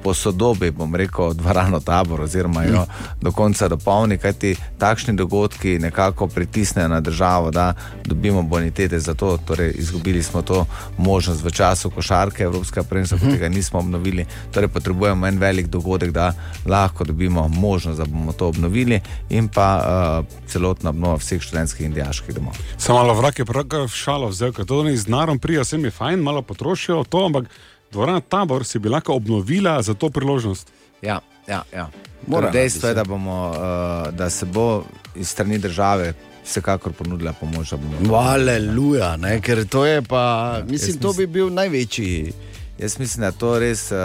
posodobi, 0.05 0.71
bom 0.71 0.95
rekel, 0.95 1.34
dvorano 1.34 1.79
tabor 1.79 2.21
oziroma 2.21 2.63
jo 2.63 2.86
do 3.21 3.31
konca 3.31 3.67
dopolni, 3.67 4.17
kajti 4.17 4.55
takšni 4.77 5.15
dogodki 5.17 5.79
nekako 5.79 6.27
pritisnejo 6.27 6.88
na 6.88 6.99
državo, 7.01 7.51
da 7.51 7.73
dobimo 8.05 8.41
bonitete 8.41 8.99
za 8.99 9.13
to. 9.13 9.38
Torej, 9.38 9.73
izgubili 9.77 10.23
smo 10.23 10.41
to 10.41 10.65
možnost 10.97 11.43
v 11.43 11.51
času 11.51 11.89
košarke 11.89 12.43
Evropskega 12.43 12.84
prvenstva, 12.89 13.17
ko 13.17 13.31
tega 13.31 13.49
nismo 13.49 13.79
obnovili. 13.79 14.25
Torej, 14.53 14.69
potrebujemo 14.69 15.27
en 15.27 15.39
velik 15.39 15.67
dogodek, 15.73 16.12
da 16.12 16.34
lahko 16.65 17.03
dobimo 17.03 17.47
možnost, 17.47 17.97
da 17.99 18.05
bomo 18.05 18.34
to 18.34 18.47
obnovili 18.47 19.01
in 19.29 19.47
pa 19.47 19.69
uh, 19.79 20.25
celotna 20.47 20.89
obnova 20.89 21.17
vseh 21.17 21.41
študentskih 21.41 21.86
in 21.86 21.93
dijaških 21.93 22.36
domov. 22.36 22.53
Samo 22.77 22.99
malo 22.99 23.13
vrak 23.13 23.39
je 23.39 23.45
pravkar 23.45 23.88
v 23.89 23.89
šalo 23.89 24.29
vzel, 24.29 24.53
ker 24.53 24.65
to 24.65 24.84
ni 24.84 24.97
z 24.97 25.10
narom 25.10 25.39
prija, 25.39 25.65
vsem 25.65 25.85
je 25.86 25.91
fajn, 25.91 26.19
malo 26.19 26.41
potrošijo 26.41 27.04
to, 27.04 27.26
ampak 27.26 27.50
dvorana 27.91 28.21
tabor 28.21 28.65
si 28.65 28.80
bi 28.80 28.89
lahko 28.89 29.13
obnovila 29.13 29.82
za 29.82 29.93
to 29.93 30.10
priložnost. 30.10 30.71
Ja, 31.02 31.19
ja, 31.48 31.63
ja. 31.74 31.89
Mora 32.28 32.48
Torej, 32.48 32.62
dejstvo 32.62 32.89
je, 32.89 32.95
da, 32.95 33.04
bomo, 33.04 33.50
uh, 33.50 34.13
da 34.13 34.30
se 34.30 34.45
bo 34.45 34.84
iz 35.15 35.30
strani 35.30 35.58
države 35.58 36.13
vsekakor 36.45 36.93
ponudila 36.93 37.34
pomoč. 37.34 37.74
Aleluja, 38.13 39.17
ne? 39.17 39.41
ker 39.41 39.67
to 39.67 39.86
je 39.86 40.02
pa, 40.02 40.58
mislim, 40.69 40.89
jaz 40.89 41.02
to 41.02 41.08
mislim- 41.08 41.28
bi 41.28 41.34
bil 41.34 41.50
največji. 41.54 42.34
Jaz 42.80 43.00
mislim, 43.00 43.22
da 43.22 43.32
to 43.32 43.60
res, 43.60 43.92
uh, 43.92 43.98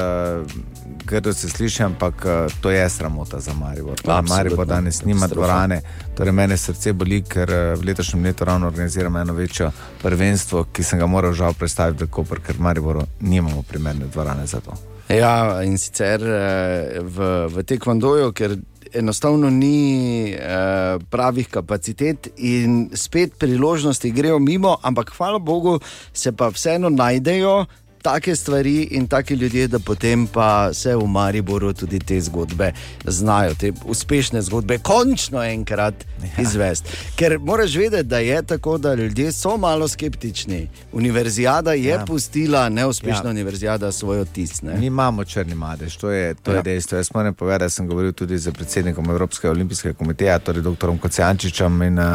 grdo 1.04 1.32
se 1.32 1.48
sliši, 1.48 1.82
ampak 1.82 2.14
uh, 2.24 2.52
to 2.60 2.70
je 2.70 2.90
sramota 2.90 3.40
za 3.40 3.52
Maribor. 3.54 3.92
Absolutno. 3.92 4.36
Maribor 4.36 4.66
danes 4.66 5.02
nima 5.04 5.26
dvorane, 5.26 5.80
torej 6.16 6.32
mene 6.32 6.56
srce 6.56 6.92
boli, 6.92 7.22
ker 7.22 7.50
uh, 7.50 7.80
v 7.80 7.90
letošnjem 7.90 8.24
letu 8.24 8.44
ravno 8.44 8.66
organiziramo 8.66 9.18
eno 9.18 9.34
večjo 9.34 9.70
prvenstvo, 10.02 10.64
ki 10.72 10.82
sem 10.82 10.98
ga 10.98 11.06
moral 11.06 11.32
žal 11.32 11.54
predstaviti 11.54 12.04
v 12.04 12.10
Koper, 12.10 12.40
ker 12.46 12.56
v 12.56 12.62
Mariboru 12.68 13.02
nimamo 13.20 13.62
primerne 13.62 14.06
dvorane 14.06 14.46
za 14.46 14.60
to. 14.60 14.78
Ja, 15.10 15.62
in 15.66 15.74
sicer 15.78 16.22
eh, 16.22 17.00
v, 17.02 17.30
v 17.50 17.64
Tekvandoju, 17.66 18.30
ker 18.30 18.54
enostavno 18.94 19.50
ni 19.50 20.30
eh, 20.30 20.98
pravih 21.10 21.50
kapacitet 21.50 22.28
in 22.38 22.92
spet 22.94 23.34
priložnosti 23.38 24.10
grejo 24.14 24.38
mimo, 24.38 24.76
ampak 24.82 25.10
hvala 25.18 25.38
Bogu 25.42 25.80
se 26.12 26.30
pa 26.32 26.50
vseeno 26.54 26.94
najdejo. 26.94 27.66
Take 28.02 28.36
stvari 28.36 28.82
in 28.90 29.06
taki 29.06 29.34
ljudje, 29.34 29.68
da 29.68 29.78
potem 29.78 30.26
pa 30.26 30.74
se 30.74 30.96
v 30.96 31.06
Mariboru 31.06 31.72
tudi 31.72 31.98
te 31.98 32.20
zgodbe 32.20 32.72
znajo, 33.04 33.54
te 33.54 33.72
uspešne 33.84 34.42
zgodbe, 34.42 34.78
končno 34.78 35.42
enkrat 35.44 35.94
ja. 36.22 36.42
izvesti. 36.42 36.90
Ker 37.16 37.38
moraš 37.38 37.74
vedeti, 37.76 38.08
da 38.08 38.18
je 38.18 38.42
tako, 38.42 38.78
da 38.78 38.94
ljudje 38.94 39.32
so 39.32 39.56
malo 39.56 39.88
skeptični. 39.88 40.68
Univerzijada 40.92 41.72
je 41.72 41.84
ja. 41.84 42.04
Pustila, 42.06 42.68
neuspešna 42.68 43.16
ja. 43.16 43.24
Ja. 43.24 43.30
univerzijada, 43.30 43.92
svoj 43.92 44.20
odtis. 44.20 44.62
Ne? 44.62 44.74
Mi 44.78 44.86
imamo 44.86 45.24
črni 45.24 45.54
madež, 45.54 45.96
to 45.96 46.10
je, 46.10 46.34
to 46.34 46.50
ja. 46.50 46.56
je 46.56 46.62
dejstvo. 46.62 46.98
Jaz 46.98 47.10
moram 47.14 47.34
povedati, 47.34 47.64
da 47.64 47.68
sem 47.68 47.88
govoril 47.88 48.12
tudi 48.12 48.38
z 48.38 48.52
predsednikom 48.52 49.10
Evropskega 49.10 49.50
olimpijskega 49.50 49.98
komiteja, 49.98 50.38
torej 50.38 50.62
dr. 50.62 50.98
Kocijančičem 51.00 51.82
in 51.82 51.98
uh, 51.98 52.06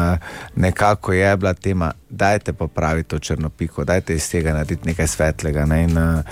nekako 0.56 1.12
je 1.12 1.36
bila 1.36 1.54
tema, 1.54 1.92
dajte 2.10 2.52
popraviti 2.52 3.08
to 3.08 3.18
črno 3.18 3.48
piko, 3.50 3.84
dajte 3.84 4.14
iz 4.14 4.30
tega 4.30 4.52
narediti 4.52 4.88
nekaj 4.88 5.06
svetlega. 5.06 5.64
Ne? 5.66 5.75
In 5.76 5.98
uh, 5.98 6.24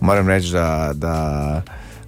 moram 0.00 0.28
reči, 0.28 0.52
da. 0.52 0.92
da 0.94 1.62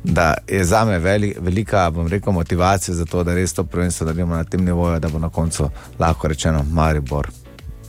Da 0.04 0.34
je 0.48 0.64
za 0.64 0.84
me 0.84 0.98
veli, 0.98 1.34
velika 1.40 1.92
rekel, 2.10 2.32
motivacija 2.32 2.94
za 2.94 3.04
to, 3.04 3.22
da 3.24 3.34
res 3.34 3.54
to 3.54 3.64
prvenstvo 3.64 4.04
naredimo 4.06 4.36
na 4.36 4.44
tem 4.44 4.64
nivoju, 4.64 5.00
da 5.00 5.08
bo 5.08 5.18
na 5.18 5.28
koncu 5.28 5.70
lahko 5.98 6.28
rečeno 6.28 6.64
Maribor. 6.70 7.30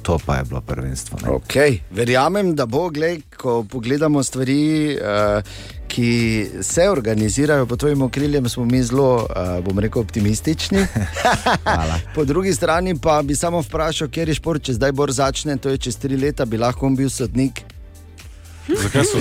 To 0.01 0.19
pa 0.25 0.35
je 0.35 0.43
bilo 0.43 0.61
prvenstvo. 0.61 1.17
Ne? 1.23 1.29
Okay. 1.29 1.79
Verjamem, 1.91 2.55
da 2.55 2.65
bo, 2.65 2.89
gled, 2.89 3.21
ko 3.37 3.63
pogledamo 3.63 4.23
stvari, 4.23 4.95
uh, 4.95 5.43
ki 5.87 6.49
se 6.61 6.89
organizirajo 6.89 7.65
pod 7.65 7.79
tvojim 7.79 8.01
okriljem, 8.01 8.49
smo 8.49 8.65
mi 8.65 8.83
zelo, 8.83 9.15
uh, 9.15 9.65
bom 9.65 9.79
rekel, 9.79 10.01
optimistični. 10.01 10.85
po 12.15 12.25
drugi 12.25 12.53
strani 12.53 12.95
pa 13.01 13.21
bi 13.21 13.35
samo 13.35 13.61
vprašal, 13.61 14.07
kje 14.07 14.27
je 14.27 14.33
šport, 14.33 14.63
če 14.63 14.73
zdaj 14.73 14.91
bor 14.91 15.11
začne, 15.11 15.57
to 15.57 15.69
je 15.69 15.77
čez 15.77 15.97
tri 15.97 16.17
leta, 16.17 16.45
bi 16.45 16.57
lahko 16.57 16.89
bil 16.89 17.09
sodnik. 17.09 17.65
Zakaj 18.67 19.03
so 19.05 19.17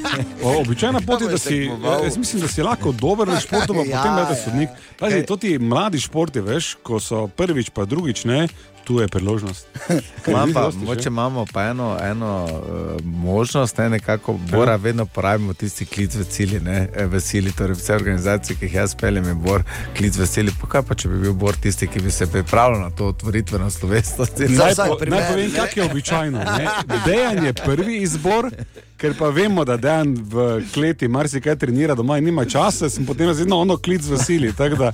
O, 0.46 0.60
Običajna 0.60 1.00
pot 1.06 1.20
je, 1.20 1.28
da 1.28 1.38
si, 1.38 1.70
jaz 2.04 2.16
mislim, 2.16 2.42
da 2.42 2.48
si 2.48 2.62
lahko 2.62 2.92
dober 2.92 3.28
v 3.28 3.40
športu, 3.40 3.74
pa 3.74 3.84
Ja, 3.90 4.02
potem 4.02 4.18
ja. 4.18 4.24
da 4.24 4.34
sodnik. 4.34 4.68
Pazi, 4.98 5.22
to 5.26 5.36
ti 5.36 5.58
mladi 5.58 6.00
športi, 6.00 6.40
veš, 6.40 6.76
ko 6.82 7.00
so 7.00 7.26
prvič, 7.26 7.70
pa 7.74 7.84
drugič 7.84 8.24
ne, 8.24 8.46
tu 8.84 9.00
je 9.00 9.08
priložnost. 9.08 9.66
Imam 10.28 10.52
pa, 10.52 10.70
moče 10.76 11.08
imamo 11.08 11.46
pa 11.52 11.62
eno, 11.62 11.98
eno 12.02 12.44
uh, 12.44 13.04
možnost, 13.04 13.78
ne, 13.78 13.90
nekako 13.90 14.32
Bora 14.50 14.76
vedno 14.76 15.06
pravimo 15.06 15.54
tisti 15.54 15.86
klic 15.86 16.14
v 16.14 16.24
cilji, 16.24 16.60
ne, 16.60 16.88
eh, 16.94 17.06
v 17.06 17.20
sili, 17.20 17.52
torej 17.52 17.74
vse 17.74 17.94
organizacije, 17.94 18.56
ki 18.56 18.64
jih 18.64 18.74
jaz 18.74 18.94
peljem, 18.94 19.24
je 19.24 19.34
Bor 19.34 19.62
klic 19.96 20.16
v 20.16 20.26
sili. 20.26 20.52
Pa 20.60 20.66
kaj 20.66 20.82
pa, 20.82 20.94
če 20.94 21.08
bi 21.08 21.20
bil 21.20 21.32
Bor 21.32 21.56
tisti, 21.56 21.86
ki 21.86 22.00
bi 22.00 22.10
se 22.10 22.26
pripravljal 22.26 22.80
na 22.80 22.90
to 22.90 23.06
otvoritveno 23.06 23.70
slovesnost? 23.70 24.38
Naj, 24.38 24.74
po, 24.74 24.98
naj 25.06 25.28
povem, 25.30 25.52
kak 25.56 25.76
je 25.76 25.84
običajno. 25.84 26.38
ne. 26.38 26.68
Dejan 27.06 27.44
je 27.44 27.52
prvi 27.52 28.02
izbor, 28.02 28.50
ker 28.96 29.14
pa 29.18 29.28
vemo, 29.28 29.64
da 29.64 29.76
Dejan 29.76 30.16
v 30.20 30.62
kleti 30.74 31.08
marsikaj 31.08 31.56
trenira 31.56 31.94
doma 31.94 32.18
in 32.18 32.24
nima 32.24 32.44
časa, 32.44 32.90
sem 32.90 33.06
potem 33.06 33.32
vedno 33.32 33.60
ono 33.60 33.76
klic 33.76 34.06
v 34.06 34.18
sili. 34.18 34.52
tako 34.52 34.74
Da, 34.74 34.92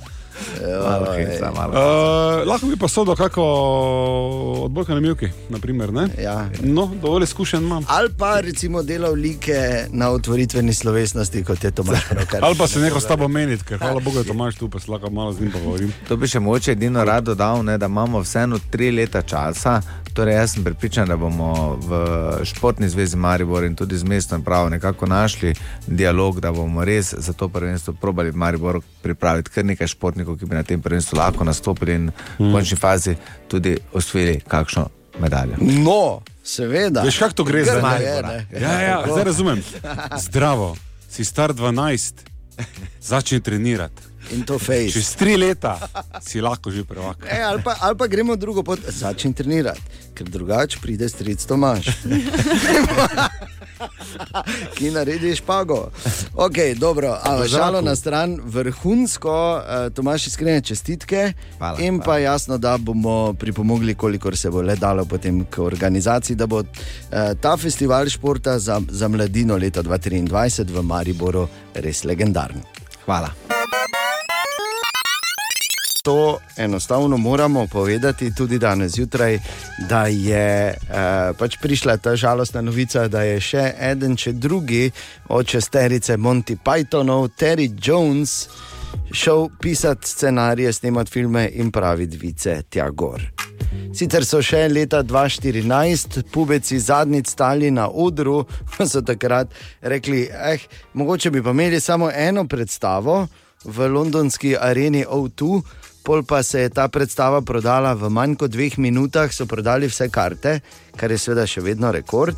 Malo 0.89 1.13
heca, 1.13 1.51
malo. 1.55 1.71
Uh, 1.71 2.47
lahko 2.47 2.67
bi 2.67 2.75
pa 2.75 2.87
sodo 2.87 3.15
kako 3.15 3.43
odbojka 4.63 4.93
na 4.93 4.99
milki, 4.99 5.29
naprimer, 5.49 5.93
ne? 5.93 6.07
Ja. 6.21 6.49
No, 6.61 6.91
dovolj 7.01 7.23
izkušen 7.23 7.63
imam. 7.63 7.85
Ali 7.87 8.09
pa 8.17 8.39
recimo 8.39 8.83
delal 8.83 9.13
like 9.13 9.85
na 9.89 10.09
otvoritveni 10.09 10.73
slovesnosti, 10.73 11.43
kot 11.43 11.63
je 11.63 11.71
Tomaš. 11.71 11.99
Ali 12.41 12.55
pa 12.57 12.67
se 12.67 12.79
neko 12.79 12.99
s 12.99 13.07
tabo 13.07 13.27
meniti, 13.27 13.63
ker 13.65 13.77
hvala 13.77 13.99
Bogu, 13.99 14.17
da 14.17 14.23
Tomaš 14.23 14.55
tu, 14.55 14.69
pa 14.69 14.79
se 14.79 14.91
lahko 14.91 15.09
malo 15.09 15.33
z 15.33 15.41
njim 15.41 15.51
pogovorim. 15.51 15.93
To 16.07 16.17
bi 16.17 16.27
še 16.27 16.39
moče 16.39 16.71
edino 16.71 17.03
rad 17.05 17.23
dodal, 17.23 17.63
ne, 17.65 17.77
da 17.77 17.85
imamo 17.85 18.19
vseeno 18.19 18.59
tri 18.71 18.91
leta 18.91 19.21
časa. 19.21 19.81
Torej, 20.13 20.35
jaz 20.35 20.53
sem 20.53 20.63
pripričan, 20.63 21.07
da 21.07 21.15
bomo 21.17 21.77
v 21.81 21.91
Športni 22.43 22.89
zvezi 22.89 23.17
Maribor 23.17 23.63
in 23.63 23.75
tudi 23.75 23.97
z 23.97 24.03
mestom 24.03 24.43
pravo 24.43 24.69
nekako 24.69 25.05
našli 25.05 25.53
dialog, 25.87 26.39
da 26.39 26.51
bomo 26.51 26.83
res 26.85 27.13
za 27.17 27.33
to 27.33 27.47
prvenstvo 27.49 27.93
probali 27.93 28.31
v 28.31 28.35
Mariboru 28.35 28.81
pripraviti 29.01 29.49
kar 29.49 29.65
nekaj 29.65 29.87
športnikov, 29.87 30.37
ki 30.37 30.45
bi 30.45 30.55
na 30.55 30.63
tem 30.63 30.81
prvenstvu 30.81 31.17
lahko 31.17 31.43
nastopili 31.43 31.95
in 31.95 32.11
v 32.39 32.51
končni 32.51 32.77
fazi 32.77 33.15
tudi 33.47 33.77
osvojili 33.93 34.41
kakšno 34.47 34.89
medaljo. 35.19 35.55
No, 35.61 36.21
seveda. 36.43 37.01
Veš, 37.01 37.17
kako 37.17 37.33
to 37.33 37.43
gre 37.43 37.59
je, 37.59 37.81
Maribora. 37.81 38.27
ne. 38.27 38.45
Ja, 38.59 38.81
ja, 38.81 39.03
zdaj 39.07 39.23
razumem. 39.23 39.63
Zdravo, 40.27 40.75
si 41.09 41.25
star 41.25 41.53
12, 41.53 42.13
začni 43.01 43.39
trenirati. 43.39 44.10
In 44.31 44.43
to 44.47 44.59
face. 44.59 44.91
Čez 44.95 45.15
tri 45.19 45.35
leta 45.37 45.75
si 46.23 46.41
lahko 46.41 46.71
že 46.71 46.83
prvak. 46.87 47.27
E, 47.27 47.41
ali, 47.43 47.61
pa, 47.63 47.75
ali 47.81 47.95
pa 47.99 48.07
gremo 48.07 48.35
drugo 48.35 48.63
pot, 48.63 48.79
začni 48.87 49.33
trenirati, 49.35 49.81
ker 50.15 50.29
drugače 50.29 50.79
pride 50.79 51.09
stric 51.09 51.43
Tomaš. 51.45 51.85
Ki 54.77 54.91
naredi 54.91 55.35
špago. 55.35 55.89
Ok, 56.35 56.57
dobro, 56.79 57.11
a 57.23 57.47
šalo 57.47 57.81
na 57.81 57.95
stran, 57.95 58.37
vrhunsko, 58.43 59.35
uh, 59.57 59.93
Tomaš, 59.93 60.27
iskrene 60.27 60.61
čestitke. 60.61 61.33
Hvala, 61.57 61.79
in 61.81 61.99
hvala. 61.99 62.05
pa 62.05 62.17
jasno, 62.17 62.57
da 62.57 62.77
bomo 62.77 63.33
pripomogli, 63.33 63.95
kolikor 63.95 64.37
se 64.37 64.49
bo 64.49 64.61
le 64.61 64.75
dalo 64.75 65.05
potem 65.05 65.45
k 65.45 65.59
organizaciji, 65.59 66.35
da 66.35 66.47
bo 66.47 66.59
uh, 66.59 66.67
ta 67.41 67.57
festival 67.57 68.09
športa 68.09 68.59
za, 68.59 68.81
za 68.89 69.07
mladino 69.07 69.57
leta 69.57 69.83
2023 69.83 70.71
v 70.71 70.83
Mariboru 70.83 71.47
res 71.73 72.03
legendaren. 72.03 72.61
Hvala. 73.05 73.50
To 76.01 76.37
enostavno 76.57 77.17
moramo 77.17 77.67
povedati 77.67 78.35
tudi 78.35 78.57
danes 78.59 78.91
zjutraj, 78.91 79.39
da 79.89 80.07
je 80.07 80.73
uh, 80.73 81.37
pač 81.37 81.57
prišla 81.61 81.97
ta 81.97 82.15
žalostna 82.15 82.61
novica, 82.61 83.07
da 83.07 83.21
je 83.21 83.39
še 83.41 83.65
en, 83.79 84.15
če 84.17 84.33
drugi 84.33 84.91
od 85.29 85.45
šesterice 85.45 86.17
Monty 86.17 86.57
Pythonov, 86.57 87.27
Terry 87.37 87.69
Jones, 87.83 88.47
šel 89.13 89.49
pisati 89.61 90.07
scenarije, 90.07 90.73
snemati 90.73 91.11
filme 91.11 91.49
in 91.53 91.69
pravi 91.71 92.07
dvice 92.07 92.63
tja 92.69 92.89
gor. 92.89 93.21
Sicer 93.93 94.25
so 94.25 94.41
še 94.41 94.65
leta 94.73 95.03
2014 95.03 96.23
pubeci 96.33 96.79
zadnjič 96.79 97.29
stali 97.29 97.69
na 97.71 97.85
odru, 97.89 98.41
so 98.91 99.05
takrat 99.05 99.53
rekli, 99.81 100.25
eh, 100.33 100.65
mogoče 100.93 101.29
bi 101.31 101.43
pa 101.43 101.53
imeli 101.53 101.79
samo 101.79 102.09
eno 102.09 102.47
predstavo 102.47 103.27
v 103.63 103.87
londonski 103.87 104.55
areni 104.57 105.05
O2. 105.05 105.61
Pol 106.03 106.23
pa 106.25 106.43
se 106.43 106.59
je 106.61 106.69
ta 106.69 106.87
predstava 106.87 107.41
prodala 107.41 107.93
v 107.93 108.09
manj 108.09 108.35
kot 108.41 108.51
dveh 108.51 108.77
minutah, 108.81 109.29
so 109.29 109.45
prodali 109.45 109.85
vse 109.85 110.09
karte, 110.09 110.59
kar 110.97 111.11
je 111.13 111.17
seveda 111.21 111.45
še 111.45 111.61
vedno 111.61 111.91
rekord. 111.93 112.37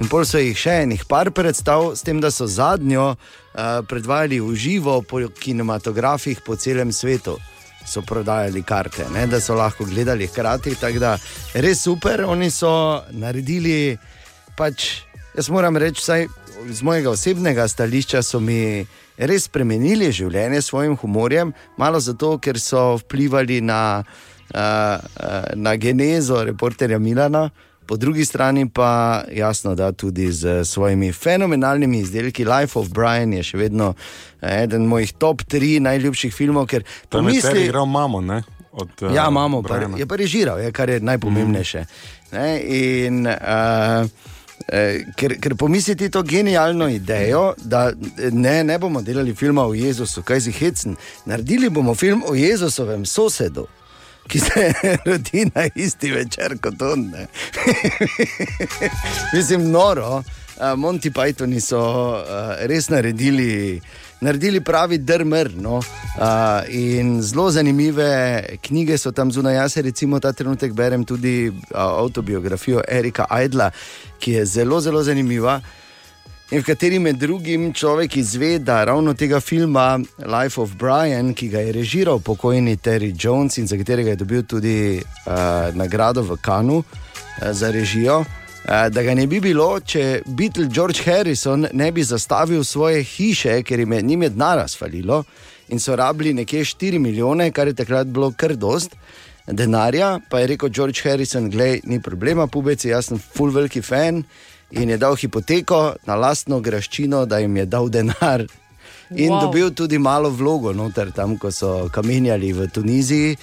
In 0.00 0.08
pol 0.08 0.24
so 0.24 0.38
jih 0.38 0.56
še 0.56 0.84
enih 0.84 1.02
par 1.10 1.32
predstav, 1.34 1.92
s 1.98 2.06
tem, 2.06 2.22
da 2.22 2.30
so 2.30 2.46
zadnjo 2.46 3.12
uh, 3.12 3.82
predvajali 3.82 4.38
v 4.40 4.54
živo 4.54 5.00
po 5.02 5.20
kinematografih 5.26 6.40
po 6.46 6.56
celem 6.56 6.94
svetu. 6.94 7.34
So 7.84 8.04
prodajali 8.06 8.62
karte, 8.62 9.08
ne, 9.10 9.26
da 9.26 9.40
so 9.40 9.56
lahko 9.58 9.84
gledali 9.88 10.28
hkrati. 10.30 10.76
Tako 10.78 11.02
da 11.02 11.16
res 11.58 11.82
super, 11.82 12.22
oni 12.30 12.50
so 12.54 12.70
naredili. 13.10 13.98
Pač, 14.54 15.02
jaz 15.34 15.48
moram 15.50 15.76
reči, 15.80 15.98
vsaj 15.98 16.26
z 16.68 16.82
mojega 16.82 17.10
osebnega 17.10 17.68
stališča 17.68 18.22
so 18.22 18.40
mi 18.40 18.86
res 19.16 19.44
spremenili 19.44 20.12
življenje 20.12 20.62
s 20.62 20.70
svojim 20.70 20.96
humorjem, 20.96 21.52
malo 21.76 22.00
zato, 22.00 22.38
ker 22.38 22.60
so 22.60 22.96
vplivali 23.00 23.60
na, 23.60 24.02
uh, 24.02 24.58
uh, 24.58 25.50
na 25.54 25.76
genezo 25.76 26.44
reporterja 26.44 26.98
Milana. 26.98 27.50
Po 27.86 27.96
drugi 27.96 28.24
strani 28.24 28.68
pa 28.70 29.22
jasno, 29.34 29.74
da 29.74 29.92
tudi 29.92 30.28
z 30.32 30.64
svojimi 30.64 31.12
fenomenalnimi 31.12 31.98
izdelki 31.98 32.44
Life 32.44 32.78
of 32.78 32.88
Brian 32.94 33.32
je 33.34 33.42
še 33.42 33.58
vedno 33.58 33.94
eh, 34.40 34.62
eden 34.62 34.86
mojih 34.86 35.12
top 35.18 35.42
3 35.42 35.80
najljubših 35.82 36.34
filmov, 36.34 36.68
ker 36.70 36.84
Tam 37.08 37.26
je 37.26 37.32
pomisli- 37.32 37.50
Terry 37.50 37.64
igral 37.66 37.86
mamo, 37.90 38.20
ne? 38.20 38.42
Od, 38.72 38.88
uh, 39.02 39.14
Ja, 39.14 39.26
imamo, 39.28 39.62
pa, 39.62 39.80
je 39.98 40.06
pa 40.06 40.16
režiral, 40.16 40.60
je, 40.62 40.70
kar 40.72 40.88
je 40.88 41.00
najpomembnejše. 41.02 41.84
Ne, 42.30 42.60
in, 42.62 43.26
uh, 43.26 44.06
eh, 44.68 45.04
ker, 45.16 45.36
ker 45.40 45.54
pomisliti 45.54 46.10
to 46.10 46.22
genialno 46.22 46.88
idejo, 46.88 47.54
da 47.56 47.90
ne, 48.32 48.64
ne 48.64 48.78
bomo 48.78 49.02
delali 49.02 49.34
filma 49.34 49.66
o 49.66 49.74
Jezusu, 49.74 50.22
kaj 50.22 50.40
si 50.40 50.52
hecen. 50.52 50.96
Naredili 51.26 51.70
bomo 51.70 51.94
film 51.94 52.22
o 52.26 52.34
Jezusovem 52.34 53.06
sosedu. 53.06 53.66
Ki 54.30 54.38
se 54.38 54.72
rodi 55.06 55.46
na 55.54 55.66
isti 55.74 56.12
večer 56.12 56.58
kot 56.62 56.82
on. 56.82 57.10
Mislim, 59.34 59.70
noro. 59.70 60.22
Uh, 60.60 60.76
Monty 60.76 61.10
Pythoni 61.10 61.60
so 61.60 61.80
uh, 61.80 62.54
res 62.68 62.90
naredili, 62.92 63.80
naredili 64.20 64.60
pravi 64.60 64.98
drmer. 64.98 65.50
No? 65.56 65.76
Uh, 65.76 65.84
in 66.68 67.22
zelo 67.22 67.50
zanimive 67.50 68.44
knjige 68.62 68.98
so 68.98 69.12
tam 69.12 69.32
zunaj. 69.32 69.54
Jaz 69.54 69.76
recimo 69.76 70.20
ta 70.20 70.32
trenutek 70.32 70.72
berem 70.72 71.04
tudi 71.04 71.48
uh, 71.48 71.54
avtobiografijo 71.74 72.82
Erika 72.88 73.26
Aidla, 73.28 73.70
ki 74.18 74.32
je 74.32 74.44
zelo, 74.46 74.80
zelo 74.80 75.02
zanimiva. 75.02 75.60
In 76.50 76.58
v 76.58 76.66
kateri 76.66 76.98
med 76.98 77.14
drugim 77.14 77.72
človek 77.72 78.16
izve, 78.16 78.58
da 78.58 78.84
ravno 78.84 79.14
tega 79.14 79.40
filma 79.40 80.00
Life 80.18 80.60
of 80.60 80.74
Brian, 80.74 81.34
ki 81.34 81.48
ga 81.48 81.60
je 81.62 81.72
režiral 81.72 82.18
pokojni 82.18 82.76
Terry 82.76 83.14
Jones 83.14 83.58
in 83.58 83.66
za 83.70 83.78
katerega 83.78 84.10
je 84.10 84.16
dobil 84.16 84.42
tudi 84.42 84.98
uh, 84.98 85.32
nagrado 85.74 86.22
v 86.22 86.36
Kanu 86.42 86.82
uh, 86.82 86.84
za 87.52 87.70
režijo, 87.70 88.18
uh, 88.18 88.49
da 88.66 89.02
ga 89.02 89.14
ne 89.14 89.26
bi 89.26 89.40
bilo, 89.40 89.80
če 89.80 90.22
Beatle 90.26 90.68
George 90.68 91.02
Harrison 91.06 91.66
ne 91.72 91.92
bi 91.92 92.02
zastavil 92.04 92.64
svoje 92.64 93.02
hiše, 93.02 93.62
ker 93.62 93.80
jim 93.80 93.92
je 93.92 94.02
njim 94.02 94.22
je 94.22 94.28
denar 94.30 94.58
razfalilo 94.58 95.24
in 95.68 95.80
so 95.80 95.96
rabili 95.96 96.34
nekje 96.34 96.64
4 96.64 96.98
milijone, 96.98 97.50
kar 97.50 97.66
je 97.66 97.74
takrat 97.74 98.06
bilo 98.06 98.32
kar 98.36 98.56
dost. 98.56 98.96
Denarja, 99.46 100.20
pa 100.30 100.38
je 100.40 100.46
rekel 100.46 100.68
George 100.68 101.00
Harrison, 101.04 101.50
gledaj, 101.50 101.80
ni 101.84 102.00
problema, 102.02 102.46
pubeci, 102.46 102.88
jaz 102.88 103.08
sem 103.08 103.18
full 103.18 103.50
veliki 103.50 103.82
fan 103.82 104.22
in 104.70 104.90
je 104.90 104.96
dal 104.96 105.16
hipoteko 105.16 105.96
na 106.06 106.14
lastno 106.14 106.60
graščino, 106.60 107.24
da 107.26 107.38
jim 107.38 107.56
je 107.56 107.66
dal 107.66 107.88
denar. 107.88 108.44
In 109.16 109.30
Wow. 109.30 109.40
dobil 109.40 109.70
tudi 109.74 109.98
malo 109.98 110.30
vlogo, 110.30 110.72
noter, 110.72 111.10
tam, 111.10 111.34
ko 111.38 111.50
so 111.50 111.88
kamenjali 111.90 112.52
v 112.52 112.68
Tuniziji, 112.70 113.36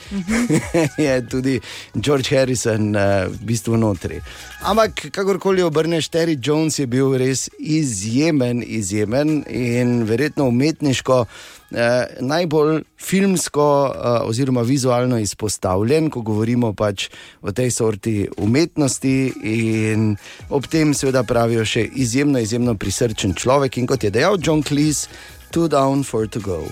je 1.07 1.15
tudi 1.27 1.59
George 1.95 2.31
Harrison 2.31 2.95
uh, 2.95 3.27
v 3.27 3.37
bistvu 3.43 3.75
notri. 3.77 4.21
Ampak, 4.63 5.11
kakorkoli 5.11 5.61
obrneš, 5.61 6.07
Terry 6.07 6.39
Jones 6.39 6.79
je 6.79 6.87
bil 6.87 7.17
res 7.19 7.49
izjemen, 7.59 8.63
izjemen 8.63 9.43
in 9.51 10.03
verjetno 10.07 10.47
umetniško. 10.47 11.25
Eh, 11.71 12.05
najbolj 12.19 12.83
filmsko, 12.97 13.93
eh, 13.95 13.99
oziroma 14.23 14.61
vizualno 14.61 15.17
izpostavljen, 15.19 16.09
ko 16.09 16.21
govorimo 16.21 16.73
pač 16.73 17.09
o 17.41 17.51
tej 17.51 17.71
sorti 17.71 18.29
umetnosti, 18.37 19.33
in 19.43 20.15
ob 20.49 20.67
tem, 20.67 20.93
seveda, 20.93 21.23
pravijo 21.23 21.65
še 21.65 21.83
izjemno, 21.95 22.39
izjemno 22.39 22.75
prisrčen 22.75 23.33
človek. 23.33 23.77
In 23.77 23.87
kot 23.87 24.03
je 24.03 24.11
dejal 24.15 24.39
John 24.39 24.63
Cleese, 24.63 25.09
two 25.51 25.67
down, 25.67 26.03
four 26.03 26.27
to 26.27 26.39
go. 26.39 26.63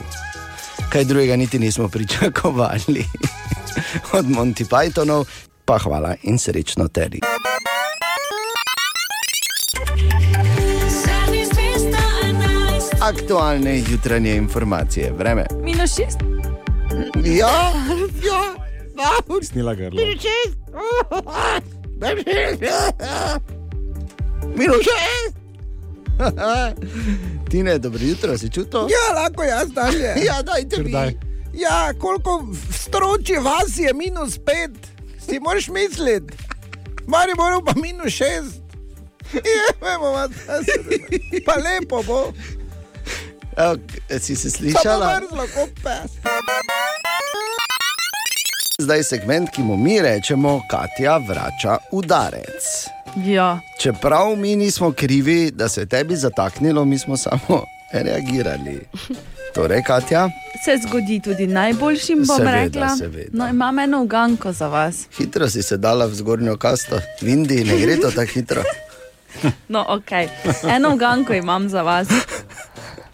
Kaj 0.90 1.04
drugega 1.04 1.36
niti 1.36 1.60
nismo 1.60 1.88
pričakovali 1.88 3.06
od 4.18 4.26
Monty 4.26 4.66
Pythonov, 4.66 5.26
pa 5.66 5.78
hvala 5.78 6.16
in 6.24 6.40
srečno 6.40 6.88
Terry. 6.88 7.20
aktualne 13.06 13.82
jutranje 13.92 14.36
informacije. 14.36 15.14
Vreme. 15.18 15.46
Minus 15.64 15.96
šest. 15.96 16.18
Ja, 17.26 17.74
ja, 19.00 19.12
Snila 19.44 19.76
grlo. 19.76 20.00
šest. 20.16 20.58
Minus 24.56 24.78
šest. 24.78 25.36
Tine, 27.56 27.78
dobro 27.80 28.04
jutro, 28.04 28.38
si 28.38 28.50
čutil? 28.50 28.80
Ja, 28.80 29.16
lahko 29.16 29.44
jaz 29.44 29.72
dalje. 29.72 30.14
Ja, 30.28 30.42
dajte 30.42 30.84
mi. 30.84 30.92
Daj. 30.92 31.14
Ja, 31.54 31.94
koliko 32.00 32.48
stročje 32.84 33.40
vas 33.40 33.78
je 33.78 33.94
minus 33.94 34.38
pet, 34.38 34.72
si 35.30 35.40
moraš 35.40 35.68
misliti. 35.68 36.34
Mari 37.08 37.32
moral 37.38 37.64
pa 37.66 37.72
minus 37.82 38.14
šest. 38.14 38.62
Jemo 39.92 40.12
vas, 40.12 40.32
pa 41.46 41.54
lepo 41.56 42.04
bo. 42.04 42.34
Evo, 43.58 43.76
si 44.20 44.36
se 44.36 44.52
slišala? 44.52 45.20
mrzlo, 45.20 45.48
kot 45.56 45.70
pes. 45.84 46.12
Zdaj 48.80 49.04
segment, 49.04 49.50
ki 49.56 49.62
mu 49.64 49.78
mi 49.78 50.02
rečemo, 50.02 50.62
Katja 50.72 51.18
vrača 51.18 51.78
udarec. 51.92 52.96
Ja. 53.18 53.60
Čeprav 53.80 54.36
mi 54.36 54.56
nismo 54.56 54.92
krivi, 54.92 55.52
da 55.52 55.70
se 55.70 55.82
je 55.82 55.86
tebi 55.86 56.16
zataknilo, 56.16 56.86
mi 56.86 57.00
smo 57.00 57.18
samo 57.18 57.64
reagirali. 57.94 58.82
Torej, 59.54 59.84
Katja, 59.84 60.30
Se 60.66 60.78
zgodi 60.80 61.22
tudi 61.22 61.48
najboljšim, 61.48 62.18
bom 62.18 62.38
Seveda, 62.38 62.52
rekla. 62.54 62.90
seveda. 62.90 63.30
No, 63.34 63.48
imam 63.48 63.80
eno 63.80 64.02
uganko 64.02 64.52
za 64.52 64.68
vas. 64.68 65.08
hitro 65.18 65.50
si 65.50 65.62
se 65.62 65.78
dala 65.78 66.06
v 66.06 66.14
zgornjo 66.14 66.58
kasto, 66.58 67.00
v 67.22 67.28
Indiji 67.28 67.64
ne 67.64 67.78
gre 67.78 67.98
to 67.98 68.12
tako 68.12 68.32
hitro. 68.34 68.64
No, 69.68 69.86
ok. 69.90 70.12
Eno 70.70 70.94
uganko 70.94 71.34
imam 71.34 71.70
za 71.70 71.82
vas. 71.82 72.08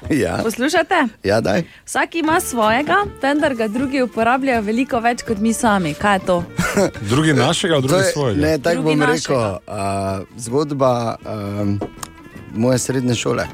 Ja, 0.09 0.39
Poslušate? 0.43 0.95
ja 1.23 1.41
daj. 1.41 1.63
Vsak 1.85 2.15
ima 2.15 2.39
svojega, 2.39 2.95
vendar 3.21 3.55
ga 3.55 3.67
drugi 3.67 4.01
uporabljajo 4.01 4.61
veliko 4.61 4.99
več 4.99 5.21
kot 5.21 5.37
mi 5.37 5.53
sami. 5.53 5.93
Kaj 5.93 6.15
je 6.15 6.19
to? 6.19 6.43
Drugi 7.11 7.33
našega, 7.33 7.79
drugi 7.79 7.95
je, 7.95 8.11
svojega. 8.11 8.41
ne, 8.41 8.57
tako 8.57 8.81
bom 8.81 8.99
našega. 8.99 9.13
rekel, 9.13 9.41
uh, 9.67 10.37
zgodba 10.37 11.15
um, 11.61 11.79
moje 12.53 12.77
srednje 12.77 13.15
šole. 13.15 13.45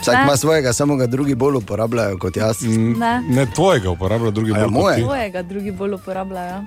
Vsak 0.00 0.14
Ne. 0.14 0.22
ima 0.24 0.36
svojega, 0.36 0.72
samo 0.72 0.96
ga 0.96 1.06
drugi 1.06 1.34
bolj 1.34 1.54
uporabljajo 1.56 2.18
kot 2.18 2.36
jaz. 2.36 2.56
Ne. 2.96 3.22
Ne 3.28 3.46
tvojega 3.54 3.90
uporablja, 3.90 4.30
drugi 4.30 4.50
ja, 4.50 4.54
bolj 4.56 4.64
kot 4.64 4.72
moje? 4.72 4.96
ti. 4.96 5.02
Svojega 5.02 5.42
drugi 5.42 5.70
bolj 5.70 5.92
uporabljajo. 5.92 6.62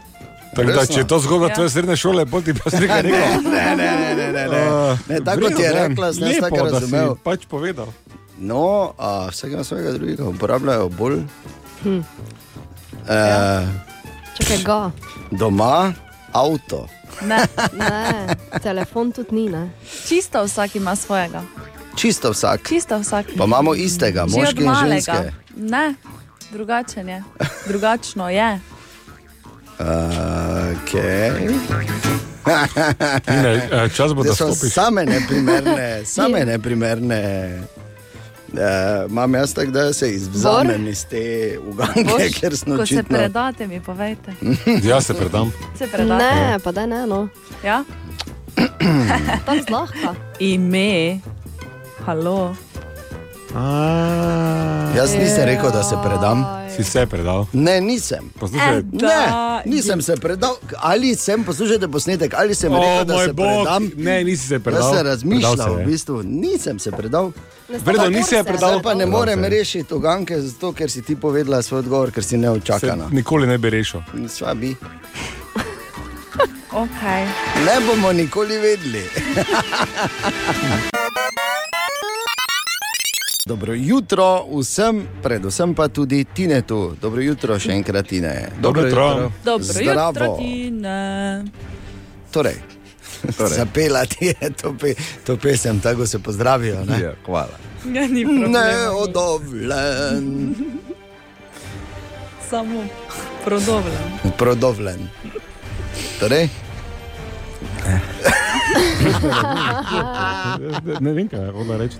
Tako 0.56 0.72
da, 0.72 0.86
če 0.86 1.00
je 1.00 1.08
to 1.08 1.20
zgodba 1.20 1.48
Ja. 1.48 1.56
tvoje 1.56 1.70
srednje 1.70 1.96
šole, 1.96 2.26
pol 2.26 2.42
ti 2.42 2.54
pa 2.54 2.70
slika 2.70 3.02
rekel. 3.02 3.20
Ne, 3.46 3.76
ne, 3.76 3.92
ne, 3.96 4.16
ne, 4.16 4.32
ne, 4.32 4.48
ne. 4.48 4.60
Uh, 4.68 4.98
Ne, 5.08 5.20
tako 5.22 5.42
kot 5.42 5.60
je 5.60 5.74
rekla, 5.74 6.14
sem 6.14 6.24
jaz 6.24 6.40
tako 6.40 6.58
si 6.58 6.74
razumel. 6.74 7.16
Pač 7.16 7.46
povedal. 7.46 7.88
No, 8.38 8.94
a, 8.98 9.30
ima 9.44 9.64
svojega 9.64 9.92
drugega, 9.92 10.24
uporabljajo 10.26 10.90
bolj. 10.90 11.20
Hm. 11.84 12.00
Uh, 13.02 13.68
Čakaj, 14.38 14.64
ga. 14.64 14.92
doma, 15.32 15.94
avto. 16.32 16.88
Ne. 17.22 17.38
Ne, 17.74 18.28
telefon 18.64 19.12
tudi 19.12 19.36
ni. 19.36 19.50
Ne. 19.50 19.70
Čisto 20.08 20.44
vsak 20.44 20.76
ima 20.76 20.96
svojega. 20.96 21.44
Čisto 21.96 22.32
vsak. 22.32 22.68
Čisto 22.70 23.00
vsak. 23.00 23.26
Pa 23.38 23.44
imamo 23.44 23.76
istega, 23.76 24.26
moški 24.26 24.64
in 24.64 24.74
ženske. 24.82 25.32
Ne, 25.56 25.94
drugačen 26.52 27.10
je. 27.10 27.24
Drugačno 27.68 28.30
je. 28.30 28.60
Okay. 29.82 31.50
Ne, 33.28 33.70
eh, 33.72 33.90
čas 33.90 34.14
bo, 34.14 34.24
da 34.24 34.34
Zdaj 34.34 34.36
so 34.38 34.56
stopiš. 34.56 34.74
same 34.74 35.06
neprimerne, 35.06 36.06
same 36.06 36.46
neprimerne. 36.46 37.60
Uh, 38.52 38.58
Imam 39.10 39.34
jaz 39.34 39.54
tako, 39.54 39.72
da 39.72 39.94
se 39.94 40.12
izvzamem 40.12 40.88
iz 40.88 41.06
te 41.06 41.58
uganke, 41.68 42.04
Boš, 42.04 42.40
ker 42.40 42.58
sem 42.58 42.66
ko 42.68 42.78
se 42.78 42.82
očitno. 42.84 43.18
predate, 43.18 43.68
mi 43.68 43.80
povejte. 43.80 44.34
Jaz 44.84 45.06
se 45.06 45.14
predam. 45.14 45.54
Se 45.78 45.88
predate. 45.88 46.24
Ne, 46.24 46.60
pa 46.64 46.72
da 46.72 46.86
ne, 46.86 47.08
no. 47.08 47.28
Ja? 47.64 47.84
Tako 49.46 49.58
zlahka. 49.70 50.16
Ime. 50.40 51.20
Halo. 52.06 52.56
Jaz 54.96 55.14
nisem 55.14 55.46
rekel, 55.46 55.72
da 55.72 55.84
se 55.84 55.96
predam. 56.06 56.61
Si 56.72 56.84
se 56.86 57.06
predal. 57.06 57.46
Ne, 57.54 57.82
nisem. 57.82 58.30
Poslušaj, 58.36 58.78
Eh, 58.78 58.84
Ne, 58.94 59.28
nisem 59.68 60.02
se 60.02 60.16
predal. 60.16 60.56
Ali 60.78 61.16
sem, 61.16 61.44
poslušajte 61.44 61.88
posnetek, 61.88 62.34
ali 62.34 62.56
sem 62.56 62.72
O, 62.72 62.78
rekel, 62.78 63.06
da 63.06 63.18
se 63.18 63.34
Bog, 63.34 63.46
predam. 63.58 63.92
ne, 63.98 64.24
nisi 64.24 64.48
se 64.48 64.60
predal. 64.60 64.82
Jaz 64.84 64.92
sem 64.94 65.06
razmišljal, 65.06 65.54
Predal 65.54 65.68
se 65.68 65.74
je. 65.74 65.78
v 65.78 65.88
bistvu 65.88 66.24
nisem 66.24 66.80
se 66.80 66.92
predal. 66.92 67.32
Vredo, 67.70 68.10
nisi 68.10 68.30
se 68.32 68.44
predal. 68.44 68.70
Zdaj 68.70 68.82
pa 68.84 68.94
ne 68.96 69.06
morem 69.08 69.40
se 69.40 69.46
je. 69.46 69.50
rešiti 69.52 69.94
uganke, 69.94 70.42
zato 70.42 70.74
ker 70.74 70.90
si 70.90 71.02
ti 71.02 71.16
povedala 71.18 71.62
svoj 71.62 71.80
odgovor, 71.80 72.12
ker 72.12 72.24
si 72.24 72.30
Se 72.30 72.38
neočakana. 72.38 73.08
nikoli 73.12 73.48
ne 73.48 73.58
bi 73.58 73.70
rešil. 73.72 74.02
Sva 74.28 74.54
bi. 74.54 74.76
Okay. 76.74 77.28
Ne 77.58 77.76
bomo 77.82 78.12
nikoli 78.14 78.58
vedeli. 78.58 79.04
Dobro 83.46 83.74
jutro 83.74 84.46
vsem, 84.54 85.08
predvsem 85.24 85.74
pa 85.74 85.88
tudi 85.88 86.26
Tinetu. 86.26 86.96
Dobro 87.02 87.22
jutro 87.22 87.60
še 87.60 87.72
enkrat, 87.74 88.08
Tine. 88.08 88.50
Dobro 88.62 88.82
jutro. 88.86 89.32
Dobro 89.44 89.64
Zdravo. 89.64 90.10
jutro, 90.10 90.36
Tine. 90.38 91.44
Torej, 92.32 92.56
torej. 93.38 93.58
zapela 93.58 94.06
ti 94.06 94.26
je 94.26 94.50
to, 94.54 94.74
pe, 94.78 94.94
to 95.26 95.38
pesem, 95.38 95.80
tako 95.80 96.06
se 96.06 96.20
pozdravijo. 96.20 96.86
Ne? 96.86 97.00
Ja, 97.02 97.14
hvala. 97.26 97.58
Ja. 97.86 98.08
Neodovlen, 98.48 100.56
Samo 102.50 102.84
prodovljen. 103.46 104.20
prodovlen. 104.38 105.10
Torej, 106.20 106.50
Ne, 107.86 108.02
ne 111.06 111.14
vem, 111.14 111.28
kaj 111.30 111.52
hočeš 111.54 111.78
reči. 111.78 111.98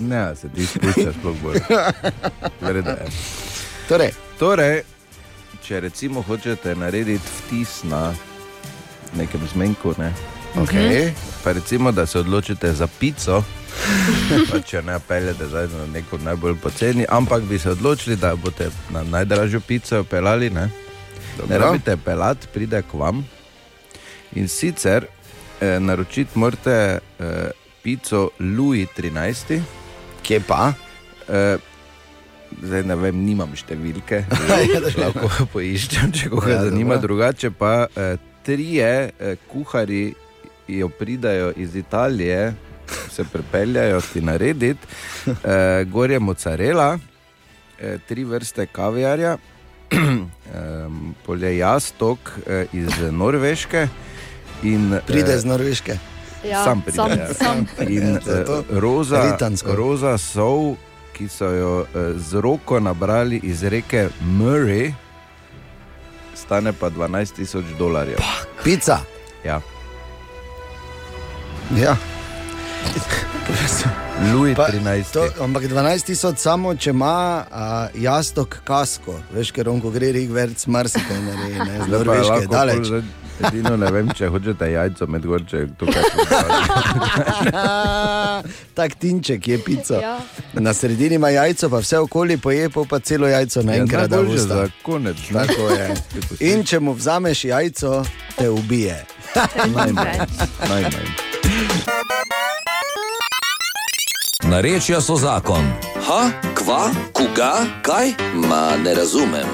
Ne, 0.00 0.24
se 0.36 0.48
ti 0.48 0.66
spuščaš, 0.66 1.14
sploh 1.20 1.38
bolj. 1.42 1.60
Verjetno 2.60 2.90
je. 2.90 3.06
torej, 3.88 4.12
Torej, 4.40 4.86
če 5.60 5.82
recimo 5.84 6.22
hočete 6.24 6.72
narediti 6.72 7.20
vtis 7.20 7.82
na 7.84 8.06
nekem 9.12 9.42
zmenku, 9.52 9.92
ne, 10.00 10.08
okay. 10.56 11.10
pa 11.44 11.52
recimo, 11.52 11.92
da 11.92 12.06
se 12.08 12.22
odločite 12.22 12.70
za 12.72 12.88
pico, 12.88 13.42
pa 14.48 14.62
če 14.64 14.80
ne 14.82 14.96
peljete 15.04 15.50
zdaj 15.50 15.68
na 15.74 15.90
neko 15.92 16.22
najbolj 16.24 16.56
poceni, 16.62 17.04
ampak 17.04 17.44
bi 17.44 17.58
se 17.60 17.74
odločili, 17.76 18.16
da 18.16 18.32
boste 18.32 18.70
na 18.96 19.04
najdražjo 19.04 19.60
pico 19.60 20.00
pelali, 20.08 20.48
ne, 20.50 20.70
ne 20.70 21.36
Dobro. 21.36 21.58
rabite 21.58 21.98
pelati, 22.00 22.48
pride 22.54 22.80
k 22.80 22.96
vam. 22.96 23.20
In 24.34 24.48
sicer 24.48 25.06
eh, 25.60 25.78
naročiti 25.80 26.38
morate 26.38 26.76
eh, 27.18 27.50
pico 27.82 28.30
Louis 28.38 28.86
XIII. 28.96 29.62
kje 30.22 30.40
pa? 30.40 30.72
Eh, 31.28 31.56
Zdaj 32.62 32.82
ne 32.82 32.94
vem, 32.96 33.14
nimam 33.24 33.52
številke, 33.54 34.24
Ja, 34.50 34.80
da- 34.80 34.90
lahko 34.98 35.46
poiščem, 35.52 36.10
če 36.12 36.28
koga 36.28 36.50
Ja, 36.50 36.64
zanima. 36.64 36.96
dobro. 36.96 37.14
Drugače 37.14 37.50
pa 37.50 37.86
eh, 37.86 38.16
trije 38.42 38.88
eh, 39.12 39.36
kuhari 39.48 40.14
jo 40.66 40.88
pridajo 40.88 41.52
iz 41.56 41.76
Italije, 41.76 42.54
se 43.10 43.22
pripeljajo 43.24 44.00
ti 44.02 44.20
narediti, 44.20 44.82
eh, 45.26 45.84
gorje 45.86 46.18
mozzarella, 46.18 46.98
eh, 47.78 47.98
tri 48.08 48.24
vrste 48.24 48.66
kaviarja, 48.66 49.36
eh, 49.94 50.90
polje 51.22 51.56
jastok 51.58 52.18
eh, 52.46 52.66
iz 52.72 52.90
Norveške. 53.12 53.86
In, 54.62 55.00
Pride 55.06 55.32
eh, 55.32 55.38
z 55.38 55.44
Norveške. 55.44 55.94
Ja, 56.42 56.64
sam 56.64 56.80
pride. 56.80 56.96
sam, 56.96 57.10
ja. 57.10 57.34
sam. 57.34 57.66
In 57.80 58.16
Ja, 58.26 58.40
uh, 58.40 58.64
roza, 58.70 59.22
ritansko. 59.22 59.74
roza 59.74 60.18
sol, 60.18 60.76
ki 61.12 61.28
so 61.28 61.46
jo 61.46 61.72
uh, 61.80 61.86
z 62.16 62.34
roko 62.34 62.80
nabrali 62.80 63.40
iz 63.42 63.62
reke 63.62 64.08
Murray, 64.22 64.92
stane 66.34 66.72
pa 66.72 66.88
12 66.88 67.32
tisoč 67.34 67.64
dolarjev. 67.76 68.18
Pica. 68.64 68.98
Ja. 69.44 69.60
Ja. 71.70 71.96
Louis 74.32 74.54
Pa, 74.54 74.68
13. 74.68 75.12
to, 75.12 75.24
ampak 75.40 75.64
12 75.64 76.04
tisoč 76.04 76.38
samo, 76.38 76.74
če 76.74 76.90
ima 76.90 77.16
uh, 77.42 77.48
jastok 77.94 78.60
kasko, 78.64 79.16
veš, 79.30 79.50
ker 79.50 79.68
on 79.68 79.80
ko 79.80 79.90
gre 79.90 80.12
rik 80.12 80.30
verc, 80.30 80.60
marsikaj 80.66 81.18
naredi, 81.18 81.56
ne, 81.58 81.74
z 81.76 81.80
Zdaj 81.80 81.88
pa 81.88 81.88
je 81.88 81.90
Norveške, 81.90 82.30
lahko 82.30 82.52
daleč. 82.52 82.84
zdaj- 82.86 83.08
Edino 83.48 83.76
ne 83.76 83.90
vem, 83.92 84.08
če 84.16 84.28
hočete 84.28 84.70
jajco 84.72 85.06
med 85.06 85.26
gorče, 85.26 85.66
tukaj. 85.78 86.00
tak 88.78 88.94
tinček 89.00 89.48
je 89.48 89.58
pico. 89.64 89.94
Ja. 90.00 90.18
Na 90.52 90.74
sredini 90.74 91.14
ima 91.14 91.28
jajco, 91.30 91.70
pa 91.70 91.78
vse 91.78 91.98
okoli 91.98 92.36
poje, 92.36 92.68
pa 92.70 92.98
celo 92.98 93.28
jajco 93.28 93.62
naenkrat 93.62 94.10
da 94.10 94.16
najboljše 94.16 94.42
usta. 94.42 94.54
Ja, 94.54 94.66
za 94.66 94.70
konec. 94.82 95.16
ne. 95.30 95.46
Tako 95.46 95.68
je. 95.70 95.94
In 96.52 96.64
če 96.64 96.80
mu 96.80 96.92
vzameš 96.92 97.44
jajco, 97.44 98.04
te 98.36 98.50
ubije. 98.50 99.04
Najmanj. 99.76 100.18
Najmanj. 100.68 101.08
Narečja 104.50 105.00
so 105.00 105.16
zakon. 105.16 105.64
Ha, 106.08 106.30
kva, 106.54 106.90
koga, 107.12 107.52
kaj? 107.82 108.12
Ma 108.34 108.76
ne 108.84 108.94
razumem. 108.94 109.46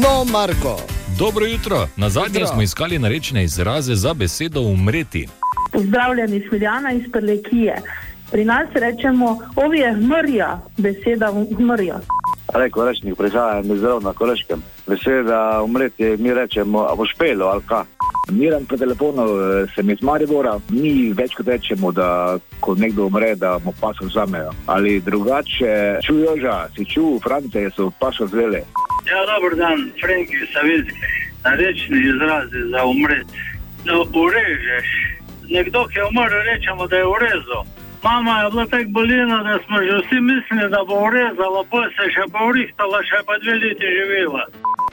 No, 0.00 0.24
Marko. 0.24 0.80
Dobro 1.18 1.46
jutro. 1.46 1.88
Na 1.96 2.08
zadnje 2.08 2.46
smo 2.46 2.62
iskali 2.62 2.98
narečne 2.98 3.44
izraze 3.44 3.94
za 3.94 4.14
besedo 4.14 4.60
umreti. 4.60 5.28
Pozdravljeni, 5.72 6.46
Smiljana 6.48 6.92
iz 6.92 7.02
Prlekije. 7.12 7.82
Pri 8.30 8.44
nas 8.44 8.68
rečemo, 8.74 9.38
ovi 9.56 9.78
je 9.78 9.96
mrja, 9.96 10.58
beseda 10.76 11.32
mrja. 11.58 12.00
Ale 12.52 12.70
korešnik 12.70 13.16
prihajam 13.16 13.72
iz 13.72 13.80
zelo 13.80 14.00
na 14.00 14.12
koreškem. 14.12 14.62
Beseda 14.86 15.62
umreti, 15.64 16.16
mi 16.18 16.34
rečemo, 16.34 16.78
a 16.78 16.94
boš 16.94 17.14
pelo 17.18 17.46
ali 17.46 17.62
kaj. 17.62 17.82
Miram 18.30 18.64
po 18.64 18.76
telefonu, 18.76 19.22
eh, 19.22 19.66
sem 19.74 19.90
iz 19.90 20.02
Maribora. 20.02 20.58
Mi 20.68 21.12
večkrat 21.12 21.48
rečemo, 21.48 21.92
da 21.92 22.38
ko 22.60 22.74
nekdo 22.74 23.06
umre, 23.06 23.34
da 23.34 23.58
mu 23.64 23.72
paso 23.80 24.04
vzamejo. 24.04 24.50
Ali 24.66 25.00
drugače, 25.00 25.98
čujoža, 26.06 26.68
si 26.76 26.84
čuv, 26.84 27.20
Francije 27.22 27.70
so 27.76 27.90
paso 28.00 28.26
zvele. 28.26 28.62
Ja, 29.10 29.26
dober 29.26 29.56
dan, 29.56 29.92
Frenki 30.00 30.36
Savinski. 30.52 31.00
Rečni 31.44 31.98
izrazi 32.08 32.60
za 32.70 32.84
umreti. 32.84 33.38
No, 33.84 33.96
urežeš. 34.24 34.88
Nekdo, 35.48 35.86
ki 35.86 35.98
je 35.98 36.04
umrl, 36.04 36.38
rečemo, 36.50 36.86
da 36.86 36.96
je 36.96 37.06
urezal. 37.06 37.64
Mama 38.02 38.40
je 38.40 38.50
bila 38.50 38.66
tako 38.66 38.88
bolena, 38.88 39.42
da 39.42 39.58
smo 39.66 39.76
že 39.82 39.96
vsi 40.00 40.20
mislili, 40.20 40.70
da 40.70 40.80
bo 40.88 40.94
urezala, 41.08 41.64
pa 41.70 41.80
se 41.96 42.02
je 42.04 42.12
še 42.16 42.24
pa 42.32 42.40
urihtala, 42.48 42.98
še 43.10 43.20
pa 43.26 43.38
dve 43.42 43.54
leti 43.62 43.86
živela. 43.96 44.44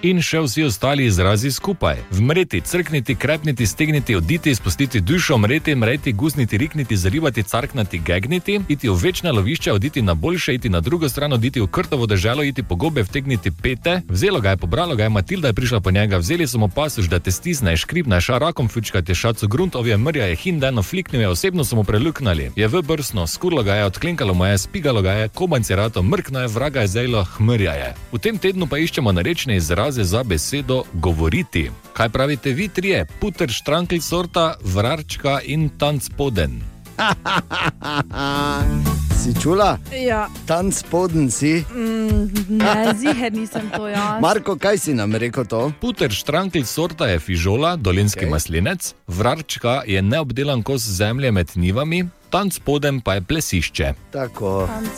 In 0.01 0.17
še 0.25 0.39
vsi 0.41 0.63
ostali 0.65 1.03
izrazi 1.05 1.51
skupaj. 1.53 1.99
Vmreti, 2.17 2.61
crkniti, 2.65 3.15
krepniti, 3.15 3.65
stegniti, 3.69 4.15
oditi, 4.15 4.49
izpustiti 4.49 4.99
dušo, 4.99 5.37
mreti, 5.37 5.75
mreti, 5.75 6.13
guzniti, 6.13 6.57
rikniti, 6.57 6.97
zarivati, 6.97 7.43
carknati, 7.43 7.99
gegniti, 7.99 8.59
iti 8.67 8.89
v 8.89 8.95
večna 8.97 9.31
lovišča, 9.31 9.73
oditi 9.73 10.01
na 10.01 10.13
boljše, 10.13 10.55
iti 10.55 10.69
na 10.69 10.79
drugo 10.81 11.09
stran, 11.09 11.33
oditi 11.33 11.61
v 11.61 11.67
krtovo 11.67 12.05
državo, 12.05 12.43
iti 12.43 12.63
po 12.63 12.75
gobe, 12.75 13.03
vtegniti 13.03 13.51
pete. 13.51 14.01
Vzelo 14.09 14.39
ga 14.41 14.49
je, 14.49 14.57
pobralo 14.57 14.95
ga 14.95 15.03
je, 15.03 15.09
Matilda 15.09 15.47
je 15.47 15.53
prišla 15.53 15.79
po 15.79 15.91
njega, 15.91 16.17
vzeli 16.17 16.47
so 16.47 16.57
mu 16.57 16.67
pasuš, 16.67 17.05
da 17.05 17.19
te 17.19 17.31
stisne, 17.31 17.77
škribne, 17.77 18.21
šarakom 18.21 18.69
fučkati, 18.69 19.15
šacu 19.15 19.47
grunt, 19.47 19.75
ovje 19.75 19.97
mrja 19.97 20.25
je 20.25 20.35
hindeno, 20.35 20.83
fliknil 20.83 21.21
je, 21.21 21.29
osebno 21.29 21.63
so 21.63 21.75
mu 21.75 21.83
preluknali. 21.83 22.49
Je 22.55 22.67
v 22.67 22.81
brsno, 22.81 23.27
skurlo 23.27 23.63
ga 23.63 23.75
je, 23.75 23.85
odklenkalo 23.85 24.33
mu 24.33 24.45
je, 24.45 24.57
spigalo 24.57 25.01
ga 25.01 25.11
je, 25.11 25.29
kobanc 25.29 25.69
je 25.69 25.75
rato, 25.75 26.03
mrkno 26.03 26.41
je, 26.41 26.47
vraga 26.47 26.81
je 26.81 26.87
zajelo, 26.87 27.23
hmrja 27.37 27.73
je. 27.73 27.93
V 28.11 28.17
tem 28.17 28.37
tednu 28.37 28.65
pa 28.65 28.81
iščemo 28.81 29.11
narečne 29.11 29.61
izraze 29.61 29.90
za 29.91 30.23
besedo 30.23 30.83
govoriti. 30.93 31.71
Kaj 31.93 32.09
pravite 32.09 32.53
vi 32.53 32.67
trije? 32.67 33.05
Puter, 33.19 33.49
štrankel 33.49 34.01
sorta, 34.01 34.55
vrarčka 34.63 35.39
in 35.45 35.69
tanc 35.69 36.09
poden. 36.17 36.61
Si 39.21 39.33
čula? 39.41 39.77
Ja. 39.93 40.29
Tam 40.49 40.71
spodn 40.71 41.29
si. 41.29 41.61
Mm, 41.69 42.57
ne, 42.57 42.93
ziher 42.97 43.33
nisem 43.33 43.69
to 43.69 43.87
jaz. 43.87 44.17
Marko, 44.25 44.55
kaj 44.57 44.77
si 44.77 44.93
nam 44.97 45.13
rekel 45.15 45.45
to? 45.45 45.69
Puter, 45.81 46.09
štrankel 46.09 46.65
sorta 46.65 47.05
je 47.05 47.19
fižola, 47.19 47.75
dolenski 47.75 48.25
okay. 48.25 48.29
maslinec, 48.29 48.95
vrarčka 49.07 49.83
je 49.85 50.01
neobdelan 50.01 50.65
kos 50.65 50.81
zemlje 50.81 51.31
med 51.31 51.53
nivami, 51.55 52.09
tanc 52.33 52.57
poden 52.65 52.97
pa 53.01 53.13
je 53.13 53.21
plesišče. 53.21 53.93
Tako. 54.11 54.65
Tam. 54.67 54.89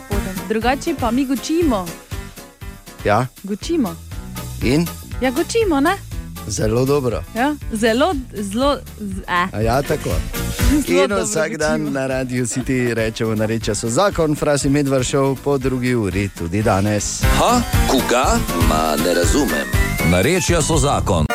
Drugače 0.47 0.95
pa 0.99 1.11
mi 1.11 1.25
gočimo. 1.25 1.85
Ja, 3.03 3.27
gočimo. 3.43 4.12
In 4.63 4.87
Ja, 5.21 5.31
gočimo, 5.31 5.79
ne? 5.79 5.97
zelo 6.47 6.85
dobro. 6.85 7.23
Ja? 7.35 7.55
Zelo, 7.71 8.15
zelo, 8.33 8.77
z, 8.99 9.19
eh. 9.27 9.47
A 9.51 9.61
ja, 9.61 9.81
tako. 9.81 10.09
Zelo 10.87 11.03
In 11.03 11.09
dobro 11.09 11.23
vsak 11.23 11.57
dan 11.57 11.91
na 11.91 12.07
radiju 12.07 12.47
si 12.47 12.63
ti 12.65 12.93
rečemo, 12.93 13.35
nareča 13.35 13.75
so 13.75 13.89
zakon, 13.89 14.35
frasi 14.35 14.69
medvard 14.69 15.05
šel 15.05 15.35
po 15.43 15.57
drugi 15.57 15.95
uri, 15.95 16.29
tudi 16.37 16.63
danes. 16.63 17.21
Ha, 17.37 17.61
koga? 17.91 18.39
Ma 18.69 18.95
ne 19.05 19.13
razumem. 19.13 19.67
Narečja 20.11 20.61
so 20.61 20.77
zakon. 20.77 21.25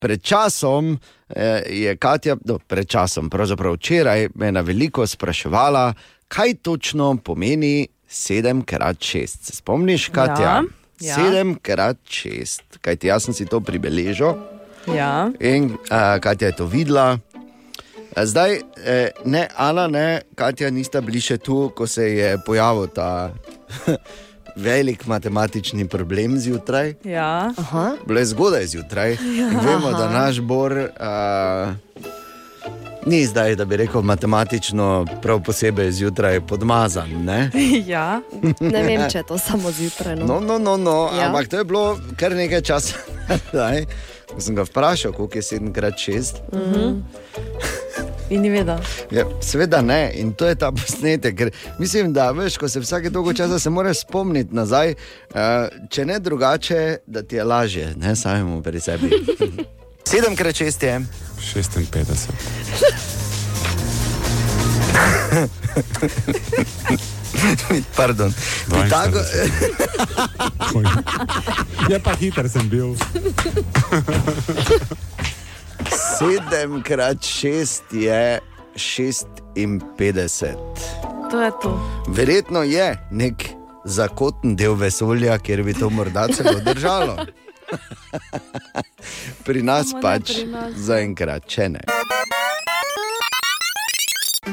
Pred 0.00 0.22
časom 0.22 0.98
eh, 1.28 1.62
je 1.68 1.96
Katja, 1.96 2.36
no, 2.44 2.58
pred 2.58 2.88
časom, 2.88 3.30
pravzaprav 3.30 3.72
včeraj, 3.72 4.28
me 4.34 4.52
na 4.52 4.60
veliko 4.60 5.06
spraševala, 5.06 5.94
kaj 6.28 6.54
točno 6.54 7.16
pomeni 7.24 7.88
7x6. 8.10 9.26
Se 9.26 9.56
spomniš, 9.56 10.08
Katja? 10.08 10.42
Ja, 10.42 10.62
ja. 11.00 11.16
7x6, 11.16 12.60
kaj 12.80 12.96
ti 12.96 13.06
jaz 13.06 13.24
sem 13.24 13.34
si 13.34 13.46
to 13.46 13.60
pribeležil. 13.60 14.34
Ja. 14.94 15.30
In 15.40 15.72
uh, 15.72 16.18
Katja 16.20 16.50
je 16.50 16.56
to 16.56 16.66
videla. 16.66 17.18
Zdaj, 18.16 18.60
eh, 18.84 19.08
ne 19.24 19.48
Ana, 19.56 19.86
ne 19.86 20.20
Katja, 20.34 20.70
nista 20.70 21.00
bili 21.00 21.20
še 21.22 21.38
tu, 21.38 21.70
ko 21.76 21.86
se 21.86 22.08
je 22.10 22.30
pojavil 22.46 22.88
ta 22.90 23.30
velik 24.66 25.06
matematični 25.06 25.86
problem 25.88 26.38
zjutraj. 26.38 26.94
Ja. 27.04 27.52
Bilo 28.06 28.18
je 28.20 28.26
zgodaj 28.26 28.66
zjutraj. 28.66 29.14
Ja. 29.14 29.46
In 29.52 29.60
Vemo, 29.62 29.92
da 29.94 30.10
naš 30.10 30.40
bor 30.40 30.74
uh, 30.74 31.70
ni 33.06 33.26
zdaj, 33.26 33.56
da 33.56 33.64
bi 33.64 33.76
rekel, 33.76 34.02
matematično 34.02 35.06
prav 35.22 35.42
posebej 35.42 35.92
zjutraj 35.92 36.40
podmazan. 36.40 37.10
Ne? 37.24 37.50
ja. 37.86 38.20
Ne 38.60 38.82
vem, 38.82 39.10
če 39.10 39.18
je 39.18 39.26
to 39.26 39.38
samo 39.38 39.70
zjutraj. 39.70 40.16
No. 40.16 40.26
No, 40.26 40.40
no, 40.40 40.58
no, 40.58 40.76
no. 40.76 41.10
Ja. 41.18 41.26
ampak 41.26 41.48
to 41.48 41.58
je 41.58 41.64
bilo 41.64 41.98
kar 42.16 42.32
nekaj 42.36 42.60
časa. 42.60 42.96
nazaj, 43.52 43.86
Ko 44.30 44.40
sem 44.40 44.54
ga 44.54 44.62
vprašal, 44.62 45.12
koliko 45.12 45.38
je 45.38 45.42
7x6. 45.42 46.34
Mhm. 46.54 47.00
In 48.30 48.42
ni 48.42 48.50
vedel. 48.50 48.78
Ja, 49.10 49.24
seveda 49.42 49.82
ne, 49.82 50.12
in 50.14 50.32
to 50.32 50.46
je 50.46 50.54
ta 50.54 50.70
posnetek. 50.72 51.34
Ker 51.36 51.50
mislim, 51.78 52.12
da 52.12 52.30
veš, 52.30 52.60
ko 52.62 52.68
se 52.68 52.80
vsake 52.80 53.10
dolgo 53.10 53.32
časa 53.34 53.58
se 53.58 53.70
moraš 53.70 54.04
spomniti 54.04 54.54
nazaj, 54.54 54.94
uh, 55.34 55.66
če 55.90 56.04
ne 56.06 56.18
drugače, 56.18 56.96
da 57.06 57.22
ti 57.22 57.36
je 57.36 57.44
lažje, 57.44 57.92
ne 57.96 58.16
samemu 58.16 58.62
pri 58.62 58.80
sebi. 58.80 59.10
7x6 60.04 60.84
je. 60.84 61.00
56. 61.54 62.28
Pardon. 67.96 68.34
Pitago... 68.70 69.18
Je 71.90 71.98
pa 71.98 72.14
hiter 72.14 72.50
sem 72.50 72.68
bil. 72.68 72.94
7x6 76.20 77.80
je 77.92 78.40
56. 78.76 80.56
To 81.30 81.42
je 81.42 81.50
to. 81.62 81.80
Verjetno 82.08 82.62
je 82.62 82.98
nek 83.10 83.48
zakoten 83.84 84.56
del 84.56 84.74
vesolja, 84.74 85.38
kjer 85.38 85.62
bi 85.62 85.74
to 85.74 85.90
morda 85.90 86.28
celo 86.28 86.60
držalo. 86.64 87.16
pri 89.44 89.62
nas 89.62 89.88
Samo 89.88 90.02
pač 90.02 90.32
pri 90.32 90.46
nas. 90.46 90.74
zaenkrat 90.76 91.46
če 91.46 91.68
ne. 91.68 91.80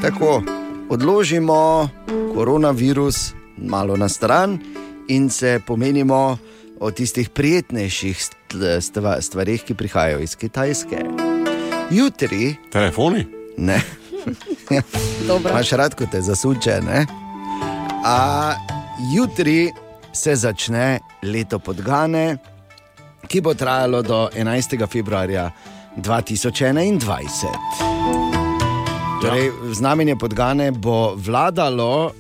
Tako, 0.02 0.44
odložimo 0.90 1.90
koronavirus 2.34 3.34
malo 3.58 3.96
na 3.96 4.10
stran 4.10 4.60
in 5.08 5.30
se 5.30 5.60
pomenimo 5.60 6.38
o 6.80 6.92
tistih 6.92 7.30
prijetnejših 7.30 8.18
st- 8.18 8.36
stva- 8.80 9.22
stvarih, 9.22 9.64
ki 9.64 9.74
prihajajo 9.74 10.20
iz 10.20 10.36
Kitajske. 10.36 11.00
Jutri. 11.90 12.56
Telefoni? 12.70 13.26
Ne. 13.58 13.82
Dobro. 15.28 15.50
Imaš 15.50 15.70
rad, 15.72 15.96
ko 15.96 16.06
te 16.06 16.22
zasuče. 16.22 16.82
Ne? 16.84 17.06
A 18.06 18.54
jutri 19.10 19.72
se 20.14 20.36
začne 20.36 21.00
leto 21.24 21.60
podgane, 21.60 22.38
ki 23.28 23.42
bo 23.42 23.54
trajalo 23.54 24.02
do 24.02 24.30
11. 24.36 24.88
februarja 24.88 25.52
2021. 25.98 27.48
Torej, 29.22 29.52
znamenje 29.74 30.16
podgane 30.16 30.72
bo 30.72 31.16
vladalo. 31.16 32.06
Uh, 32.06 32.12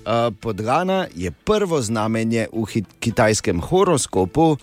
podgana 0.41 1.05
je 1.15 1.31
prvo 1.31 1.81
znamenje 1.81 2.47
v 2.53 2.81
kitajskem 2.99 3.61
horoskopu, 3.61 4.57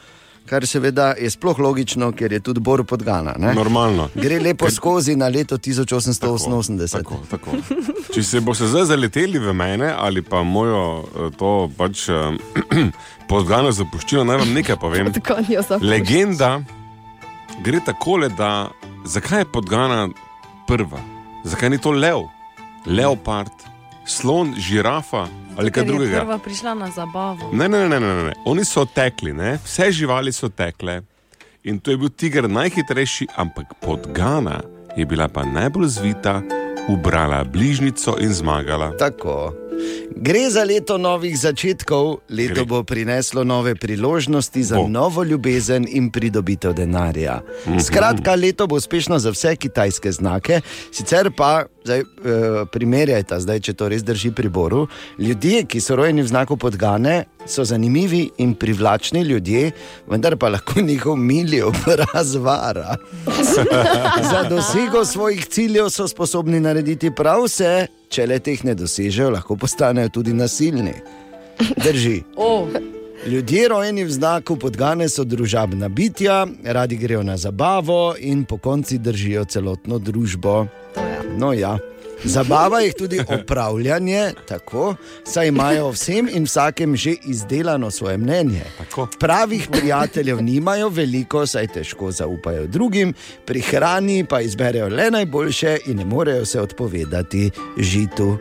kar 0.46 0.66
seveda 0.66 1.14
je 1.18 1.30
sploh 1.30 1.58
logično, 1.58 2.10
ker 2.12 2.32
je 2.32 2.40
tudi 2.40 2.60
bor 2.60 2.84
podgana. 2.84 3.34
Ne? 3.38 3.54
Normalno. 3.54 4.08
Gre 4.14 4.38
lepo 4.40 4.70
skozi 4.70 5.16
na 5.16 5.28
leto 5.28 5.58
1888. 5.58 6.92
Tako, 6.92 7.20
tako. 7.30 7.56
Če 8.14 8.22
se 8.22 8.40
boste 8.40 8.68
zdaj 8.68 8.84
zaleteli 8.92 9.38
v 9.38 9.54
mene 9.56 9.92
ali 9.98 10.22
pa 10.22 10.42
mojo 10.42 10.84
eh, 11.04 11.30
to 11.38 11.70
pač 11.76 12.08
eh, 12.08 12.36
podgano 13.30 13.72
zapuščino, 13.72 14.24
naj 14.24 14.42
vam 14.44 14.54
nekaj 14.54 14.80
povem. 14.80 15.12
Legenda 15.94 16.58
gre 17.64 17.80
takole, 17.84 18.28
da 18.28 18.70
zakaj 19.04 19.44
je 19.44 19.50
podgana 19.52 20.08
prva? 20.68 21.00
Zakaj 21.44 21.70
ni 21.70 21.78
to 21.78 21.92
lev, 21.92 22.24
leopard, 22.86 23.52
slon, 24.06 24.54
žirafa 24.58 25.26
ali 25.58 25.70
kaj 25.70 25.84
drugega? 25.84 26.20
prva 26.20 26.38
prišla 26.38 26.74
na 26.74 26.90
zabavo. 26.90 27.50
Ne, 27.52 27.68
ne, 27.68 27.88
ne, 27.88 28.00
ne, 28.00 28.14
ne. 28.24 28.32
Oni 28.44 28.64
so 28.64 28.84
tekli, 28.84 29.32
ne? 29.32 29.58
vse 29.64 29.92
živali 29.92 30.32
so 30.32 30.48
tekle. 30.48 31.02
In 31.64 31.78
to 31.80 31.90
je 31.90 31.96
bil 31.96 32.08
tiger 32.08 32.50
najhitrejši, 32.50 33.26
ampak 33.36 33.74
podgana 33.80 34.60
je 34.96 35.06
bila 35.06 35.28
pa 35.28 35.44
najbolj 35.44 35.88
zvita, 35.88 36.42
ubrala 36.88 37.44
bližnico 37.44 38.16
in 38.20 38.34
zmagala. 38.34 38.92
Tako. 38.98 39.63
Gre 40.16 40.50
za 40.50 40.64
leto 40.64 40.98
novih 40.98 41.38
začetkov, 41.38 42.18
leto 42.28 42.54
Gre. 42.54 42.64
bo 42.64 42.82
prineslo 42.82 43.44
nove 43.44 43.74
priložnosti 43.74 44.62
za 44.62 44.76
Bo. 44.76 44.88
novo 44.88 45.24
ljubezen 45.24 45.86
in 45.88 46.10
pridobitev 46.10 46.72
denarja. 46.72 47.40
Mhm. 47.66 47.78
Skratka, 47.78 48.34
leto 48.34 48.66
bo 48.66 48.76
uspešno 48.76 49.18
za 49.18 49.30
vse 49.30 49.56
kitajske 49.56 50.12
znake, 50.12 50.60
sicer 50.92 51.30
pa, 51.36 51.64
zdaj, 51.84 52.00
eh, 52.00 52.04
primerjajte, 52.72 53.40
zdaj, 53.40 53.60
če 53.60 53.72
to 53.72 53.88
res 53.88 54.04
drži 54.04 54.30
pri 54.30 54.48
Boru. 54.48 54.86
Ljudje, 55.18 55.64
ki 55.64 55.80
so 55.80 55.96
rojeni 55.96 56.22
v 56.22 56.26
znaku 56.26 56.56
podgane, 56.56 57.24
so 57.46 57.64
zanimivi 57.64 58.30
in 58.38 58.54
privlačni 58.54 59.22
ljudje, 59.22 59.72
vendar 60.06 60.36
pa 60.36 60.48
lahko 60.48 60.80
njihov 60.88 61.16
mili 61.16 61.62
obraz 61.62 62.34
vara. 62.34 62.96
Za 64.30 64.48
dosego 64.48 65.04
svojih 65.04 65.46
ciljev 65.46 65.90
so 65.90 66.08
sposobni 66.08 66.60
narediti 66.60 67.10
prav 67.10 67.44
vse, 67.44 67.86
če 68.08 68.26
le 68.26 68.38
teh 68.38 68.64
ne 68.64 68.74
dosežejo, 68.74 69.30
lahko 69.34 69.56
postanejo 69.56 70.08
tudi 70.20 70.34
nasilni. 70.34 70.94
Drži. 71.84 72.22
Oh. 72.36 72.68
Ljudje 73.26 73.68
rojeni 73.68 74.04
v 74.04 74.10
znaku 74.10 74.56
podgane 74.60 75.06
so 75.08 75.24
družabna 75.24 75.88
bitja, 75.88 76.42
radi 76.64 76.96
grejo 77.00 77.22
na 77.22 77.36
zabavo 77.36 78.14
in 78.20 78.44
po 78.44 78.58
konci 78.58 78.98
držijo 78.98 79.44
celotno 79.44 79.98
družbo. 79.98 80.66
No, 81.38 81.52
ja. 81.52 81.78
Zabava 82.24 82.80
jih 82.80 82.94
tudi 82.98 83.20
opravljanje, 83.28 84.32
tako, 84.48 84.94
saj 85.24 85.48
imajo 85.48 85.90
vsem 85.90 86.28
in 86.32 86.44
vsakem 86.44 86.96
že 86.96 87.14
izdelano 87.24 87.90
svoje 87.90 88.18
mnenje. 88.18 88.62
Tako. 88.78 89.08
Pravih 89.20 89.68
prijateljev 89.72 90.42
nimajo 90.42 90.88
veliko, 90.88 91.46
saj 91.46 91.66
težko 91.66 92.10
zaupajo 92.10 92.66
drugim, 92.66 93.14
pri 93.44 93.60
hrani 93.60 94.24
pa 94.24 94.40
izberejo 94.40 94.88
le 94.88 95.10
najboljše 95.10 95.78
in 95.86 95.96
ne 95.96 96.04
morejo 96.04 96.44
se 96.44 96.60
odpovedati 96.60 97.50
žitu. 97.78 98.38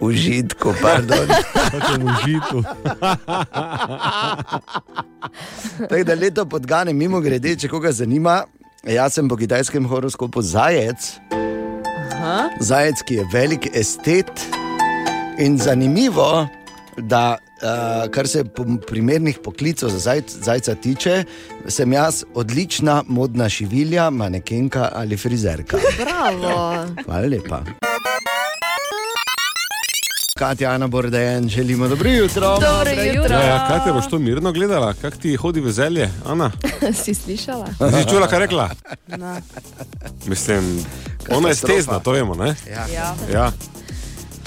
Užitku, 0.00 0.74
pardon. 0.82 1.28
Kakemu 1.70 2.06
užitu. 2.06 2.62
Tako 5.88 6.04
da 6.04 6.14
leto 6.14 6.46
podgane, 6.46 6.92
mimo 6.92 7.20
grede, 7.20 7.56
če 7.56 7.68
koga 7.68 7.92
zanima, 7.92 8.42
jaz 8.86 9.14
sem 9.14 9.28
po 9.28 9.36
kitajskem 9.36 9.86
horoskopu 9.86 10.42
zajec. 10.42 11.18
Aha. 12.18 12.50
Zajec, 12.60 13.02
ki 13.06 13.14
je 13.20 13.24
velik 13.32 13.68
estet 13.78 14.30
in 15.38 15.54
zanimivo, 15.58 16.48
da 16.98 17.38
uh, 17.38 18.08
kar 18.10 18.26
se 18.26 18.42
primernih 18.86 19.38
poklicov 19.44 19.92
za 19.94 19.98
zajc, 19.98 20.34
zajca 20.42 20.74
tiče, 20.74 21.24
sem 21.70 21.92
jaz 21.92 22.24
odlična 22.34 23.02
modna 23.06 23.48
šivilja, 23.48 24.10
manekenka 24.10 24.90
ali 24.94 25.16
frizerka. 25.16 25.78
Bravo. 26.02 26.86
Hvala 27.06 27.26
lepa. 27.26 27.62
Katja, 30.38 30.70
Ana 30.70 30.86
Bordejen, 30.86 31.48
želimo 31.48 31.88
dobro 31.88 32.10
jutro. 32.10 32.40
Dobro 32.40 33.02
jutro. 33.14 33.34
Ja, 33.34 33.46
ja, 33.46 33.68
kaj 33.68 33.84
te 33.84 33.92
boš 33.92 34.08
to 34.08 34.18
mirno 34.18 34.52
gledala, 34.52 34.94
kak 34.94 35.16
ti 35.16 35.36
hodi 35.36 35.60
v 35.60 35.70
zelje, 35.72 36.10
Ana? 36.26 36.50
si 37.04 37.14
slišala? 37.14 37.66
Si 37.78 38.10
čula, 38.10 38.26
kaj 38.26 38.38
rekla? 38.38 38.70
No. 39.06 39.36
Mislim, 40.26 40.84
ona 41.30 41.48
je 41.48 41.54
stezna, 41.54 41.98
to 41.98 42.10
vemo. 42.10 42.34
Ne? 42.34 42.54
Ja. 42.70 42.86
Ja. 42.94 43.14
Ja. 43.32 43.52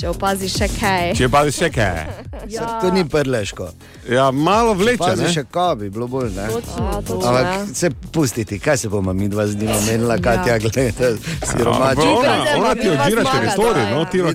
Če 0.02 0.10
opaziš 0.10 0.54
še 0.56 0.68
kaj. 0.72 1.12
Če 1.14 1.28
pa 1.30 1.45
še 1.47 1.70
kaj. 1.70 1.99
Ja. 2.49 2.80
To 2.82 2.89
ni 2.89 3.04
prleško. 3.06 3.68
Ja, 4.10 4.32
malo 4.34 4.74
vleče. 4.74 5.12
Ne? 5.16 5.28
še 5.30 5.43
kaj 5.45 5.76
bi 5.76 5.89
bilo 5.89 6.08
bolj. 6.10 6.32
Ne? 6.34 6.47
Ja, 6.47 6.58
točno, 6.97 7.22
ja. 7.22 7.30
Ampak 7.30 7.70
se 7.72 7.91
pustiti, 8.10 8.58
kaj 8.58 8.78
se 8.78 8.89
bomo 8.89 9.14
mi 9.14 9.30
dva 9.30 9.45
z 9.47 9.56
njima 9.56 9.78
menila, 9.86 10.18
Katja, 10.18 10.56
Ja. 10.56 10.60
gledaj, 10.60 11.14
siromači. 11.45 12.02
Ja, 12.02 12.16
ona- 12.16 12.58
ona 12.58 12.74
ti 12.74 12.89
odžira 12.89 13.24
teritorij, 13.26 13.86
no, 13.91 14.06
ti 14.06 14.18
je 14.18 14.34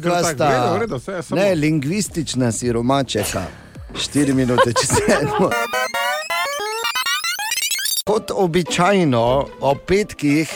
samo- 1.21 1.35
Ne, 1.35 1.55
lingvistična 1.57 2.53
siromačeka. 2.53 3.43
Štiri 3.97 4.35
minute 4.35 4.71
čez 4.73 4.89
sedmo. 4.89 5.51
Kot 8.07 8.31
običajno 8.31 9.27
ob 9.61 9.79
petkih, 9.81 10.47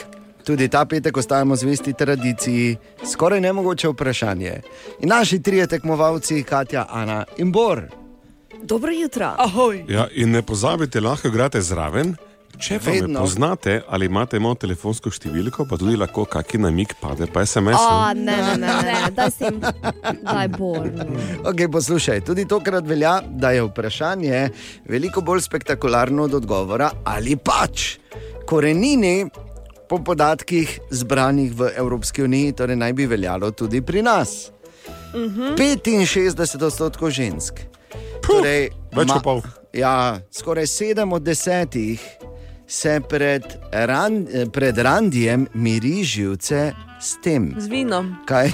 tudi 0.51 0.69
ta 0.69 0.83
petek 0.85 1.17
ostajamo 1.17 1.57
zvesti 1.57 1.93
tradiciji, 1.93 2.77
skoraj 3.07 3.41
nemogoče 3.41 3.89
vprašanje. 3.89 4.55
In 5.01 5.09
naši 5.09 5.39
trije 5.43 5.67
tekmovalci, 5.67 6.43
Katja, 6.43 6.87
Ana 6.91 7.25
in 7.39 7.53
Bor. 7.53 7.83
Dobro 8.63 8.91
jutro. 8.93 9.31
Ahoj. 9.39 9.85
Ja, 9.89 10.09
in 10.13 10.31
ne 10.31 10.43
pozabite, 10.43 11.01
lahko 11.01 11.29
igrate 11.29 11.63
zraven. 11.63 12.17
Če 12.61 12.79
pa 12.79 12.91
me 12.91 13.01
Vedno. 13.01 13.21
poznate 13.21 13.81
ali 13.89 14.07
imate 14.11 14.37
mojo 14.43 14.59
telefonsko 14.67 15.09
številko, 15.11 15.65
pa 15.71 15.79
tudi 15.79 15.95
lahko 15.97 16.27
kakšen 16.29 16.67
namig 16.67 16.93
pade 17.01 17.25
po 17.31 17.41
O, 17.41 17.47
SMS-u. 17.47 17.87
ne, 18.19 18.37
ne, 18.37 18.57
ne, 18.59 18.73
ne, 18.83 18.97
daj 19.17 19.31
si 19.31 19.45
jim, 19.47 19.61
daj 20.27 20.49
bolj. 20.59 20.91
Okay, 21.47 21.71
poslušaj, 21.73 22.21
tudi 22.27 22.45
tokrat 22.45 22.85
velja, 22.85 23.21
da 23.25 23.55
je 23.55 23.63
vprašanje 23.65 24.43
veliko 24.91 25.23
bolj 25.23 25.41
spektakularno 25.47 26.27
od 26.27 26.35
odgovora, 26.35 26.91
ali 27.05 27.37
pač 27.39 27.97
korenini 28.45 29.31
po 29.91 29.99
podatkih 29.99 30.81
zbranih 30.91 31.51
v 31.51 31.73
Evropski 31.77 32.23
uniji, 32.23 32.53
torej 32.53 32.77
naj 32.79 32.93
bi 32.93 33.07
veljalo 33.11 33.51
tudi 33.51 33.83
pri 33.83 34.03
nas. 34.03 34.53
Mhm. 35.15 35.59
65 35.59 36.63
odstotkov 36.63 37.11
žensk. 37.11 37.59
Torej, 38.23 38.71
več 38.95 39.11
kot 39.11 39.25
pol. 39.27 39.43
Ja, 39.75 40.21
skoraj 40.31 40.67
7 40.71 41.15
od 41.15 41.23
10 41.23 41.99
se 42.67 43.01
pred, 43.09 43.43
ran, 43.73 44.27
pred 44.53 44.79
randijem 44.79 45.49
miri 45.55 46.05
živce 46.05 46.71
s 47.01 47.19
tem. 47.23 47.51
Z 47.59 47.67
vinom. 47.67 48.15
Kaj 48.27 48.53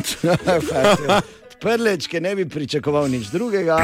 Prlečke 1.60 2.20
ne 2.20 2.32
bi 2.36 2.48
pričakoval 2.48 3.08
nič 3.12 3.28
drugega, 3.32 3.76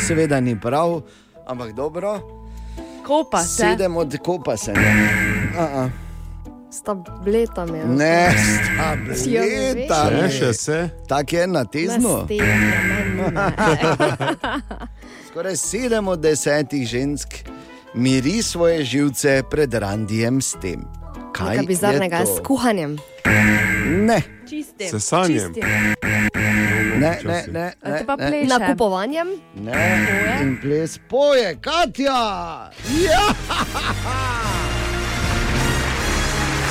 seveda 0.00 0.40
ni 0.40 0.56
prav, 0.60 1.00
ampak 1.48 1.72
dobro. 1.72 2.20
Kopa 3.06 3.40
se. 3.44 3.64
Sedem 3.64 3.96
od 3.96 4.16
kopa 4.20 4.56
se 4.56 4.72
ne. 4.72 4.92
A 5.56 5.64
-a. 5.64 6.09
S 6.70 6.82
tabletami. 6.82 7.78
ja. 7.78 7.84
Ne, 7.84 8.30
s 8.30 9.26
ne 9.26 9.42
tabletami. 9.88 10.16
veš? 10.16 10.34
Še, 10.34 10.52
se. 10.54 10.78
Tako 11.08 11.36
je 11.36 11.46
na 11.46 11.64
tezno. 11.64 12.26
Ne, 12.30 12.36
s 12.36 12.38
ne, 12.38 13.16
ne. 13.18 14.36
Skoraj 15.26 15.56
sedem 15.56 16.08
od 16.08 16.20
desetih 16.20 16.86
žensk 16.86 17.28
miri 17.94 18.42
svoje 18.42 18.84
živce 18.84 19.42
pred 19.50 19.74
randijem 19.74 20.40
s 20.40 20.54
tem. 20.62 20.86
Kaj 21.32 21.56
Nekaj 21.56 21.66
bizarnega, 21.66 22.16
je 22.16 22.26
s 22.26 22.36
to? 22.36 22.42
kuhanjem. 22.42 22.96
Ne, 23.86 24.22
Čistim. 24.48 24.88
Sesanjem. 24.90 25.54
čistim. 25.54 25.70
ne, 26.98 27.18
ne, 27.24 27.44
ne, 27.48 27.72
ne, 27.82 27.98
ne. 28.20 28.44
Nakupovanjem? 28.46 29.28
ne. 29.54 30.38
In 30.42 30.58
ples 30.60 30.98
poje, 31.08 31.56
Katja! 31.60 32.70
Ja! 33.00 33.26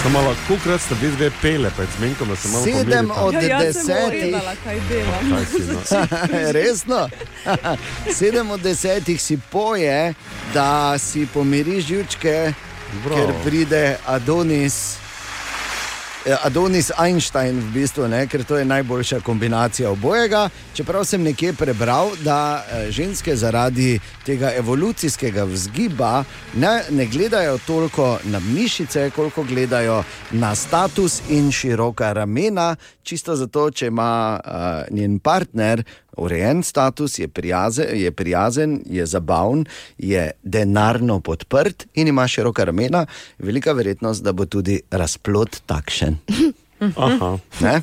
Samo 0.04 0.22
lahko 0.22 0.58
krat 0.64 0.82
sta 0.82 0.96
bili 0.96 1.12
dve 1.14 1.32
pele, 1.42 1.70
pred 1.70 1.88
zmenkom, 1.98 2.30
da 2.30 2.36
se 2.36 2.48
malo 2.48 2.64
Sedem 2.64 2.84
pomirita. 3.08 3.22
od 3.22 3.34
Ja, 3.34 3.60
sem 3.60 3.68
desetih. 3.68 4.22
povedala, 4.22 4.54
kaj 4.64 4.80
delam. 4.90 5.30
Kaj 5.30 5.46
si, 5.46 5.62
no? 5.64 6.52
Resno? 6.54 7.10
Sedem 8.18 8.52
od 8.52 8.62
desetih 8.62 9.22
si 9.22 9.38
poje, 9.52 10.14
da 10.54 10.70
si 10.98 11.28
pomiri 11.28 11.82
živčke, 11.82 12.54
Bravo. 13.04 13.16
ker 13.18 13.34
pride 13.44 13.84
Adonis. 14.08 14.96
Eh, 16.30 16.46
Adonis 16.46 16.92
Einstein, 16.98 17.60
v 17.60 17.74
bistvu, 17.74 18.08
ne, 18.08 18.28
ker 18.28 18.44
to 18.44 18.58
je 18.58 18.66
najboljša 18.66 19.20
kombinacija 19.26 19.90
obojega. 19.92 20.50
Čeprav 20.78 21.06
sem 21.06 21.24
nekje 21.24 21.54
prebral, 21.54 22.12
da 22.24 22.62
eh, 22.62 22.92
ženske 22.92 23.36
zaradi 23.36 24.00
tega 24.26 24.52
evolucijskega 24.58 25.44
vzgiba 25.44 26.24
ne, 26.56 26.84
ne 26.90 27.06
gledajo 27.06 27.58
toliko 27.68 28.20
na 28.24 28.40
mišice, 28.40 29.10
koliko 29.16 29.44
gledajo 29.44 30.04
na 30.32 30.56
status 30.56 31.22
in 31.30 31.52
široka 31.52 32.14
ramena, 32.14 32.76
čisto 33.04 33.36
zato, 33.36 33.72
če 33.72 33.88
ima 33.88 34.40
uh, 34.40 34.96
njen 34.96 35.20
partner 35.20 35.84
urejen 36.20 36.64
status, 36.64 37.20
je 37.20 37.28
prijazen, 37.28 37.86
je, 37.94 38.12
prijazen, 38.12 38.80
je 38.86 39.06
zabaven, 39.06 39.66
je 39.98 40.32
denarno 40.44 41.20
podprt 41.20 41.88
in 41.94 42.08
ima 42.08 42.28
široka 42.28 42.64
ramena, 42.64 43.06
velika 43.40 43.72
verjetnost, 43.72 44.24
da 44.24 44.32
bo 44.32 44.46
tudi 44.46 44.82
razplot 44.92 45.62
takšen. 45.66 46.18
Aha. 46.96 47.38
Ne? 47.60 47.82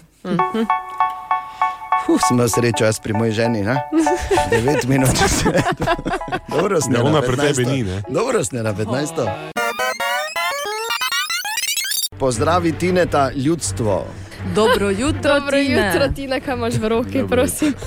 Uf, 2.08 2.22
sem 2.28 2.36
na 2.38 2.46
srečo, 2.48 2.84
jaz 2.84 3.00
pri 3.02 3.12
moji 3.12 3.32
ženi. 3.32 3.62
Ne? 3.66 3.76
Devet 4.50 4.86
minut 4.86 5.10
če 5.18 5.28
se. 5.36 5.62
Dobro, 6.48 6.78
Ne, 6.88 7.00
ona 7.02 7.22
pri 7.22 7.36
tebi 7.36 7.66
ni, 7.66 7.82
ne? 7.82 8.02
Dobro, 8.08 8.44
ste 8.44 8.62
na 8.62 8.74
15. 8.74 9.65
Pozdravi 12.18 12.72
Tineta, 12.72 13.30
ljudstvo. 13.32 14.06
Dobro 14.54 14.90
jutro, 14.90 15.40
Dobro 15.40 15.58
Tine. 15.58 15.86
jutro, 15.86 16.08
Tina, 16.14 16.40
kaj 16.40 16.54
imaš 16.54 16.74
v 16.74 16.88
roki, 16.88 17.24
prosim. 17.28 17.74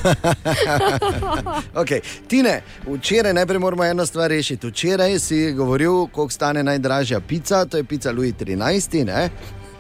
Okay. 1.75 1.99
Tine, 2.27 2.61
včeraj 2.87 3.33
najprej 3.33 3.59
moramo 3.59 3.85
eno 3.85 4.05
stvar 4.05 4.29
rešiti. 4.29 4.67
Včeraj 4.67 5.19
si 5.19 5.51
govoril, 5.51 6.07
koliko 6.07 6.29
stane 6.29 6.63
najdražja 6.63 7.19
pica, 7.19 7.65
to 7.65 7.77
je 7.77 7.83
pica 7.83 8.11
Louis 8.11 8.33
XIII. 8.33 9.05
Ne? 9.05 9.29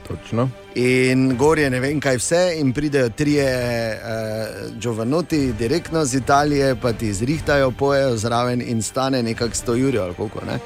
Točno. 0.07 0.49
In 0.75 1.37
gor 1.37 1.59
je 1.59 1.69
ne 1.69 1.79
vem 1.79 1.99
kaj 1.99 2.17
vse, 2.17 2.53
in 2.57 2.73
pridejo 2.73 3.09
trije 3.09 3.49
uh, 3.93 4.79
Giovanotti, 4.79 5.53
direktno 5.53 6.05
z 6.05 6.15
Italije, 6.15 6.75
pa 6.75 6.93
ti 6.93 7.13
zrihtajajo, 7.13 7.71
pojejo 7.71 8.17
zraven 8.17 8.61
in 8.61 8.81
stane 8.81 9.23
nekako 9.23 9.53
100 9.53 9.75
jurjev 9.75 10.03
ali 10.03 10.13
koliko. 10.13 10.45
Ne? 10.45 10.59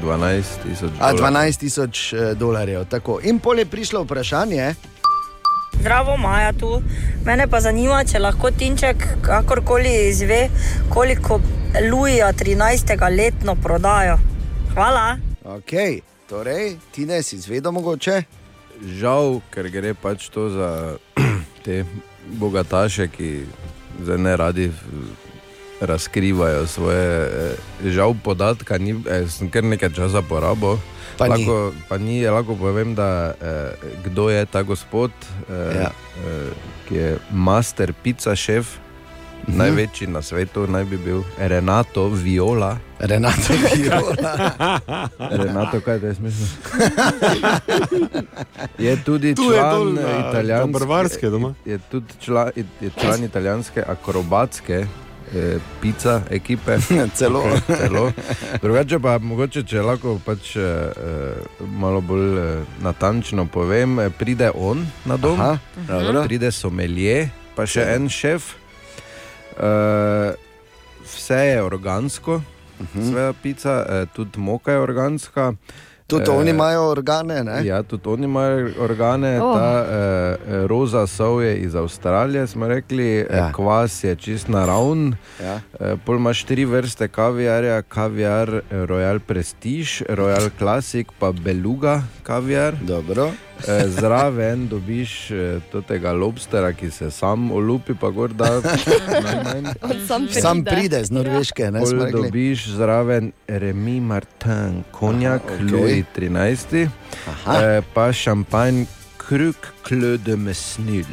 12 0.00 0.62
tisoč 0.62 0.90
dolarjev. 0.98 1.20
12 1.20 1.60
tisoč 1.60 2.12
eh, 2.12 2.34
dolarjev. 2.34 2.84
Tako. 2.84 3.20
In 3.24 3.38
pol 3.38 3.58
je 3.58 3.66
prišlo 3.66 4.02
vprašanje, 4.04 4.74
Zdravo, 5.82 6.16
Maja 6.16 6.52
tu. 6.52 6.82
Mene 7.26 7.48
pa 7.50 7.58
zanima, 7.60 8.04
če 8.06 8.20
lahko 8.22 8.50
Tinček 8.54 9.02
kakorkoli 9.22 9.90
izve, 10.08 10.46
koliko 10.90 11.40
Luija 11.90 12.32
13. 12.32 12.94
letno 13.16 13.56
prodajo. 13.62 14.18
Hvala. 14.74 15.16
okay, 15.44 16.00
torej, 16.28 16.76
ti 16.94 17.06
ne 17.06 17.22
si 17.22 17.36
izvedel 17.36 17.72
mogoče. 17.72 18.22
Žal, 19.00 19.40
ker 19.50 19.68
gre 19.74 19.94
pač 19.94 20.28
to 20.28 20.48
za 20.54 20.70
te 21.64 21.84
bogataše, 22.38 23.08
ki 23.08 23.44
zdaj 24.04 24.18
ne 24.18 24.36
radi 24.36 24.70
razkrivajo 25.82 26.66
svoje. 26.66 27.28
eh, 27.82 27.84
Žal 27.84 28.16
podatka 28.16 28.78
ni, 28.78 29.02
eh, 29.02 29.28
sem 29.28 29.48
kar 29.48 29.64
nekaj 29.64 29.90
časa 29.90 30.22
porabo. 30.22 30.78
Pa 31.12 31.26
ni. 31.26 31.36
lahko, 31.36 31.72
pa 31.88 31.98
ni, 31.98 32.24
lahko 32.24 32.56
povem, 32.56 32.94
da 32.94 33.32
eh, 33.32 33.36
kdo 34.02 34.28
je 34.28 34.46
ta 34.46 34.62
gospod, 34.62 35.10
eh, 35.44 35.76
Ja. 35.76 35.92
eh, 36.18 36.50
ki 36.82 36.96
je 36.96 37.18
master 37.30 37.94
pizza 37.94 38.32
šef. 38.32 38.80
Mhm. 39.42 39.52
Največji 39.52 40.06
na 40.06 40.22
svetu 40.22 40.66
naj 40.66 40.84
bi 40.84 40.98
bil 40.98 41.22
Renato 41.36 42.08
Viola. 42.08 42.78
Renato 43.00 43.52
Viola. 43.66 44.78
Renato, 45.20 45.80
kaj 45.80 45.98
te 45.98 46.14
smisel? 46.14 46.46
Je 48.78 48.96
tudi 48.98 49.34
Tu 49.34 49.42
je 49.42 49.50
član 49.50 49.72
dol 49.72 49.92
na- 49.92 50.02
eh, 50.02 50.22
italijanske, 50.22 51.28
doma. 51.28 51.54
Je 51.64 51.80
tudi 51.80 52.12
član, 52.20 52.50
je 52.56 52.90
član 52.92 53.24
italijanske 53.24 53.82
akrobatske 53.82 54.86
eh, 55.34 55.58
pica 55.80 56.22
ekipe. 56.30 56.78
Celo. 57.18 57.42
Celo. 57.66 58.12
Drugače 58.62 58.98
pa 58.98 59.18
mogoče, 59.18 59.62
če 59.62 59.82
lahko 59.82 60.18
pač 60.24 60.56
eh, 60.56 60.62
eh, 60.62 61.66
malo 61.66 62.00
bolj 62.00 62.38
eh, 62.38 62.64
natančno 62.82 63.46
povem, 63.46 63.98
eh, 63.98 64.10
pride 64.10 64.50
on 64.54 64.86
na 65.04 65.16
dom, 65.16 65.40
Aha, 65.40 65.58
dobro. 65.88 66.22
pride 66.24 66.52
somelje, 66.52 67.30
pa 67.56 67.66
še 67.66 67.86
en 67.96 68.08
šef. 68.08 68.54
Eh, 69.58 70.34
vse 71.04 71.40
je 71.46 71.62
organsko, 71.62 72.40
vse 72.94 73.32
pica, 73.42 73.84
eh, 73.88 74.06
tudi 74.14 74.40
moka 74.40 74.72
je 74.72 74.80
organska. 74.80 75.52
Tudi 76.12 76.30
Eh, 76.30 76.34
oni 76.34 76.50
imajo 76.50 76.82
organe. 76.84 77.44
Ne? 77.44 77.60
Ja, 77.64 77.82
tudi 77.82 78.08
oni 78.08 78.24
imajo 78.24 78.70
organe. 78.80 79.40
Oh. 79.40 79.54
Ta 79.54 79.68
eh, 79.80 80.36
roza 80.66 81.06
sol 81.06 81.42
je 81.42 81.56
iz 81.58 81.74
Avstralije, 81.74 82.46
smo 82.46 82.68
rekli, 82.68 83.26
Ja. 83.30 83.36
ja. 83.36 83.52
kvas 83.52 84.04
je 84.04 84.16
čist 84.16 84.48
naravn. 84.48 85.14
Ja. 85.40 85.60
Eh, 85.80 85.96
pol 86.04 86.16
imaš 86.16 86.44
tri 86.44 86.64
vrste 86.64 87.08
kaviarja, 87.08 87.82
kaviar 87.82 88.48
eh, 88.48 88.62
Royal 88.86 89.18
Prestige, 89.18 90.04
Royal 90.08 90.50
Classic, 90.58 91.06
pa 91.18 91.32
Beluga 91.34 92.02
kaviar. 92.22 92.74
Dobro. 92.82 93.30
Eh, 93.68 93.88
zraven 93.88 94.68
dobiš 94.68 95.30
eh, 95.30 95.60
tega 95.88 96.12
lobstera, 96.12 96.72
ki 96.72 96.90
se 96.90 97.10
sam 97.10 97.52
olupi, 97.52 97.94
pa 97.94 98.10
gor 98.10 98.32
da 98.32 98.62
sam 100.06 100.26
pride. 100.26 100.40
Sam 100.40 100.64
pride 100.64 101.04
z 101.04 101.10
Norveške, 101.10 101.70
ne 101.70 101.80
dobiš 102.12 102.68
zraven 102.68 103.32
Remi 103.48 104.00
Martin, 104.00 104.84
konjak, 104.90 105.42
Aha, 105.46 105.54
okay. 105.54 105.72
Louis 105.72 106.04
XIII, 106.16 106.82
eh, 106.82 106.88
pa 107.94 108.12
šampanj 108.12 108.84
Kruk 109.28 109.56
Kle 109.82 110.18
de 110.18 110.36
Mesnil. 110.36 111.04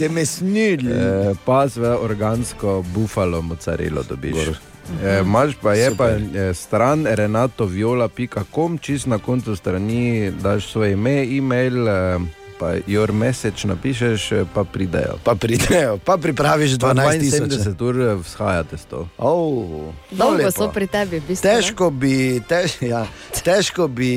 Demesnil. 0.00 0.90
Eh, 0.90 1.34
pa 1.44 1.68
seveda 1.68 1.98
organsko 1.98 2.84
bufalo 2.94 3.42
mozzarelo 3.42 4.02
dobiš. 4.02 4.48
Eh, 4.48 4.69
Maš 5.24 5.54
pa 5.62 5.74
je 5.74 5.94
pa 5.96 6.08
eh, 6.08 6.54
stran 6.54 7.06
renatoviola.com, 7.06 8.78
čist 8.78 9.06
na 9.06 9.18
koncu 9.18 9.56
strani 9.56 10.30
daš 10.30 10.72
svoje 10.72 10.92
ime, 10.92 11.24
e-mail, 11.24 11.88
eh, 11.88 12.18
pa 12.60 12.76
your 12.86 13.12
message 13.12 13.64
napišeš, 13.64 14.32
eh, 14.32 14.44
pa 14.54 14.64
pridejo. 14.64 15.16
Pa 15.24 15.34
pridejo, 15.34 15.98
pa 16.04 16.16
pripraviš 16.16 16.78
Pa 16.78 16.92
12 16.94 17.20
tisoč. 17.20 17.48
72 17.48 17.88
ur 17.88 18.00
eh, 18.00 18.14
vzhajate 18.14 18.78
s 18.78 18.84
to. 18.84 19.08
Oh, 19.18 19.88
Dolgo 20.10 20.50
so 20.50 20.68
pri 20.68 20.86
tebi, 20.86 21.20
v 21.20 21.24
bistvu. 21.28 21.48
ne? 21.48 21.54
Težko 21.56 21.90
bi, 21.90 22.40
tež, 22.48 22.76
ja, 22.84 23.06
težko 23.44 23.88
bi. 23.88 24.12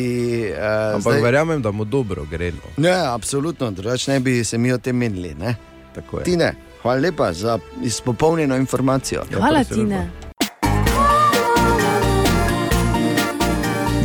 Uh, 0.52 1.00
Ampak 1.00 1.24
verjamem, 1.24 1.62
da 1.62 1.72
mu 1.72 1.86
dobro 1.86 2.28
gre. 2.32 2.52
No. 2.52 2.68
Ne, 2.78 2.92
absolutno, 2.92 3.72
drugače 3.72 4.12
ne 4.12 4.20
bi 4.20 4.44
se 4.44 4.58
mi 4.58 4.74
o 4.74 4.78
tem 4.78 4.98
menili. 4.98 5.36
Ne? 5.40 5.56
Tako 5.96 6.20
je. 6.20 6.24
Ti 6.24 6.36
ne, 6.38 6.52
hvala 6.82 7.00
lepa 7.00 7.34
za 7.34 7.60
izpopolnjeno 7.84 8.56
informacijo. 8.56 9.24
Hvala, 9.32 9.64
Tine. 9.64 10.33